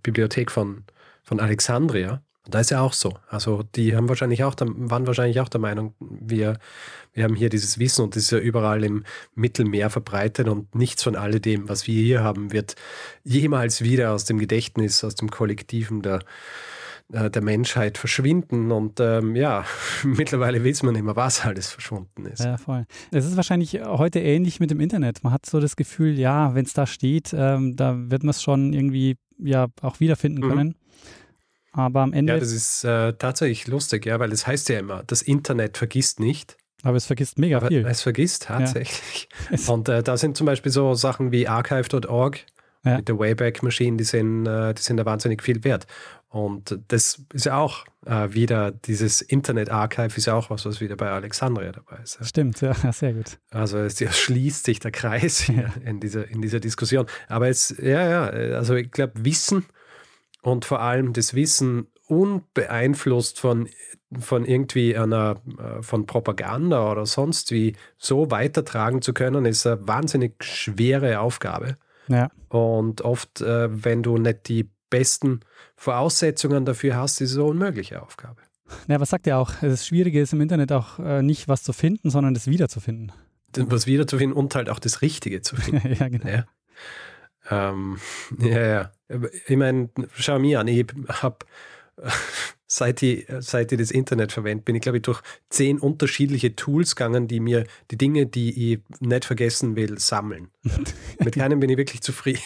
Bibliothek 0.01 0.51
von, 0.51 0.83
von 1.23 1.39
Alexandria. 1.41 2.23
Da 2.49 2.59
ist 2.59 2.71
ja 2.71 2.81
auch 2.81 2.93
so. 2.93 3.13
Also 3.29 3.63
die 3.75 3.95
haben 3.95 4.09
wahrscheinlich 4.09 4.43
auch, 4.43 4.55
waren 4.59 5.07
wahrscheinlich 5.07 5.39
auch 5.39 5.49
der 5.49 5.59
Meinung, 5.59 5.93
wir, 5.99 6.57
wir 7.13 7.23
haben 7.23 7.35
hier 7.35 7.49
dieses 7.49 7.79
Wissen 7.79 8.03
und 8.03 8.15
das 8.15 8.23
ist 8.23 8.31
ja 8.31 8.39
überall 8.39 8.83
im 8.83 9.03
Mittelmeer 9.35 9.89
verbreitet 9.89 10.47
und 10.47 10.73
nichts 10.75 11.03
von 11.03 11.15
alledem, 11.15 11.69
was 11.69 11.87
wir 11.87 12.01
hier 12.01 12.23
haben, 12.23 12.51
wird 12.51 12.75
jemals 13.23 13.81
wieder 13.81 14.13
aus 14.13 14.25
dem 14.25 14.39
Gedächtnis, 14.39 15.03
aus 15.03 15.15
dem 15.15 15.29
Kollektiven 15.29 16.01
der, 16.01 16.19
äh, 17.11 17.29
der 17.29 17.41
Menschheit 17.41 17.97
verschwinden. 17.97 18.71
Und 18.71 18.99
ähm, 18.99 19.35
ja, 19.35 19.65
mittlerweile 20.03 20.63
weiß 20.63 20.83
man 20.83 20.95
immer, 20.95 21.15
was 21.15 21.45
alles 21.45 21.69
verschwunden 21.69 22.25
ist. 22.25 22.43
Ja, 22.43 22.57
voll. 22.57 22.85
Es 23.11 23.25
ist 23.25 23.35
wahrscheinlich 23.35 23.81
heute 23.83 24.19
ähnlich 24.19 24.59
mit 24.59 24.71
dem 24.71 24.79
Internet. 24.79 25.23
Man 25.23 25.33
hat 25.33 25.45
so 25.45 25.59
das 25.59 25.75
Gefühl, 25.75 26.19
ja, 26.19 26.53
wenn 26.55 26.65
es 26.65 26.73
da 26.73 26.85
steht, 26.85 27.33
ähm, 27.33 27.75
da 27.75 27.95
wird 27.97 28.23
man 28.23 28.31
es 28.31 28.43
schon 28.43 28.73
irgendwie 28.73 29.17
ja 29.39 29.67
auch 29.81 29.99
wiederfinden 29.99 30.45
mhm. 30.45 30.49
können. 30.49 30.75
Aber 31.71 32.01
am 32.01 32.13
Ende. 32.13 32.33
Ja, 32.33 32.39
das 32.39 32.51
ist 32.51 32.83
äh, 32.83 33.13
tatsächlich 33.13 33.67
lustig, 33.67 34.05
ja, 34.05 34.19
weil 34.19 34.31
es 34.31 34.41
das 34.41 34.47
heißt 34.47 34.69
ja 34.69 34.79
immer, 34.79 35.03
das 35.05 35.21
Internet 35.21 35.77
vergisst 35.77 36.19
nicht. 36.19 36.57
Aber 36.83 36.97
es 36.97 37.05
vergisst 37.05 37.37
mega 37.37 37.57
Aber 37.57 37.67
viel. 37.67 37.85
Es 37.85 38.01
vergisst 38.01 38.43
tatsächlich. 38.43 39.29
Ja. 39.51 39.73
Und 39.73 39.89
äh, 39.89 40.03
da 40.03 40.17
sind 40.17 40.37
zum 40.37 40.45
Beispiel 40.45 40.71
so 40.71 40.93
Sachen 40.93 41.31
wie 41.31 41.47
archive.org 41.47 42.39
ja. 42.85 42.97
mit 42.97 43.07
der 43.07 43.19
Wayback 43.19 43.63
Machine, 43.63 43.97
die 43.97 44.03
sind, 44.03 44.45
äh, 44.45 44.73
die 44.73 44.81
sind 44.81 44.97
da 44.97 45.05
wahnsinnig 45.05 45.43
viel 45.43 45.63
wert. 45.63 45.87
Und 46.29 46.79
das 46.89 47.23
ist 47.33 47.47
ja 47.47 47.57
auch 47.57 47.85
äh, 48.05 48.31
wieder, 48.31 48.71
dieses 48.71 49.21
Internet-Archive 49.21 50.15
ist 50.15 50.27
ja 50.27 50.35
auch 50.35 50.51
was, 50.51 50.63
was 50.65 50.79
wieder 50.79 50.95
bei 50.95 51.09
Alexandria 51.09 51.71
dabei 51.71 51.97
ist. 52.03 52.19
Ja. 52.19 52.25
Stimmt, 52.25 52.61
ja, 52.61 52.73
sehr 52.91 53.13
gut. 53.13 53.39
Also 53.49 53.79
es 53.79 53.97
schließt 53.99 54.63
sich 54.63 54.79
der 54.79 54.91
Kreis 54.91 55.39
hier 55.39 55.73
in, 55.83 55.99
dieser, 55.99 56.27
in 56.29 56.41
dieser 56.41 56.59
Diskussion. 56.59 57.07
Aber 57.27 57.49
es, 57.49 57.75
ja, 57.81 58.07
ja, 58.07 58.25
also 58.55 58.75
ich 58.75 58.91
glaube, 58.91 59.13
Wissen 59.25 59.65
und 60.41 60.65
vor 60.65 60.81
allem 60.81 61.13
das 61.13 61.33
Wissen 61.33 61.87
unbeeinflusst 62.07 63.39
von, 63.39 63.69
von 64.19 64.45
irgendwie 64.45 64.97
einer, 64.97 65.41
äh, 65.59 65.81
von 65.81 66.05
Propaganda 66.05 66.91
oder 66.91 67.05
sonst 67.05 67.51
wie 67.51 67.75
so 67.97 68.31
weitertragen 68.31 69.01
zu 69.01 69.13
können, 69.13 69.45
ist 69.45 69.67
eine 69.67 69.87
wahnsinnig 69.87 70.43
schwere 70.43 71.19
Aufgabe. 71.19 71.77
Ja. 72.07 72.31
Und 72.49 73.01
oft, 73.01 73.41
äh, 73.41 73.69
wenn 73.83 74.01
du 74.01 74.17
nicht 74.17 74.47
die 74.47 74.69
besten 74.89 75.41
Voraussetzungen 75.75 76.65
dafür 76.65 76.95
hast, 76.95 77.21
ist 77.21 77.31
es 77.31 77.37
eine 77.37 77.45
unmögliche 77.45 78.01
Aufgabe. 78.01 78.41
Ja, 78.87 78.99
was 78.99 79.09
sagt 79.09 79.27
er 79.27 79.37
auch? 79.37 79.51
Das 79.61 79.85
Schwierige 79.85 80.21
ist 80.21 80.33
im 80.33 80.41
Internet 80.41 80.71
auch 80.71 80.99
äh, 80.99 81.21
nicht 81.21 81.47
was 81.47 81.63
zu 81.63 81.73
finden, 81.73 82.09
sondern 82.09 82.33
das 82.33 82.47
wiederzufinden. 82.47 83.11
Was 83.55 83.87
wiederzufinden 83.87 84.37
und 84.37 84.53
halt 84.55 84.69
auch 84.69 84.79
das 84.79 85.01
Richtige 85.01 85.41
zu 85.41 85.55
finden. 85.55 85.93
ja, 85.99 86.07
genau. 86.07 86.27
Ja. 86.27 86.45
Ähm, 87.49 87.97
ja, 88.39 88.67
ja. 88.67 88.91
Ich 89.47 89.57
meine, 89.57 89.89
schau 90.15 90.39
mir 90.39 90.59
an, 90.59 90.67
ich 90.67 90.85
habe 91.09 91.45
seit 92.67 93.01
ich, 93.01 93.25
seit 93.39 93.71
ich 93.71 93.79
das 93.79 93.91
Internet 93.91 94.31
verwende, 94.31 94.63
bin 94.63 94.75
ich, 94.75 94.81
glaube 94.81 94.99
ich, 94.99 95.01
durch 95.01 95.21
zehn 95.49 95.79
unterschiedliche 95.79 96.55
Tools 96.55 96.95
gegangen, 96.95 97.27
die 97.27 97.39
mir 97.39 97.65
die 97.91 97.97
Dinge, 97.97 98.27
die 98.27 98.73
ich 98.73 98.79
nicht 98.99 99.25
vergessen 99.25 99.75
will, 99.75 99.97
sammeln. 99.97 100.49
Mit 101.19 101.35
keinem 101.35 101.59
bin 101.59 101.69
ich 101.69 101.77
wirklich 101.77 102.01
zufrieden. 102.01 102.41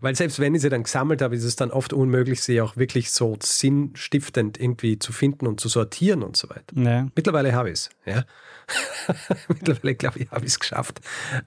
Weil 0.00 0.14
selbst 0.16 0.40
wenn 0.40 0.54
ich 0.54 0.62
sie 0.62 0.70
dann 0.70 0.84
gesammelt 0.84 1.22
habe, 1.22 1.36
ist 1.36 1.44
es 1.44 1.56
dann 1.56 1.70
oft 1.70 1.92
unmöglich, 1.92 2.40
sie 2.40 2.60
auch 2.60 2.76
wirklich 2.76 3.10
so 3.10 3.36
sinnstiftend 3.42 4.58
irgendwie 4.58 4.98
zu 4.98 5.12
finden 5.12 5.46
und 5.46 5.60
zu 5.60 5.68
sortieren 5.68 6.22
und 6.22 6.36
so 6.36 6.48
weiter. 6.48 6.74
Ja. 6.74 7.08
Mittlerweile 7.14 7.52
habe 7.52 7.68
ich 7.68 7.74
es. 7.74 7.90
Ja? 8.06 8.24
Mittlerweile, 9.48 9.94
glaube 9.94 10.18
ich, 10.20 10.30
habe 10.30 10.44
ich 10.44 10.52
es 10.52 10.60
geschafft. 10.60 11.00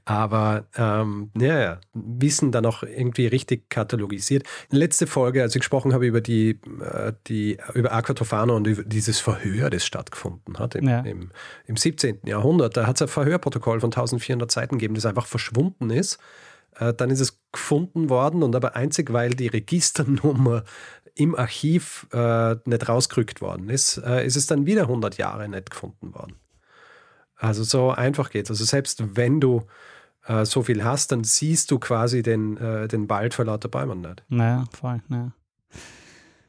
Aber 0.05 0.65
ähm, 0.76 1.32
ja, 1.38 1.59
ja, 1.59 1.82
Wissen 1.93 2.51
dann 2.51 2.65
auch 2.65 2.84
irgendwie 2.84 3.28
richtig 3.28 3.69
katalogisiert. 3.69 4.43
Letzte 4.69 5.07
Folge, 5.07 5.41
als 5.41 5.55
ich 5.55 5.61
gesprochen 5.61 5.93
habe 5.93 6.07
über 6.07 6.22
die, 6.22 6.59
äh, 6.82 7.13
die 7.28 7.57
über 7.74 7.91
Aquatofano 7.91 8.55
und 8.55 8.67
über 8.67 8.84
dieses 8.84 9.19
Verhör, 9.19 9.69
das 9.69 9.86
stattgefunden 9.86 10.57
hat 10.59 10.76
im, 10.76 10.88
ja. 10.88 11.01
im, 11.01 11.32
im 11.67 11.78
17. 11.78 12.22
Jahrhundert, 12.26 12.78
da 12.78 12.88
hat 12.88 12.95
es 12.95 13.03
ein 13.03 13.07
Verhörprotokoll 13.07 13.80
von 13.80 13.89
1400 13.89 14.51
Seiten 14.51 14.78
gegeben, 14.78 14.95
das 14.95 15.05
einfach 15.05 15.28
verschwunden 15.28 15.89
ist. 15.89 16.19
Äh, 16.78 16.93
dann 16.93 17.09
ist 17.09 17.19
es 17.19 17.39
gefunden 17.51 18.09
worden 18.09 18.43
und 18.43 18.55
aber 18.55 18.76
einzig, 18.76 19.13
weil 19.13 19.32
die 19.32 19.47
Registernummer 19.47 20.63
im 21.15 21.36
Archiv 21.36 22.07
äh, 22.13 22.55
nicht 22.65 22.88
rausgerückt 22.88 23.41
worden 23.41 23.69
ist, 23.69 23.97
äh, 23.97 24.26
ist 24.26 24.38
es 24.38 24.47
dann 24.47 24.65
wieder 24.65 24.84
100 24.84 25.17
Jahre 25.17 25.47
nicht 25.49 25.69
gefunden 25.69 26.13
worden. 26.13 26.36
Also 27.42 27.64
so 27.64 27.89
einfach 27.89 28.30
geht 28.30 28.46
es. 28.46 28.52
Also 28.52 28.66
selbst 28.66 29.04
wenn 29.16 29.42
du 29.42 29.64
äh, 30.28 30.46
so 30.46 30.62
viel 30.62 30.84
hast, 30.84 31.12
dann 31.12 31.24
siehst 31.24 31.72
du 31.72 31.80
quasi 31.80 32.22
den, 32.22 32.56
äh, 32.58 32.88
den 32.88 33.10
Wald 33.10 33.34
vor 33.34 33.46
lauter 33.46 33.68
Bäumen 33.68 34.02
nicht. 34.02 34.24
Naja, 34.30 34.66
voll, 34.72 35.02
naja. 35.08 35.32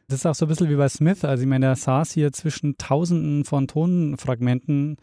Das 0.09 0.21
ist 0.21 0.27
auch 0.27 0.35
so 0.35 0.45
ein 0.45 0.49
bisschen 0.49 0.69
wie 0.69 0.77
bei 0.77 0.91
Smith. 0.91 1.25
Also 1.25 1.43
ich 1.43 1.49
meine, 1.49 1.67
er 1.67 1.77
saß 1.77 2.13
hier 2.13 2.31
zwischen 2.33 2.77
tausenden 2.77 3.47
von 3.47 3.69
Tonfragmenten 3.69 4.99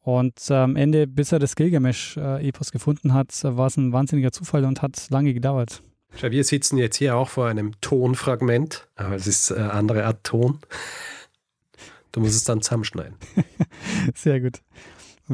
und 0.00 0.50
am 0.50 0.76
Ende, 0.76 1.06
bis 1.06 1.30
er 1.30 1.38
das 1.38 1.54
Gilgamesch-Epos 1.56 2.72
gefunden 2.72 3.12
hat, 3.12 3.28
war 3.44 3.66
es 3.66 3.76
ein 3.76 3.92
wahnsinniger 3.92 4.32
Zufall 4.32 4.64
und 4.64 4.80
hat 4.80 5.10
lange 5.10 5.34
gedauert. 5.34 5.82
Wir 6.20 6.44
sitzen 6.44 6.78
jetzt 6.78 6.96
hier 6.96 7.16
auch 7.16 7.28
vor 7.28 7.48
einem 7.48 7.78
Tonfragment, 7.82 8.88
aber 8.96 9.14
es 9.14 9.26
ist 9.26 9.52
eine 9.52 9.72
andere 9.72 10.06
Art 10.06 10.24
Ton. 10.24 10.58
Du 12.10 12.20
musst 12.20 12.34
es 12.34 12.44
dann 12.44 12.62
zusammenschneiden. 12.62 13.16
Sehr 14.14 14.40
gut. 14.40 14.60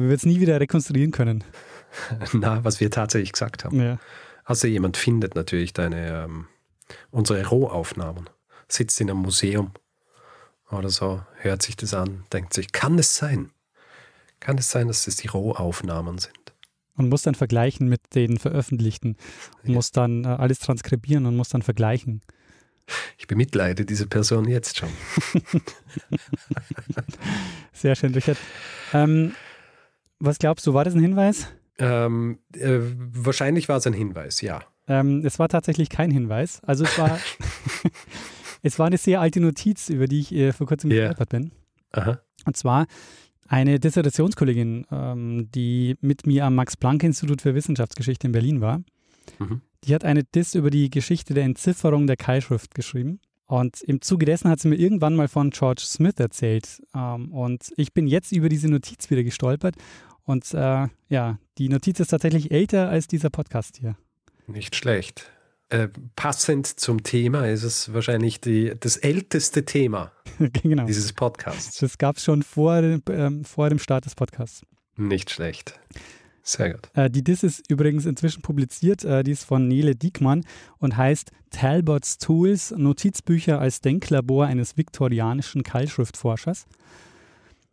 Wir 0.01 0.09
werden 0.09 0.17
es 0.17 0.25
nie 0.25 0.39
wieder 0.39 0.59
rekonstruieren 0.59 1.11
können. 1.11 1.43
Na, 2.33 2.63
was 2.63 2.79
wir 2.79 2.91
tatsächlich 2.91 3.31
gesagt 3.31 3.65
haben. 3.65 3.81
Ja. 3.81 3.97
Also 4.43 4.67
jemand 4.67 4.97
findet 4.97 5.35
natürlich 5.35 5.73
deine, 5.73 6.25
ähm, 6.25 6.47
unsere 7.11 7.45
Rohaufnahmen, 7.45 8.29
sitzt 8.67 8.99
in 9.01 9.09
einem 9.09 9.19
Museum 9.19 9.71
oder 10.71 10.89
so, 10.89 11.21
hört 11.37 11.61
sich 11.61 11.75
das 11.75 11.93
an, 11.93 12.23
denkt 12.31 12.53
sich, 12.53 12.71
kann 12.71 12.97
es 12.99 13.15
sein? 13.15 13.51
Kann 14.39 14.57
es 14.57 14.71
sein, 14.71 14.87
dass 14.87 15.07
es 15.07 15.17
die 15.17 15.27
Rohaufnahmen 15.27 16.17
sind? 16.17 16.33
Und 16.95 17.09
muss 17.09 17.21
dann 17.21 17.35
vergleichen 17.35 17.87
mit 17.87 18.01
den 18.15 18.37
veröffentlichten 18.37 19.17
und 19.63 19.69
ja. 19.69 19.75
muss 19.75 19.91
dann 19.91 20.25
äh, 20.25 20.27
alles 20.27 20.59
transkribieren 20.59 21.25
und 21.25 21.35
muss 21.35 21.49
dann 21.49 21.61
vergleichen. 21.61 22.21
Ich 23.17 23.27
bemitleide 23.27 23.85
diese 23.85 24.07
Person 24.07 24.47
jetzt 24.47 24.77
schon. 24.77 24.89
Sehr 27.73 27.95
schön, 27.95 28.13
Richard. 28.13 28.37
Ähm, 28.93 29.33
was 30.19 30.37
glaubst 30.39 30.65
du, 30.67 30.73
war 30.73 30.83
das 30.85 30.93
ein 30.95 31.01
Hinweis? 31.01 31.47
Ähm, 31.77 32.39
äh, 32.53 32.79
wahrscheinlich 33.13 33.69
war 33.69 33.77
es 33.77 33.87
ein 33.87 33.93
Hinweis, 33.93 34.41
ja. 34.41 34.61
Ähm, 34.87 35.23
es 35.25 35.39
war 35.39 35.47
tatsächlich 35.49 35.89
kein 35.89 36.11
Hinweis. 36.11 36.61
Also 36.63 36.83
es 36.83 36.97
war, 36.97 37.19
es 38.61 38.79
war 38.79 38.87
eine 38.87 38.97
sehr 38.97 39.21
alte 39.21 39.39
Notiz, 39.39 39.89
über 39.89 40.07
die 40.07 40.19
ich 40.19 40.33
äh, 40.33 40.51
vor 40.51 40.67
kurzem 40.67 40.91
Ja. 40.91 41.07
gestolpert 41.07 41.29
bin. 41.29 41.51
Aha. 41.91 42.19
Und 42.45 42.57
zwar 42.57 42.85
eine 43.47 43.79
Dissertationskollegin, 43.79 44.85
ähm, 44.91 45.49
die 45.53 45.95
mit 46.01 46.27
mir 46.27 46.45
am 46.45 46.55
Max-Planck-Institut 46.55 47.41
für 47.41 47.55
Wissenschaftsgeschichte 47.55 48.27
in 48.27 48.33
Berlin 48.33 48.61
war. 48.61 48.81
Mhm. 49.39 49.61
Die 49.85 49.95
hat 49.95 50.03
eine 50.03 50.23
Diss 50.23 50.55
über 50.55 50.69
die 50.69 50.89
Geschichte 50.89 51.33
der 51.33 51.45
Entzifferung 51.45 52.05
der 52.05 52.17
Keilschrift 52.17 52.75
geschrieben. 52.75 53.19
Und 53.49 53.81
im 53.81 53.99
Zuge 54.03 54.27
dessen 54.27 54.47
hat 54.47 54.59
sie 54.59 54.67
mir 54.67 54.75
irgendwann 54.75 55.15
mal 55.15 55.27
von 55.27 55.49
George 55.49 55.81
Smith 55.83 56.19
erzählt. 56.19 56.83
Ähm, 56.93 57.33
und 57.33 57.73
ich 57.77 57.93
bin 57.93 58.05
jetzt 58.05 58.31
über 58.31 58.47
diese 58.47 58.69
Notiz 58.69 59.09
wieder 59.09 59.23
gestolpert. 59.23 59.73
Und 60.23 60.53
äh, 60.53 60.87
ja, 61.09 61.39
die 61.57 61.67
Notiz 61.67 61.99
ist 61.99 62.09
tatsächlich 62.09 62.51
älter 62.51 62.89
als 62.89 63.07
dieser 63.07 63.31
Podcast 63.31 63.77
hier. 63.77 63.97
Nicht 64.45 64.75
schlecht. 64.75 65.31
Äh, 65.69 65.87
passend 66.15 66.67
zum 66.67 67.01
Thema 67.01 67.47
ist 67.47 67.63
es 67.63 67.91
wahrscheinlich 67.91 68.39
die, 68.39 68.71
das 68.79 68.97
älteste 68.97 69.65
Thema 69.65 70.11
genau. 70.39 70.85
dieses 70.85 71.13
Podcasts. 71.13 71.79
Das 71.79 71.97
gab 71.97 72.17
es 72.17 72.25
schon 72.25 72.43
vor, 72.43 72.77
ähm, 72.77 73.43
vor 73.43 73.69
dem 73.69 73.79
Start 73.79 74.05
des 74.05 74.13
Podcasts. 74.13 74.61
Nicht 74.95 75.31
schlecht. 75.31 75.79
Sehr 76.43 76.73
gut. 76.73 76.89
Äh, 76.93 77.09
die 77.09 77.23
Diss 77.23 77.43
ist 77.43 77.69
übrigens 77.69 78.05
inzwischen 78.05 78.41
publiziert. 78.41 79.03
Äh, 79.03 79.23
die 79.23 79.31
ist 79.31 79.43
von 79.43 79.67
Nele 79.67 79.95
Diekmann 79.95 80.45
und 80.77 80.97
heißt 80.97 81.31
Talbots 81.51 82.17
Tools, 82.17 82.73
Notizbücher 82.75 83.59
als 83.59 83.81
Denklabor 83.81 84.45
eines 84.45 84.77
viktorianischen 84.77 85.63
Keilschriftforschers. 85.63 86.65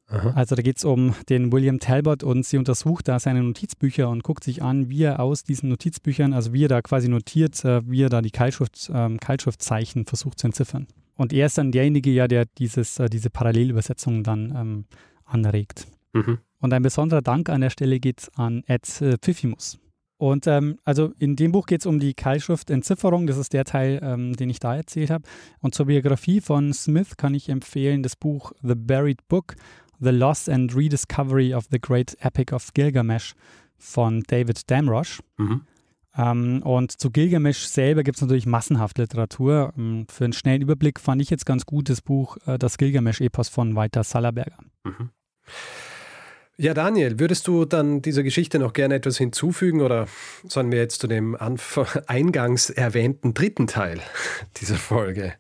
Aha. 0.09 0.31
Also 0.37 0.55
da 0.55 0.62
geht 0.62 0.79
es 0.79 0.85
um 0.85 1.14
den 1.29 1.51
William 1.51 1.81
Talbot 1.81 2.23
und 2.23 2.47
sie 2.47 2.59
untersucht 2.59 3.09
da 3.09 3.19
seine 3.19 3.43
Notizbücher 3.43 4.09
und 4.09 4.23
guckt 4.23 4.45
sich 4.45 4.62
an, 4.62 4.89
wie 4.89 5.03
er 5.03 5.19
aus 5.19 5.43
diesen 5.43 5.69
Notizbüchern, 5.69 6.33
also 6.33 6.53
wie 6.53 6.64
er 6.64 6.69
da 6.69 6.81
quasi 6.81 7.09
notiert, 7.09 7.64
äh, 7.64 7.83
wie 7.91 8.03
er 8.03 8.09
da 8.09 8.23
die 8.23 8.31
Keilschrift, 8.31 8.91
ähm, 8.95 9.19
Keilschriftzeichen 9.19 10.07
versucht 10.07 10.39
zu 10.39 10.47
entziffern. 10.47 10.87
Und 11.17 11.33
er 11.33 11.47
ist 11.47 11.59
dann 11.59 11.73
derjenige, 11.73 12.11
ja, 12.11 12.29
der 12.29 12.45
dieses, 12.59 13.01
äh, 13.01 13.09
diese 13.09 13.31
Parallelübersetzung 13.31 14.23
dann 14.23 14.55
ähm, 14.55 14.85
anregt. 15.25 15.87
Mhm. 16.12 16.39
Und 16.61 16.73
ein 16.73 16.83
besonderer 16.83 17.23
Dank 17.23 17.49
an 17.49 17.61
der 17.61 17.71
Stelle 17.71 18.01
geht 18.01 18.31
an 18.35 18.63
Ed 18.67 19.01
äh, 19.01 19.17
Pfiffimus. 19.19 19.79
Und 20.19 20.47
ähm, 20.47 20.79
also 20.85 21.13
in 21.19 21.37
dem 21.37 21.53
Buch 21.53 21.67
geht 21.67 21.81
es 21.81 21.87
um 21.87 22.01
die 22.01 22.15
Keilschrift-Entzifferung. 22.15 23.27
Das 23.27 23.37
ist 23.37 23.53
der 23.53 23.65
Teil, 23.65 24.01
ähm, 24.03 24.35
den 24.35 24.49
ich 24.49 24.61
da 24.61 24.75
erzählt 24.75 25.11
habe. 25.11 25.25
Und 25.61 25.75
zur 25.75 25.87
Biografie 25.87 26.41
von 26.41 26.73
Smith 26.73 27.17
kann 27.17 27.35
ich 27.35 27.49
empfehlen 27.49 28.03
das 28.03 28.17
Buch 28.17 28.53
The 28.63 28.75
Buried 28.75 29.29
Book, 29.29 29.57
The 30.01 30.11
Lost 30.11 30.49
and 30.49 30.75
Rediscovery 30.75 31.55
of 31.55 31.67
the 31.71 31.79
Great 31.79 32.17
Epic 32.21 32.55
of 32.55 32.73
Gilgamesh 32.73 33.35
von 33.77 34.23
David 34.27 34.71
Damrosch. 34.71 35.21
Mhm. 35.37 35.63
Ähm, 36.17 36.63
und 36.63 36.93
zu 36.93 37.11
Gilgamesh 37.11 37.67
selber 37.67 38.03
gibt 38.03 38.17
es 38.17 38.23
natürlich 38.23 38.47
massenhaft 38.47 38.97
Literatur. 38.97 39.75
Ähm, 39.77 40.07
für 40.11 40.25
einen 40.25 40.33
schnellen 40.33 40.63
Überblick 40.63 40.99
fand 40.99 41.21
ich 41.21 41.29
jetzt 41.29 41.45
ganz 41.45 41.67
gut 41.67 41.91
das 41.91 42.01
Buch 42.01 42.39
äh, 42.47 42.59
Das 42.59 42.79
Gilgamesch-Epos 42.79 43.51
von 43.51 43.75
Walter 43.77 44.03
Sallerberger. 44.03 44.59
Mhm. 44.85 45.11
Ja, 46.59 46.73
Daniel, 46.73 47.19
würdest 47.19 47.47
du 47.49 47.67
dann 47.67 48.01
dieser 48.01 48.23
Geschichte 48.23 48.59
noch 48.59 48.73
gerne 48.73 48.95
etwas 48.95 49.19
hinzufügen 49.19 49.83
oder 49.83 50.07
sollen 50.49 50.73
wir 50.73 50.79
jetzt 50.79 51.01
zu 51.01 51.07
dem 51.07 51.37
Anf 51.37 51.79
eingangs 52.07 52.71
erwähnten 52.71 53.35
dritten 53.35 53.67
Teil 53.67 54.01
dieser 54.57 54.77
Folge 54.77 55.35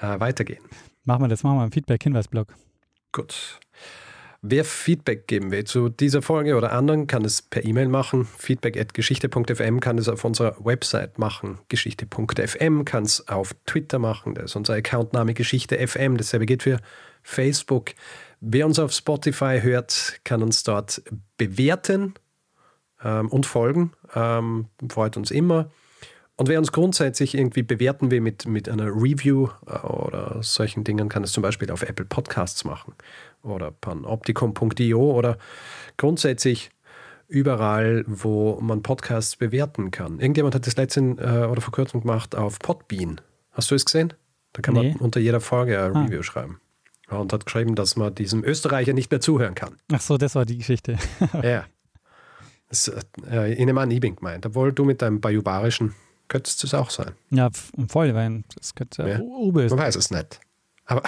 äh, 0.00 0.18
weitergehen? 0.18 0.64
Machen 1.04 1.24
wir 1.24 1.28
das, 1.28 1.42
machen 1.42 1.58
wir 1.58 1.64
im 1.64 1.72
Feedback-Hinweisblock. 1.72 2.54
Gut. 3.12 3.60
Wer 4.40 4.64
Feedback 4.64 5.28
geben 5.28 5.50
will 5.52 5.64
zu 5.64 5.88
dieser 5.88 6.22
Folge 6.22 6.56
oder 6.56 6.72
anderen, 6.72 7.06
kann 7.06 7.24
es 7.24 7.42
per 7.42 7.64
E-Mail 7.64 7.88
machen. 7.88 8.24
Feedback.geschichte.fm 8.24 9.78
kann 9.78 9.98
es 9.98 10.08
auf 10.08 10.24
unserer 10.24 10.56
Website 10.64 11.18
machen. 11.18 11.58
Geschichte.fm 11.68 12.84
kann 12.84 13.04
es 13.04 13.28
auf 13.28 13.54
Twitter 13.66 14.00
machen. 14.00 14.34
Das 14.34 14.46
ist 14.46 14.56
unser 14.56 14.74
Accountname 14.74 15.34
Geschichte.fm. 15.34 16.16
Dasselbe 16.16 16.46
geht 16.46 16.64
für 16.64 16.80
Facebook. 17.22 17.90
Wer 18.44 18.66
uns 18.66 18.78
auf 18.80 18.90
Spotify 18.92 19.60
hört, 19.62 20.20
kann 20.24 20.42
uns 20.42 20.64
dort 20.64 21.00
bewerten 21.36 22.14
ähm, 23.02 23.28
und 23.28 23.46
folgen. 23.46 23.92
Ähm, 24.16 24.66
freut 24.90 25.16
uns 25.16 25.30
immer. 25.30 25.70
Und 26.34 26.48
wer 26.48 26.58
uns 26.58 26.72
grundsätzlich 26.72 27.34
irgendwie 27.36 27.62
bewerten 27.62 28.10
will 28.10 28.20
mit, 28.20 28.46
mit 28.46 28.68
einer 28.68 28.86
Review 28.86 29.48
äh, 29.66 29.78
oder 29.86 30.42
solchen 30.42 30.82
Dingen, 30.82 31.08
kann 31.08 31.22
es 31.22 31.30
zum 31.30 31.42
Beispiel 31.44 31.70
auf 31.70 31.82
Apple 31.82 32.04
Podcasts 32.06 32.64
machen 32.64 32.94
oder 33.44 33.70
panoptikum.io 33.70 35.12
oder 35.12 35.38
grundsätzlich 35.96 36.70
überall, 37.28 38.04
wo 38.08 38.58
man 38.60 38.82
Podcasts 38.82 39.36
bewerten 39.36 39.92
kann. 39.92 40.18
Irgendjemand 40.18 40.56
hat 40.56 40.66
das 40.66 40.76
letztens 40.76 41.20
äh, 41.20 41.46
oder 41.46 41.60
vor 41.60 41.72
kurzem 41.72 42.00
gemacht 42.00 42.34
auf 42.34 42.58
Podbean. 42.58 43.20
Hast 43.52 43.70
du 43.70 43.76
es 43.76 43.84
gesehen? 43.84 44.12
Da 44.52 44.62
kann 44.62 44.74
Nee. 44.74 44.90
man 44.94 44.96
unter 45.00 45.20
jeder 45.20 45.40
Folge 45.40 45.80
ein 45.80 45.94
Ah. 45.94 46.02
Review 46.02 46.22
schreiben. 46.24 46.60
Ja, 47.10 47.18
Und 47.18 47.32
hat 47.32 47.44
geschrieben, 47.44 47.74
dass 47.74 47.96
man 47.96 48.14
diesem 48.14 48.44
Österreicher 48.44 48.92
nicht 48.92 49.10
mehr 49.10 49.20
zuhören 49.20 49.54
kann. 49.54 49.76
Ach 49.92 50.00
so, 50.00 50.16
das 50.18 50.34
war 50.34 50.44
die 50.46 50.58
Geschichte. 50.58 50.96
Ja. 51.42 51.64
Das, 52.68 52.88
äh, 53.30 53.52
ich 53.52 53.58
nehme 53.66 53.80
an, 53.82 53.90
ich 53.90 54.00
bin 54.00 54.16
gemeint. 54.16 54.46
Obwohl 54.46 54.72
du 54.72 54.84
mit 54.84 55.02
deinem 55.02 55.20
Bajubarischen 55.20 55.94
könntest 56.28 56.64
es 56.64 56.72
auch 56.72 56.88
sein. 56.88 57.10
Ja, 57.28 57.50
voll, 57.88 58.14
weil 58.14 58.44
das 58.56 58.74
könnte 58.74 59.02
Ja. 59.02 59.08
ja. 59.08 59.20
Uber 59.20 59.64
ist. 59.64 59.72
Man 59.72 59.80
weiß 59.80 59.96
es 59.96 60.10
nicht. 60.10 60.40
Aber 60.86 61.02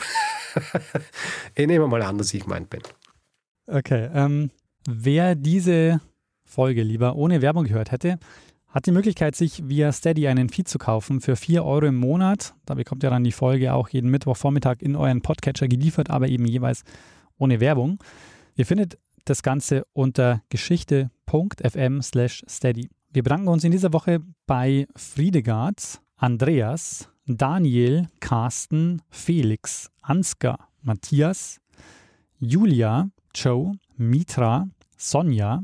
ich 1.54 1.66
nehme 1.66 1.86
mal 1.88 2.02
an, 2.02 2.18
dass 2.18 2.34
ich 2.34 2.42
gemeint 2.42 2.68
bin. 2.70 2.82
Okay, 3.66 4.10
ähm, 4.12 4.50
wer 4.86 5.34
diese 5.34 6.00
Folge 6.44 6.82
lieber 6.82 7.16
ohne 7.16 7.40
Werbung 7.40 7.64
gehört 7.64 7.90
hätte, 7.92 8.18
hat 8.74 8.86
die 8.86 8.90
Möglichkeit, 8.90 9.36
sich 9.36 9.68
via 9.68 9.92
Steady 9.92 10.26
einen 10.26 10.48
Feed 10.48 10.66
zu 10.68 10.78
kaufen 10.78 11.20
für 11.20 11.36
4 11.36 11.64
Euro 11.64 11.86
im 11.86 11.94
Monat. 11.94 12.54
Da 12.66 12.74
bekommt 12.74 13.04
ihr 13.04 13.10
dann 13.10 13.22
die 13.22 13.30
Folge 13.30 13.72
auch 13.72 13.88
jeden 13.88 14.10
Mittwochvormittag 14.10 14.78
in 14.80 14.96
euren 14.96 15.22
Podcatcher 15.22 15.68
geliefert, 15.68 16.10
aber 16.10 16.26
eben 16.26 16.44
jeweils 16.44 16.82
ohne 17.38 17.60
Werbung. 17.60 18.02
Ihr 18.56 18.66
findet 18.66 18.98
das 19.26 19.44
Ganze 19.44 19.86
unter 19.92 20.42
geschichte.fm 20.48 22.02
slash 22.02 22.42
steady. 22.48 22.90
Wir 23.12 23.22
bedanken 23.22 23.46
uns 23.46 23.62
in 23.62 23.70
dieser 23.70 23.92
Woche 23.92 24.18
bei 24.44 24.88
Friedegard, 24.96 26.00
Andreas, 26.16 27.08
Daniel, 27.26 28.08
Carsten, 28.18 29.02
Felix, 29.08 29.88
Ansgar, 30.02 30.68
Matthias, 30.82 31.60
Julia, 32.40 33.08
Joe, 33.32 33.74
Mitra, 33.96 34.68
Sonja, 34.96 35.62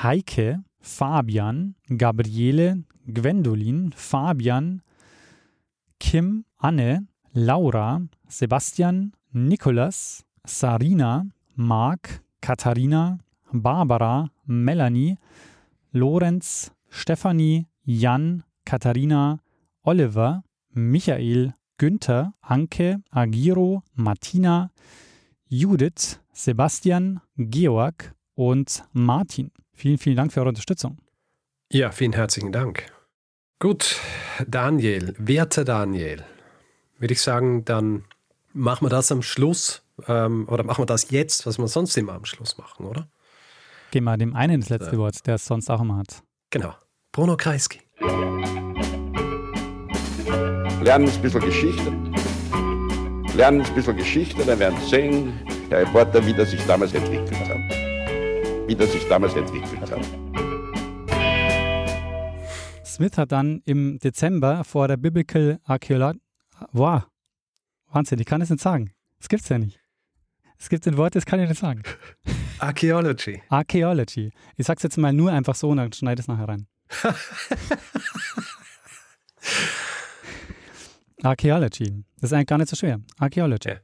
Heike, 0.00 0.62
Fabian, 0.82 1.74
Gabriele, 1.88 2.84
Gwendolin, 3.06 3.92
Fabian, 3.94 4.82
Kim, 5.98 6.44
Anne, 6.58 7.06
Laura, 7.32 8.02
Sebastian, 8.28 9.12
Nikolas, 9.32 10.24
Sarina, 10.44 11.24
Marc, 11.54 12.20
Katharina, 12.40 13.18
Barbara, 13.52 14.30
Melanie, 14.44 15.16
Lorenz, 15.92 16.72
Stefanie, 16.90 17.66
Jan, 17.84 18.42
Katharina, 18.64 19.40
Oliver, 19.84 20.42
Michael, 20.74 21.54
Günther, 21.78 22.32
Anke, 22.42 23.02
Agiro, 23.10 23.82
Martina, 23.94 24.70
Judith, 25.48 26.20
Sebastian, 26.32 27.20
Georg 27.36 28.14
und 28.34 28.84
Martin. 28.92 29.50
Vielen, 29.82 29.98
vielen 29.98 30.14
Dank 30.14 30.32
für 30.32 30.38
eure 30.38 30.50
Unterstützung. 30.50 30.96
Ja, 31.72 31.90
vielen 31.90 32.12
herzlichen 32.12 32.52
Dank. 32.52 32.86
Gut, 33.58 33.98
Daniel, 34.46 35.12
werter 35.18 35.64
Daniel, 35.64 36.24
würde 36.98 37.14
ich 37.14 37.20
sagen, 37.20 37.64
dann 37.64 38.04
machen 38.52 38.84
wir 38.86 38.90
das 38.90 39.10
am 39.10 39.22
Schluss 39.22 39.82
ähm, 40.06 40.46
oder 40.48 40.62
machen 40.62 40.82
wir 40.82 40.86
das 40.86 41.10
jetzt, 41.10 41.46
was 41.46 41.58
wir 41.58 41.66
sonst 41.66 41.96
immer 41.96 42.12
am 42.12 42.24
Schluss 42.24 42.58
machen, 42.58 42.86
oder? 42.86 43.08
Geben 43.90 44.04
wir 44.04 44.16
dem 44.16 44.36
einen 44.36 44.60
das 44.60 44.70
letzte 44.70 44.92
Ja. 44.92 44.98
Wort, 44.98 45.26
der 45.26 45.34
es 45.34 45.46
sonst 45.46 45.68
auch 45.68 45.80
immer 45.80 45.96
hat. 45.96 46.22
Genau. 46.50 46.76
Bruno 47.10 47.36
Kreisky. 47.36 47.80
Lernen 50.80 51.08
ein 51.08 51.22
bisschen 51.22 51.40
Geschichte. 51.40 51.92
Lernen 53.34 53.62
ein 53.62 53.74
bisschen 53.74 53.96
Geschichte, 53.96 54.44
dann 54.44 54.60
werden 54.60 54.78
Sie 54.82 54.90
sehen, 54.90 55.40
der 55.68 55.80
Reporter, 55.80 56.24
wie 56.24 56.34
das 56.34 56.52
sich 56.52 56.64
damals 56.66 56.94
entwickelt 56.94 57.34
hat. 57.48 57.81
Wie 58.72 58.76
das 58.76 58.90
sich 58.90 59.06
damals 59.06 59.34
entwickelt 59.34 59.82
hat. 59.82 60.02
Smith 62.86 63.18
hat 63.18 63.30
dann 63.30 63.60
im 63.66 63.98
Dezember 63.98 64.64
vor 64.64 64.88
der 64.88 64.96
Biblical 64.96 65.60
Archaeology. 65.64 66.18
Wow, 66.72 67.02
Wahnsinn, 67.90 68.18
ich 68.18 68.24
kann 68.24 68.40
es 68.40 68.48
nicht 68.48 68.62
sagen. 68.62 68.94
Das 69.18 69.28
gibt's 69.28 69.50
ja 69.50 69.58
nicht. 69.58 69.78
Es 70.56 70.70
gibt 70.70 70.88
ein 70.88 70.96
Wort, 70.96 71.14
das 71.14 71.26
kann 71.26 71.38
ich 71.38 71.50
nicht 71.50 71.58
sagen. 71.58 71.82
Archaeology. 72.60 73.42
Archaeology. 73.50 74.32
Ich 74.56 74.64
sag's 74.64 74.84
jetzt 74.84 74.96
mal 74.96 75.12
nur 75.12 75.30
einfach 75.30 75.54
so 75.54 75.68
und 75.68 75.76
dann 75.76 75.92
schneide 75.92 76.22
es 76.22 76.28
nachher 76.28 76.48
rein. 76.48 76.66
Archaeology. 81.22 82.06
Das 82.22 82.30
ist 82.30 82.32
eigentlich 82.32 82.46
gar 82.46 82.56
nicht 82.56 82.70
so 82.70 82.76
schwer. 82.76 83.02
Archaeology. 83.18 83.68
Ja. 83.68 83.80